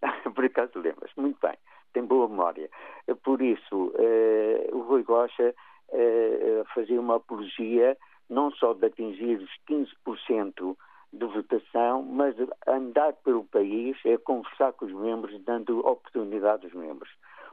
Por 0.35 0.45
acaso 0.45 0.79
lembras, 0.79 1.11
muito 1.17 1.39
bem, 1.41 1.57
tem 1.93 2.05
boa 2.05 2.29
memória. 2.29 2.69
Por 3.23 3.41
isso, 3.41 3.93
eh, 3.97 4.69
o 4.73 4.81
Rui 4.81 5.03
Gosta 5.03 5.55
eh, 5.93 6.63
fazia 6.75 7.01
uma 7.01 7.17
apologia 7.17 7.97
não 8.29 8.51
só 8.53 8.75
de 8.75 8.87
atingir 8.87 9.37
os 9.37 9.51
15% 9.69 10.77
de 11.13 11.27
votação, 11.27 12.03
mas 12.03 12.35
de 12.35 12.47
andar 12.67 13.13
pelo 13.25 13.45
país, 13.45 13.97
é 14.05 14.17
conversar 14.19 14.73
com 14.73 14.87
os 14.87 14.93
membros, 14.93 15.41
dando 15.45 15.79
oportunidade 15.81 16.65
aos 16.65 16.75
membros. 16.75 17.09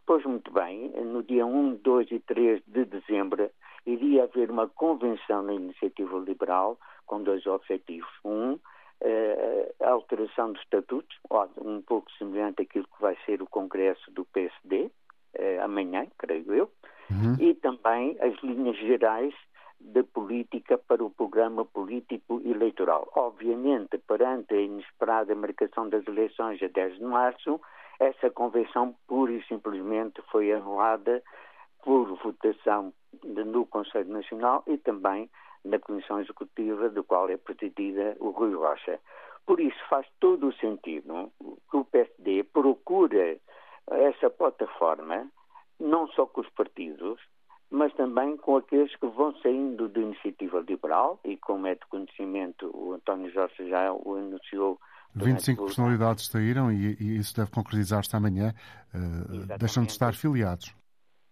Pois 0.06 0.26
muito 0.26 0.52
bem, 0.52 0.90
no 0.90 1.22
dia 1.22 1.46
1, 1.46 1.76
2 1.76 2.12
e 2.12 2.20
3 2.20 2.62
de 2.66 2.86
dezembro 2.86 3.50
iria 3.86 4.24
haver 4.24 4.52
uma 4.52 4.68
convenção 4.68 5.44
na 5.44 5.54
Iniciativa 5.54 6.18
Liberal 6.20 6.78
com 7.06 7.24
dois 7.24 7.46
objetivos. 7.46 8.10
Um, 8.24 8.60
eh, 9.02 9.74
a 9.82 9.90
alteração 9.90 10.52
dos 10.52 10.62
estatutos, 10.62 11.18
um 11.58 11.82
pouco 11.82 12.12
semelhante 12.12 12.62
àquilo 12.62 12.86
que 12.86 13.02
vai 13.02 13.18
ser 13.26 13.42
o 13.42 13.48
Congresso 13.48 14.12
do 14.12 14.26
PSD, 14.26 14.92
eh, 15.34 15.60
amanhã, 15.60 16.06
creio 16.18 16.54
eu, 16.54 16.72
uhum. 17.10 17.36
e 17.40 17.56
também 17.56 18.16
as 18.22 18.38
linhas 18.44 18.78
gerais 18.78 19.34
de 19.80 20.04
política 20.04 20.78
para 20.78 21.04
o 21.04 21.10
programa 21.10 21.66
político 21.66 22.42
eleitoral. 22.46 23.12
Obviamente, 23.16 23.98
perante 23.98 24.54
a 24.54 24.62
inesperada 24.62 25.34
marcação 25.34 25.90
das 25.90 26.06
eleições 26.08 26.62
a 26.62 26.68
10 26.68 26.98
de 26.98 27.04
março, 27.04 27.60
essa 28.00 28.30
convenção 28.30 28.96
pura 29.08 29.32
e 29.32 29.44
simplesmente 29.46 30.22
foi 30.32 30.52
anulada 30.52 31.24
por 31.84 32.06
votação 32.18 32.94
no 33.24 33.66
Conselho 33.66 34.12
Nacional 34.12 34.64
e 34.68 34.78
também 34.78 35.30
na 35.64 35.80
Comissão 35.80 36.20
Executiva, 36.20 36.90
do 36.90 37.04
qual 37.04 37.30
é 37.30 37.38
presidida 37.38 38.16
o 38.20 38.32
Rui 38.32 38.54
Rocha. 38.56 39.00
Por 39.46 39.60
isso 39.60 39.78
faz 39.90 40.08
todo 40.20 40.48
o 40.48 40.54
sentido 40.54 41.32
que 41.70 41.78
o 41.78 41.86
PSD 41.86 42.44
procure 42.46 43.42
essa 43.90 44.30
plataforma, 44.30 45.28
não 45.80 46.08
só 46.10 46.26
com 46.26 46.42
os 46.42 46.50
partidos, 46.50 47.20
mas 47.70 47.94
também 47.94 48.38
com 48.38 48.58
aqueles 48.58 48.96
que 48.96 49.08
vão 49.08 49.34
saindo 49.42 49.88
da 49.88 50.00
iniciativa 50.02 50.60
liberal, 50.68 51.20
e 51.24 51.38
como 51.38 51.68
é 51.68 51.76
de 51.76 51.86
conhecimento, 51.88 52.70
o 52.74 52.94
António 52.94 53.32
Jorge 53.32 53.70
já 53.70 53.92
o 53.94 54.16
anunciou. 54.16 54.80
25 55.16 55.66
personalidades 55.66 56.28
saíram 56.28 56.72
e, 56.72 56.96
e, 57.00 57.18
isso 57.18 57.36
deve 57.36 57.52
concretizar-se 57.52 58.16
amanhã. 58.16 58.54
Uh, 58.94 59.58
deixam 59.58 59.84
de 59.84 59.92
estar 59.92 60.14
filiados. 60.14 60.74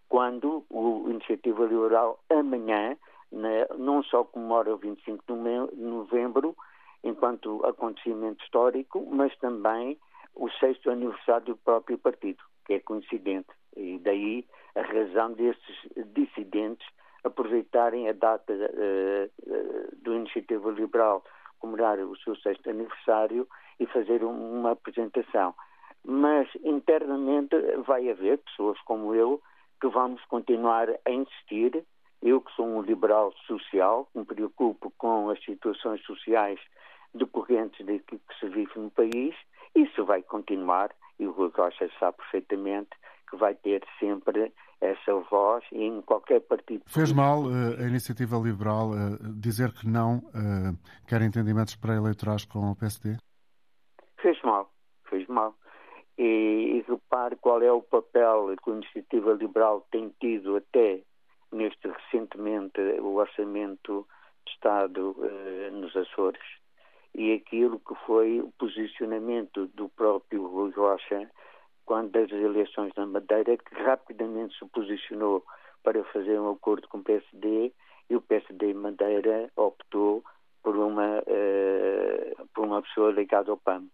Quando 0.10 0.66
o 0.70 1.06
Iniciativa 1.10 1.66
Liberal 1.66 2.20
amanhã 2.30 2.98
né, 3.32 3.68
não 3.78 4.04
só 4.04 4.24
comemora 4.24 4.74
o 4.74 4.78
25 4.78 5.24
de 5.24 5.82
novembro, 5.82 6.56
enquanto 7.04 7.64
acontecimento 7.66 8.44
histórico, 8.44 9.06
mas 9.12 9.36
também 9.38 9.98
o 10.36 10.50
sexto 10.50 10.90
aniversário 10.90 11.48
do 11.48 11.58
próprio 11.58 11.98
partido, 11.98 12.44
que 12.66 12.74
é 12.74 12.80
coincidente. 12.80 13.50
E 13.78 14.00
daí 14.00 14.46
a 14.76 14.82
razão 14.82 15.34
desses 15.34 15.78
dissidentes 16.14 16.88
aproveitarem 17.24 18.10
a 18.10 18.14
data 18.14 18.54
uh, 18.54 19.96
do 19.98 20.16
Iniciativa 20.16 20.72
Liberal 20.72 21.24
comemorar 21.60 22.00
o 22.00 22.18
seu 22.18 22.36
sexto 22.38 22.70
aniversário 22.70 23.48
e 23.80 23.86
fazer 23.88 24.24
uma 24.24 24.72
apresentação. 24.72 25.54
Mas 26.04 26.48
internamente 26.64 27.56
vai 27.86 28.10
haver 28.10 28.38
pessoas 28.40 28.80
como 28.82 29.14
eu 29.14 29.42
que 29.80 29.88
vamos 29.88 30.24
continuar 30.26 30.90
a 30.90 31.12
insistir 31.12 31.86
eu, 32.22 32.42
que 32.42 32.52
sou 32.54 32.68
um 32.68 32.82
liberal 32.82 33.34
social, 33.48 34.10
me 34.14 34.26
preocupo 34.26 34.92
com 34.98 35.30
as 35.30 35.42
situações 35.44 36.02
sociais 36.04 36.60
decorrentes 37.14 37.86
daquilo 37.86 38.22
que 38.28 38.40
se 38.40 38.50
vive 38.50 38.72
no 38.78 38.92
país, 38.92 39.34
isso 39.74 40.06
vai 40.06 40.22
continuar 40.22 40.92
e 41.18 41.26
o 41.26 41.32
Rui 41.32 41.50
Costa 41.52 41.90
sabe 42.00 42.18
perfeitamente 42.18 42.90
que 43.30 43.38
vai 43.38 43.56
ter 43.56 43.84
sempre 44.00 44.52
essa 44.82 45.14
voz 45.30 45.64
em 45.72 46.02
qualquer 46.02 46.42
partido. 46.42 46.84
Fez 46.88 47.12
mal 47.12 47.44
uh, 47.44 47.80
a 47.80 47.88
iniciativa 47.88 48.38
liberal 48.38 48.92
uh, 48.92 49.18
dizer 49.40 49.72
que 49.74 49.88
não 49.88 50.18
uh, 50.18 50.78
quer 51.08 51.22
entendimentos 51.22 51.76
pré-eleitorais 51.76 52.46
com 52.46 52.72
o 52.72 52.76
PSD? 52.76 53.18
Fez 54.22 54.42
mal, 54.42 54.72
fez 55.10 55.28
mal. 55.28 55.56
E, 56.22 56.84
e 56.84 56.86
repare 56.86 57.38
qual 57.38 57.62
é 57.62 57.72
o 57.72 57.82
papel 57.82 58.54
que 58.62 58.70
a 58.70 58.74
iniciativa 58.74 59.32
liberal 59.32 59.88
tem 59.90 60.14
tido 60.20 60.58
até 60.58 61.00
neste 61.50 61.88
recentemente 61.88 62.82
o 63.00 63.16
orçamento 63.16 64.06
de 64.46 64.52
Estado 64.52 65.16
eh, 65.24 65.70
nos 65.72 65.96
Açores 65.96 66.42
e 67.16 67.34
aquilo 67.34 67.80
que 67.80 67.96
foi 68.06 68.40
o 68.42 68.52
posicionamento 68.58 69.68
do 69.68 69.90
próprio 69.90 70.46
Rui 70.46 70.72
Rocha 70.72 71.30
quando 71.86 72.12
das 72.12 72.30
eleições 72.32 72.94
na 72.96 73.08
Madeira, 73.08 73.58
que 73.58 73.76
rapidamente 73.84 74.56
se 74.60 74.66
posicionou 74.68 75.44
para 75.84 76.04
fazer 76.06 76.40
um 76.40 76.52
acordo 76.52 76.88
com 76.88 77.00
o 77.00 77.04
PSD 77.04 77.74
e 78.10 78.16
o 78.16 78.22
PSD 78.22 78.76
Madeira 78.76 79.50
optou 79.56 80.24
por 80.62 80.78
uma, 80.78 81.20
uh, 81.20 82.48
por 82.54 82.66
uma 82.66 82.82
pessoa 82.84 83.12
ligada 83.12 83.50
ao 83.50 83.58
PAM. 83.58 83.86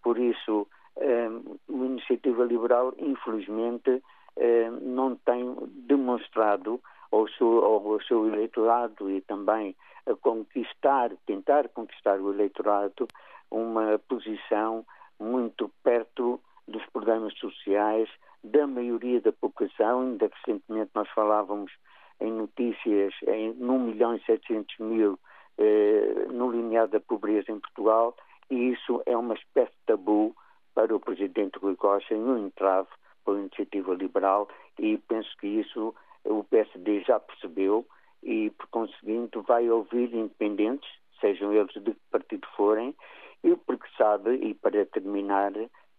Por 0.00 0.16
isso, 0.16 0.68
um, 0.96 1.82
a 1.82 1.86
Iniciativa 1.86 2.44
Liberal, 2.44 2.92
infelizmente, 2.98 4.02
um, 4.36 4.70
não 4.94 5.16
tem 5.16 5.56
demonstrado 5.86 6.80
ao 7.10 7.28
seu, 7.28 7.64
ao 7.64 8.00
seu 8.02 8.26
eleitorado 8.26 9.10
e 9.10 9.20
também 9.22 9.74
a 10.06 10.14
conquistar, 10.14 11.10
tentar 11.26 11.68
conquistar 11.68 12.20
o 12.20 12.32
eleitorado 12.32 13.06
uma 13.50 13.98
posição 14.08 14.84
muito 15.18 15.70
perto 15.82 16.40
dos 16.66 16.84
problemas 16.86 17.36
sociais 17.38 18.08
da 18.42 18.66
maioria 18.66 19.20
da 19.20 19.32
população. 19.32 20.02
Ainda 20.02 20.30
recentemente 20.32 20.90
nós 20.94 21.08
falávamos 21.10 21.72
em 22.20 22.32
notícias 22.32 23.12
em 23.26 23.50
1 23.50 23.78
milhão 23.78 24.14
e 24.14 24.24
700 24.24 24.78
mil 24.78 25.18
eh, 25.58 26.26
no 26.30 26.50
linear 26.50 26.86
da 26.88 27.00
pobreza 27.00 27.50
em 27.50 27.58
Portugal 27.58 28.14
e 28.50 28.72
isso 28.72 29.02
é 29.06 29.16
uma 29.16 29.34
espécie 29.34 29.72
de 29.72 29.86
tabu 29.86 30.34
para 30.74 30.94
o 30.94 31.00
Presidente 31.00 31.58
Rui 31.58 31.76
Costa 31.76 32.14
um 32.14 32.46
entrave 32.46 32.88
pela 33.24 33.38
iniciativa 33.40 33.94
liberal 33.94 34.48
e 34.78 34.96
penso 35.08 35.28
que 35.38 35.46
isso 35.46 35.94
o 36.24 36.44
PSD 36.44 37.00
já 37.02 37.18
percebeu 37.18 37.86
e, 38.22 38.50
por 38.50 38.66
conseguinte, 38.68 39.38
vai 39.38 39.68
ouvir 39.70 40.12
independentes, 40.14 40.88
sejam 41.20 41.52
eles 41.52 41.72
de 41.72 41.92
que 41.92 42.00
partido 42.10 42.46
forem, 42.56 42.94
e 43.42 43.56
porque 43.56 43.88
sabe, 43.96 44.34
e 44.36 44.54
para 44.54 44.84
terminar, 44.86 45.52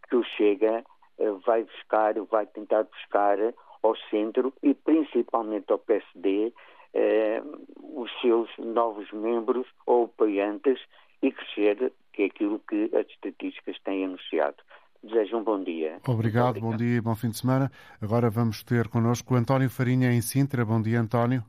que 0.07 0.15
o 0.15 0.23
Chega 0.23 0.83
eh, 1.17 1.31
vai 1.45 1.63
buscar, 1.63 2.13
vai 2.29 2.45
tentar 2.45 2.83
buscar 2.83 3.37
ao 3.81 3.95
centro 4.09 4.53
e 4.61 4.73
principalmente 4.73 5.71
ao 5.71 5.79
PSD 5.79 6.53
eh, 6.93 7.41
os 7.81 8.11
seus 8.21 8.49
novos 8.57 9.11
membros 9.11 9.67
ou 9.85 10.05
apoiantes 10.05 10.79
e 11.21 11.31
crescer, 11.31 11.91
que 12.13 12.23
é 12.23 12.25
aquilo 12.25 12.59
que 12.59 12.89
as 12.95 13.07
estatísticas 13.07 13.79
têm 13.83 14.05
anunciado. 14.05 14.57
Desejo 15.03 15.37
um 15.37 15.43
bom 15.43 15.63
dia. 15.63 15.99
Obrigado, 16.07 16.59
bom 16.59 16.75
dia 16.75 16.97
e 16.97 17.01
bom 17.01 17.15
fim 17.15 17.29
de 17.29 17.37
semana. 17.37 17.71
Agora 17.99 18.29
vamos 18.29 18.63
ter 18.63 18.87
connosco 18.87 19.33
o 19.33 19.37
António 19.37 19.69
Farinha 19.69 20.11
em 20.11 20.21
Sintra. 20.21 20.63
Bom 20.63 20.81
dia, 20.81 20.99
António. 20.99 21.43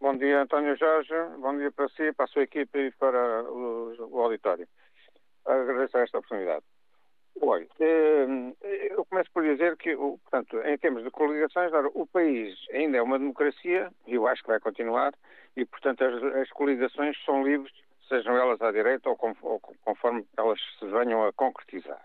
Bom 0.00 0.16
dia, 0.16 0.42
António 0.42 0.76
Jorge. 0.76 1.12
Bom 1.38 1.56
dia 1.58 1.70
para 1.70 1.88
si, 1.90 2.12
para 2.12 2.24
a 2.24 2.28
sua 2.28 2.44
equipe 2.44 2.78
e 2.78 2.90
para 2.92 3.44
o, 3.44 3.94
o 4.10 4.20
auditório. 4.20 4.66
Agradeço 5.44 5.98
esta 5.98 6.18
oportunidade. 6.18 6.64
Olha, 7.42 7.66
eh, 7.80 8.54
eu 8.90 9.04
começo 9.04 9.30
por 9.32 9.42
dizer 9.42 9.76
que, 9.76 9.94
portanto, 9.94 10.58
em 10.64 10.78
termos 10.78 11.04
de 11.04 11.10
coligações, 11.10 11.70
o 11.94 12.06
país 12.06 12.56
ainda 12.72 12.96
é 12.96 13.02
uma 13.02 13.18
democracia, 13.18 13.90
e 14.06 14.14
eu 14.14 14.26
acho 14.26 14.42
que 14.42 14.48
vai 14.48 14.58
continuar, 14.58 15.12
e, 15.54 15.64
portanto, 15.66 16.02
as, 16.02 16.22
as 16.22 16.50
coligações 16.50 17.16
são 17.24 17.44
livres, 17.46 17.72
sejam 18.08 18.36
elas 18.36 18.60
à 18.60 18.70
direita 18.70 19.08
ou 19.08 19.16
conforme 19.16 20.26
elas 20.36 20.60
se 20.78 20.86
venham 20.86 21.24
a 21.24 21.32
concretizar. 21.32 22.04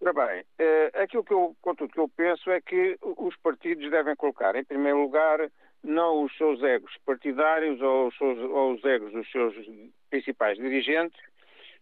Ora 0.00 0.12
bem, 0.12 0.42
uh, 0.42 1.02
aquilo 1.02 1.24
que 1.24 1.32
eu, 1.32 1.56
contudo, 1.60 1.92
que 1.92 1.98
eu 1.98 2.08
penso 2.08 2.50
é 2.50 2.60
que 2.60 2.96
os 3.02 3.36
partidos 3.38 3.90
devem 3.90 4.14
colocar, 4.14 4.54
em 4.54 4.64
primeiro 4.64 5.00
lugar, 5.00 5.40
não 5.82 6.22
os 6.22 6.36
seus 6.36 6.62
egos 6.62 6.96
partidários 7.04 7.80
ou 7.80 8.08
os, 8.08 8.16
seus, 8.16 8.38
ou 8.38 8.74
os 8.74 8.84
egos 8.84 9.12
dos 9.12 9.28
seus 9.30 9.54
principais 10.08 10.56
dirigentes, 10.56 11.20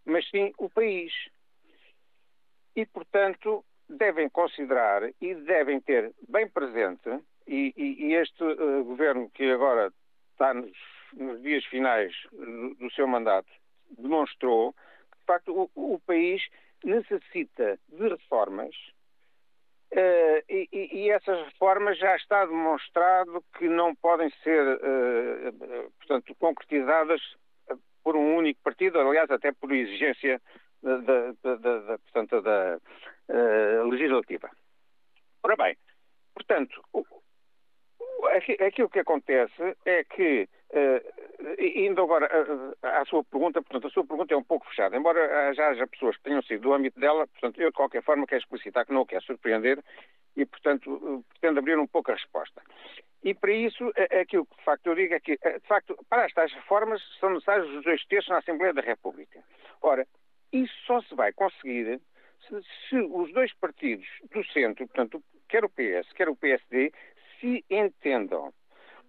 mas 0.05 0.29
sim 0.31 0.53
o 0.59 0.71
país. 0.71 1.13
E, 2.75 2.87
portanto, 2.87 3.65
devem 3.89 4.31
considerar 4.31 5.03
e 5.21 5.35
devem 5.35 5.81
ter 5.81 6.13
bem 6.29 6.49
presente, 6.49 7.21
e, 7.47 7.73
e, 7.77 8.07
e 8.07 8.15
este 8.15 8.43
uh, 8.43 8.85
governo 8.85 9.31
que 9.31 9.45
agora 9.51 9.93
está 10.33 10.55
nos, 11.15 11.43
dias 11.43 11.65
finais 11.67 12.13
do, 12.33 12.91
seu 12.93 13.07
mandato 13.07 13.51
demonstrou 13.99 14.73
que, 14.73 15.19
de 15.19 15.25
facto, 15.27 15.71
o, 15.75 15.95
o 15.95 16.01
país 16.01 16.43
necessita 16.85 17.79
de 17.89 18.09
reformas 18.09 18.75
uh, 19.93 20.43
e, 20.49 20.69
e, 20.73 21.11
essas 21.11 21.45
reformas 21.47 21.99
já 21.99 22.15
está 22.17 22.45
demonstrado 22.45 23.45
que 23.59 23.69
não 23.69 23.95
podem 23.95 24.31
ser, 24.43 24.77
uh, 24.77 25.93
portanto, 25.99 26.35
concretizadas 26.37 27.21
por 28.03 28.17
um 28.17 28.37
único 28.37 28.61
partido, 28.63 29.01
aliás, 29.01 29.31
até 29.31 29.53
por 29.53 29.73
exigência 29.73 30.41
da, 30.83 31.33
da, 31.43 31.57
da, 31.57 31.99
portanto, 31.99 32.41
da 32.41 32.79
uh, 33.29 33.89
legislativa. 33.89 34.49
Ora 35.43 35.57
bem, 35.57 35.77
portanto, 36.35 36.81
aquilo 38.67 38.89
que 38.89 39.01
acontece 39.01 39.77
é 39.85 40.05
que, 40.05 40.49
uh, 40.71 41.63
indo 41.63 42.03
agora 42.03 42.27
uh, 42.27 42.77
à 42.83 43.05
sua 43.05 43.25
pergunta, 43.25 43.63
portanto, 43.63 43.87
a 43.87 43.91
sua 43.91 44.07
pergunta 44.07 44.35
é 44.35 44.37
um 44.37 44.45
pouco 44.45 44.69
fechada, 44.69 44.97
embora 44.97 45.53
já 45.55 45.69
haja 45.69 45.87
pessoas 45.87 46.17
que 46.17 46.25
tenham 46.25 46.43
sido 46.43 46.63
do 46.63 46.73
âmbito 46.73 46.99
dela, 46.99 47.27
portanto, 47.27 47.61
eu 47.61 47.71
de 47.71 47.77
qualquer 47.77 48.03
forma 48.03 48.27
quero 48.27 48.41
explicitar 48.41 48.87
que 48.87 48.93
não 48.93 49.03
o 49.03 49.07
quero 49.07 49.25
surpreender 49.25 49.83
e, 50.37 50.45
portanto, 50.45 51.25
pretendo 51.31 51.59
abrir 51.59 51.79
um 51.79 51.87
pouco 51.87 52.11
a 52.11 52.15
resposta. 52.15 52.63
E 53.23 53.35
para 53.35 53.53
isso, 53.53 53.91
aquilo 54.21 54.47
que 54.47 54.57
de 54.57 54.65
facto 54.65 54.87
eu 54.87 54.95
digo 54.95 55.15
é 55.15 55.21
que, 55.21 55.37
de 55.37 55.67
facto, 55.67 55.97
para 56.09 56.27
estas 56.27 56.53
reformas 56.53 57.03
são 57.19 57.31
necessários 57.31 57.69
os 57.75 57.85
dois 57.85 58.05
terços 58.07 58.31
na 58.31 58.39
Assembleia 58.39 58.73
da 58.73 58.83
República. 58.83 59.43
Ora, 59.83 60.07
isso 60.53 60.73
só 60.87 61.01
se 61.03 61.15
vai 61.15 61.33
conseguir 61.33 62.01
se, 62.49 62.61
se 62.89 62.97
os 62.97 63.33
dois 63.33 63.53
partidos 63.55 64.07
do 64.31 64.45
centro, 64.47 64.87
portanto, 64.87 65.23
quer 65.49 65.65
o 65.65 65.69
PS, 65.69 66.13
quer 66.15 66.29
o 66.29 66.37
PSD, 66.37 66.93
se 67.41 67.65
entendam. 67.71 68.53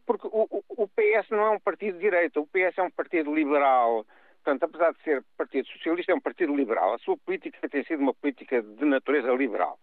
Porque 0.08 0.26
o, 0.26 0.64
o, 0.70 0.88
PS 0.88 1.30
não 1.30 1.46
é 1.46 1.50
um 1.50 1.60
partido 1.60 1.96
de 1.96 2.00
direita, 2.00 2.40
o 2.40 2.48
PS 2.48 2.78
é 2.78 2.82
um 2.82 2.90
partido 2.90 3.36
liberal. 3.36 4.06
Portanto, 4.42 4.64
apesar 4.64 4.94
de 4.94 5.04
ser 5.04 5.24
partido 5.38 5.68
socialista, 5.68 6.14
é 6.14 6.16
um 6.16 6.22
partido 6.22 6.56
liberal. 6.56 6.94
A 6.94 7.00
sua 7.00 7.18
política 7.18 7.68
tem 7.68 7.84
sido 7.84 8.02
uma 8.02 8.14
política 8.14 8.62
de 8.62 8.86
natureza 8.86 9.30
liberal. 9.34 9.78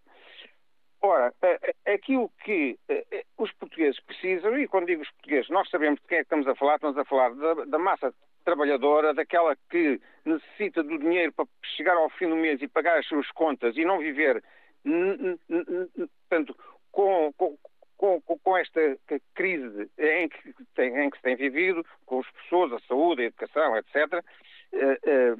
Ora, 1.02 1.34
aquilo 1.86 2.30
que 2.42 2.78
os 3.36 3.52
portugueses 3.52 4.00
precisam, 4.00 4.58
e 4.58 4.66
quando 4.66 4.86
digo 4.86 5.02
os 5.02 5.10
portugueses, 5.10 5.50
nós 5.50 5.68
sabemos 5.68 6.00
de 6.00 6.06
quem 6.08 6.16
é 6.16 6.20
que 6.22 6.26
estamos 6.26 6.48
a 6.48 6.54
falar, 6.54 6.76
estamos 6.76 6.96
a 6.96 7.04
falar 7.04 7.34
da, 7.34 7.64
da 7.66 7.78
massa 7.78 8.14
trabalhadora, 8.42 9.12
daquela 9.12 9.54
que 9.68 10.00
necessita 10.24 10.82
do 10.82 10.98
dinheiro 10.98 11.30
para 11.32 11.46
chegar 11.76 11.96
ao 11.96 12.08
fim 12.08 12.30
do 12.30 12.36
mês 12.36 12.62
e 12.62 12.68
pagar 12.68 12.98
as 12.98 13.06
suas 13.06 13.30
contas 13.32 13.76
e 13.76 13.84
não 13.84 13.98
viver, 13.98 14.42
portanto, 16.28 16.56
com, 16.90 17.30
com 17.36 17.58
com, 17.96 18.20
com, 18.20 18.56
esta 18.56 18.80
crise 19.34 19.90
em 19.98 20.28
que, 20.28 20.54
tem, 20.74 20.96
em 20.98 21.10
que, 21.10 21.16
se 21.16 21.22
tem 21.22 21.36
vivido, 21.36 21.84
com 22.06 22.20
as 22.20 22.30
pessoas, 22.30 22.72
a 22.72 22.80
saúde, 22.86 23.22
a 23.22 23.26
educação, 23.26 23.76
etc. 23.76 24.24
Eh, 24.72 24.98
eh, 25.04 25.34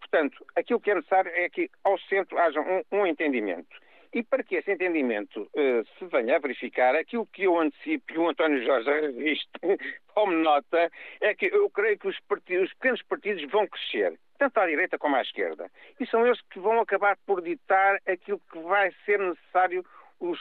portanto, 0.00 0.44
aquilo 0.56 0.80
que 0.80 0.90
é 0.90 0.94
necessário 0.94 1.30
é 1.34 1.48
que 1.48 1.70
ao 1.82 1.98
centro 1.98 2.38
haja 2.38 2.60
um, 2.60 2.82
um 2.92 3.06
entendimento. 3.06 3.84
E 4.14 4.22
para 4.22 4.44
que 4.44 4.54
esse 4.54 4.70
entendimento 4.70 5.42
uh, 5.42 5.84
se 5.98 6.04
venha 6.06 6.36
a 6.36 6.38
verificar, 6.38 6.94
aquilo 6.94 7.26
que 7.26 7.42
eu 7.42 7.58
antecipo 7.58 8.12
e 8.12 8.18
o 8.18 8.28
António 8.28 8.64
Jorge 8.64 8.86
já 8.86 9.10
visto 9.10 9.50
como 10.14 10.30
nota, 10.30 10.88
é 11.20 11.34
que 11.34 11.46
eu 11.46 11.68
creio 11.68 11.98
que 11.98 12.06
os, 12.06 12.20
partidos, 12.20 12.68
os 12.68 12.74
pequenos 12.74 13.02
partidos 13.02 13.50
vão 13.50 13.66
crescer, 13.66 14.16
tanto 14.38 14.56
à 14.58 14.66
direita 14.68 14.96
como 14.98 15.16
à 15.16 15.20
esquerda. 15.20 15.68
E 15.98 16.06
são 16.06 16.24
eles 16.24 16.40
que 16.42 16.60
vão 16.60 16.78
acabar 16.78 17.16
por 17.26 17.42
ditar 17.42 17.98
aquilo 18.06 18.40
que 18.52 18.58
vai 18.60 18.94
ser 19.04 19.18
necessário 19.18 19.84
os, 20.24 20.40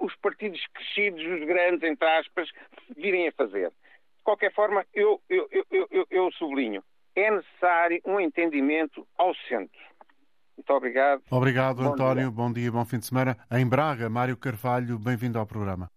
os 0.00 0.14
partidos 0.16 0.60
crescidos, 0.74 1.24
os 1.24 1.46
grandes, 1.46 1.82
entre 1.82 2.08
aspas, 2.08 2.50
virem 2.96 3.28
a 3.28 3.32
fazer. 3.32 3.70
De 3.70 4.22
qualquer 4.22 4.52
forma, 4.52 4.84
eu, 4.92 5.20
eu, 5.28 5.48
eu, 5.70 6.06
eu 6.10 6.32
sublinho, 6.32 6.82
é 7.14 7.30
necessário 7.30 8.00
um 8.04 8.20
entendimento 8.20 9.06
ao 9.16 9.34
centro. 9.48 9.80
Muito 10.56 10.70
obrigado. 10.72 11.22
Obrigado, 11.30 11.82
bom 11.82 11.92
António. 11.92 12.24
Dia. 12.24 12.30
Bom 12.30 12.52
dia, 12.52 12.72
bom 12.72 12.84
fim 12.84 12.98
de 12.98 13.06
semana. 13.06 13.36
Em 13.50 13.68
Braga, 13.68 14.08
Mário 14.08 14.36
Carvalho, 14.36 14.98
bem-vindo 14.98 15.38
ao 15.38 15.46
programa. 15.46 15.90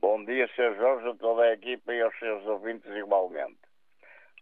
Bom 0.00 0.24
dia, 0.24 0.48
Sr. 0.54 0.76
Jorge, 0.76 1.08
a 1.08 1.14
toda 1.14 1.42
a 1.42 1.52
equipa 1.52 1.92
e 1.92 2.00
aos 2.02 2.18
seus 2.18 2.44
ouvintes 2.46 2.90
igualmente. 2.90 3.58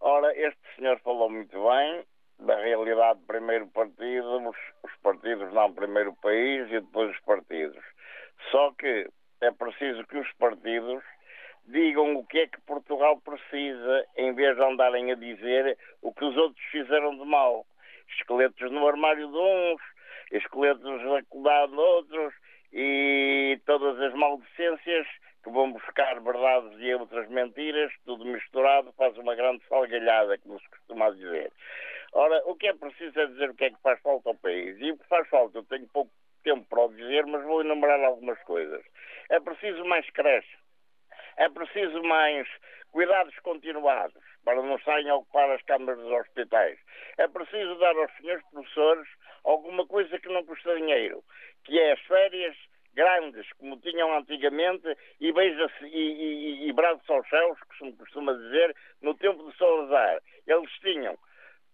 Ora, 0.00 0.32
este 0.36 0.60
senhor 0.76 0.98
falou 1.00 1.30
muito 1.30 1.56
bem 1.62 2.04
da 2.40 2.56
realidade 2.56 3.20
primeiro 3.26 3.66
partido, 3.68 4.48
os, 4.48 4.56
os 4.82 4.96
partidos 5.02 5.52
não 5.52 5.72
primeiro 5.72 6.14
país 6.14 6.66
e 6.68 6.80
depois 6.80 7.10
os 7.10 7.20
partidos. 7.20 7.82
Só 8.50 8.72
que 8.72 9.08
é 9.40 9.50
preciso 9.50 10.06
que 10.06 10.18
os 10.18 10.32
partidos 10.32 11.02
digam 11.66 12.16
o 12.16 12.26
que 12.26 12.40
é 12.40 12.46
que 12.46 12.60
Portugal 12.62 13.20
precisa, 13.20 14.06
em 14.16 14.34
vez 14.34 14.56
de 14.56 14.62
andarem 14.62 15.12
a 15.12 15.14
dizer 15.14 15.78
o 16.02 16.12
que 16.12 16.24
os 16.24 16.36
outros 16.36 16.64
fizeram 16.66 17.16
de 17.16 17.24
mal. 17.24 17.66
Esqueletos 18.18 18.70
no 18.72 18.86
armário 18.88 19.28
de 19.28 19.36
uns, 19.36 19.80
esqueletos 20.32 21.02
na 21.02 21.66
de 21.66 21.76
outros 21.76 22.34
e 22.72 23.60
todas 23.66 24.00
as 24.00 24.14
maldecências 24.14 25.06
que 25.42 25.50
vão 25.50 25.72
buscar 25.72 26.20
verdades 26.20 26.78
e 26.80 26.94
outras 26.94 27.28
mentiras, 27.28 27.92
tudo 28.04 28.24
misturado, 28.24 28.92
faz 28.92 29.16
uma 29.16 29.34
grande 29.34 29.62
salgalhada, 29.68 30.36
como 30.38 30.60
se 30.60 30.68
costuma 30.68 31.10
dizer. 31.10 31.50
Ora, 32.12 32.42
o 32.46 32.56
que 32.56 32.66
é 32.66 32.74
preciso 32.74 33.18
é 33.20 33.26
dizer 33.26 33.50
o 33.50 33.54
que 33.54 33.64
é 33.64 33.70
que 33.70 33.80
faz 33.82 34.00
falta 34.00 34.30
ao 34.30 34.34
país. 34.34 34.76
E 34.80 34.90
o 34.90 34.98
que 34.98 35.06
faz 35.06 35.28
falta, 35.28 35.58
eu 35.58 35.64
tenho 35.64 35.86
pouco 35.88 36.10
tempo 36.42 36.66
para 36.68 36.84
o 36.84 36.88
dizer, 36.88 37.26
mas 37.26 37.44
vou 37.44 37.60
enumerar 37.60 38.02
algumas 38.04 38.38
coisas. 38.42 38.84
É 39.28 39.38
preciso 39.40 39.84
mais 39.84 40.08
creche. 40.10 40.58
É 41.36 41.48
preciso 41.48 42.02
mais 42.02 42.48
cuidados 42.90 43.38
continuados 43.40 44.22
para 44.44 44.60
não 44.62 44.78
saírem 44.80 45.10
a 45.10 45.16
ocupar 45.16 45.50
as 45.50 45.62
câmaras 45.62 46.00
dos 46.00 46.10
hospitais. 46.12 46.78
É 47.18 47.28
preciso 47.28 47.76
dar 47.76 47.96
aos 47.96 48.12
senhores 48.16 48.44
professores 48.50 49.08
alguma 49.44 49.86
coisa 49.86 50.18
que 50.18 50.28
não 50.28 50.44
custa 50.44 50.74
dinheiro, 50.76 51.22
que 51.64 51.78
é 51.78 51.92
as 51.92 52.00
férias 52.00 52.56
grandes, 52.94 53.50
como 53.54 53.78
tinham 53.80 54.12
antigamente, 54.16 54.96
e 55.20 55.32
beija-se 55.32 55.84
e, 55.84 56.64
e, 56.64 56.68
e 56.68 56.72
braços 56.72 57.08
aos 57.08 57.28
céus, 57.28 57.58
que 57.62 57.78
se 57.86 57.92
costuma 57.92 58.32
dizer, 58.32 58.74
no 59.00 59.14
tempo 59.14 59.48
de 59.48 59.56
Salazar. 59.56 60.20
Eles 60.46 60.70
tinham 60.80 61.16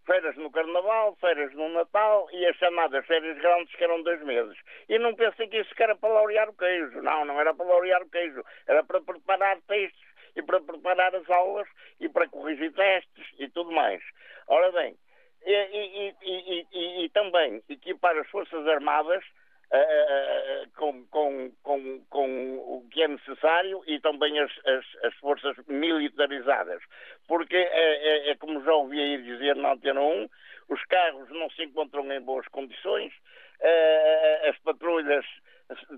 férias 0.07 0.37
no 0.37 0.51
Carnaval, 0.51 1.17
férias 1.21 1.53
no 1.55 1.69
Natal 1.71 2.29
e 2.33 2.47
as 2.47 2.57
chamadas 2.57 3.05
férias 3.07 3.37
grandes 3.39 3.75
que 3.75 3.85
eram 3.85 4.03
dois 4.03 4.23
meses. 4.23 4.57
E 4.89 4.99
não 4.99 5.15
pensem 5.15 5.49
que 5.49 5.59
isso 5.59 5.75
era 5.79 5.97
para 5.97 6.09
laurear 6.09 6.49
o 6.49 6.55
queijo. 6.55 7.03
Não, 7.03 7.25
não 7.25 7.39
era 7.41 7.53
para 7.53 7.67
laurear 7.67 8.03
o 8.03 8.11
queijo. 8.11 8.43
Era 8.67 8.83
para 8.85 9.01
preparar 9.01 9.59
textos 9.67 10.07
e 10.37 10.43
para 10.43 10.61
preparar 10.61 11.15
as 11.15 11.29
aulas 11.29 11.69
e 12.01 12.09
para 12.09 12.29
corrigir 12.29 12.73
testes 12.73 13.27
e 13.39 13.49
tudo 13.49 13.73
mais. 13.73 14.03
Ora 14.49 14.71
bem, 14.71 14.97
e, 15.45 16.15
e, 16.23 16.67
e, 16.73 17.05
e 17.05 17.09
também 17.11 17.63
equipar 17.69 18.17
as 18.17 18.29
Forças 18.31 18.67
Armadas 18.67 19.25
Uh, 19.67 20.71
com, 20.77 21.05
com, 21.07 21.51
com, 21.63 22.01
com, 22.09 22.59
o 22.59 22.87
que 22.91 23.03
é 23.03 23.09
necessário 23.09 23.83
e 23.87 23.99
também 24.01 24.39
as, 24.39 24.53
as, 24.65 25.05
as 25.05 25.15
forças 25.17 25.57
militarizadas. 25.67 26.81
Porque 27.27 27.57
é, 27.57 27.69
é, 27.69 28.31
é, 28.31 28.37
como 28.37 28.63
já 28.63 28.73
ouvi 28.73 29.01
aí 29.01 29.23
dizer 29.23 29.57
na 29.57 29.73
Antena 29.73 30.01
1, 30.01 30.29
os 30.69 30.85
carros 30.85 31.29
não 31.31 31.51
se 31.51 31.65
encontram 31.65 32.11
em 32.13 32.21
boas 32.21 32.47
condições, 32.49 33.13
uh, 33.13 34.49
as 34.49 34.59
patrulhas 34.59 35.25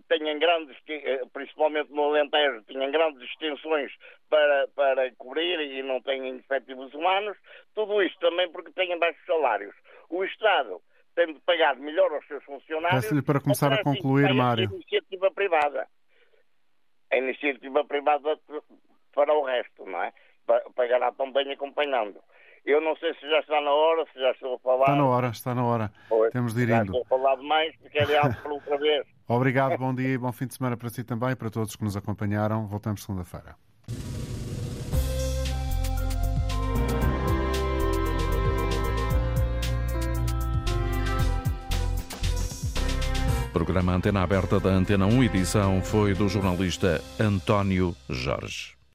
têm 0.08 0.38
grandes, 0.38 0.76
principalmente 1.32 1.92
no 1.92 2.04
Alentejo, 2.04 2.62
têm 2.62 2.90
grandes 2.90 3.22
extensões 3.22 3.92
para, 4.30 4.68
para 4.68 5.12
cobrir 5.16 5.60
e 5.60 5.82
não 5.82 6.00
têm 6.00 6.36
efetivos 6.36 6.92
humanos, 6.94 7.36
tudo 7.74 8.02
isto 8.02 8.18
também 8.18 8.50
porque 8.50 8.72
têm 8.72 8.98
baixos 8.98 9.24
salários. 9.26 9.74
O 10.08 10.24
Estado 10.24 10.80
tem 11.18 11.34
de 11.34 11.40
pagar 11.40 11.74
melhor 11.76 12.12
aos 12.12 12.24
seus 12.28 12.44
funcionários. 12.44 13.02
Peço-lhe 13.02 13.22
para 13.22 13.40
começar 13.40 13.72
a 13.72 13.82
concluir, 13.82 14.32
Mário. 14.32 14.70
A 14.70 14.74
iniciativa 14.74 15.30
privada. 15.32 15.88
A 17.10 17.16
iniciativa 17.16 17.84
privada 17.84 18.38
para 19.12 19.34
o 19.34 19.44
resto, 19.44 19.84
não 19.84 20.00
é? 20.00 20.12
Pagará 20.76 21.10
também 21.10 21.50
acompanhando. 21.50 22.20
Eu 22.64 22.80
não 22.80 22.94
sei 22.96 23.14
se 23.14 23.28
já 23.28 23.40
está 23.40 23.60
na 23.60 23.72
hora, 23.72 24.04
se 24.12 24.20
já 24.20 24.30
estou 24.30 24.54
a 24.54 24.58
falar. 24.60 24.84
Está 24.84 24.94
na 24.94 25.06
hora, 25.06 25.28
está 25.28 25.54
na 25.54 25.64
hora. 25.64 25.92
Pois, 26.08 26.32
Temos 26.32 26.54
de 26.54 26.62
ir 26.62 26.68
indo. 26.68 26.96
estou 26.96 27.02
a 27.02 27.06
falar 27.06 27.36
demais, 27.36 27.74
porque 27.80 27.98
é 27.98 28.16
algo 28.16 28.40
por 28.42 28.52
outra 28.52 28.78
vez. 28.78 29.06
Obrigado, 29.26 29.76
bom 29.76 29.92
dia 29.92 30.10
e 30.10 30.18
bom 30.18 30.30
fim 30.30 30.46
de 30.46 30.54
semana 30.54 30.76
para 30.76 30.88
si 30.88 31.02
também 31.02 31.30
e 31.30 31.36
para 31.36 31.50
todos 31.50 31.74
que 31.74 31.82
nos 31.82 31.96
acompanharam. 31.96 32.66
Voltamos 32.68 33.02
segunda-feira. 33.02 33.56
Programa 43.49 43.94
Antena 43.94 44.22
Aberta 44.22 44.61
da 44.61 44.70
Antena 44.70 45.07
1, 45.07 45.24
edição 45.24 45.82
foi 45.82 46.14
do 46.14 46.28
jornalista 46.28 47.03
António 47.18 47.94
Jorge. 48.09 48.77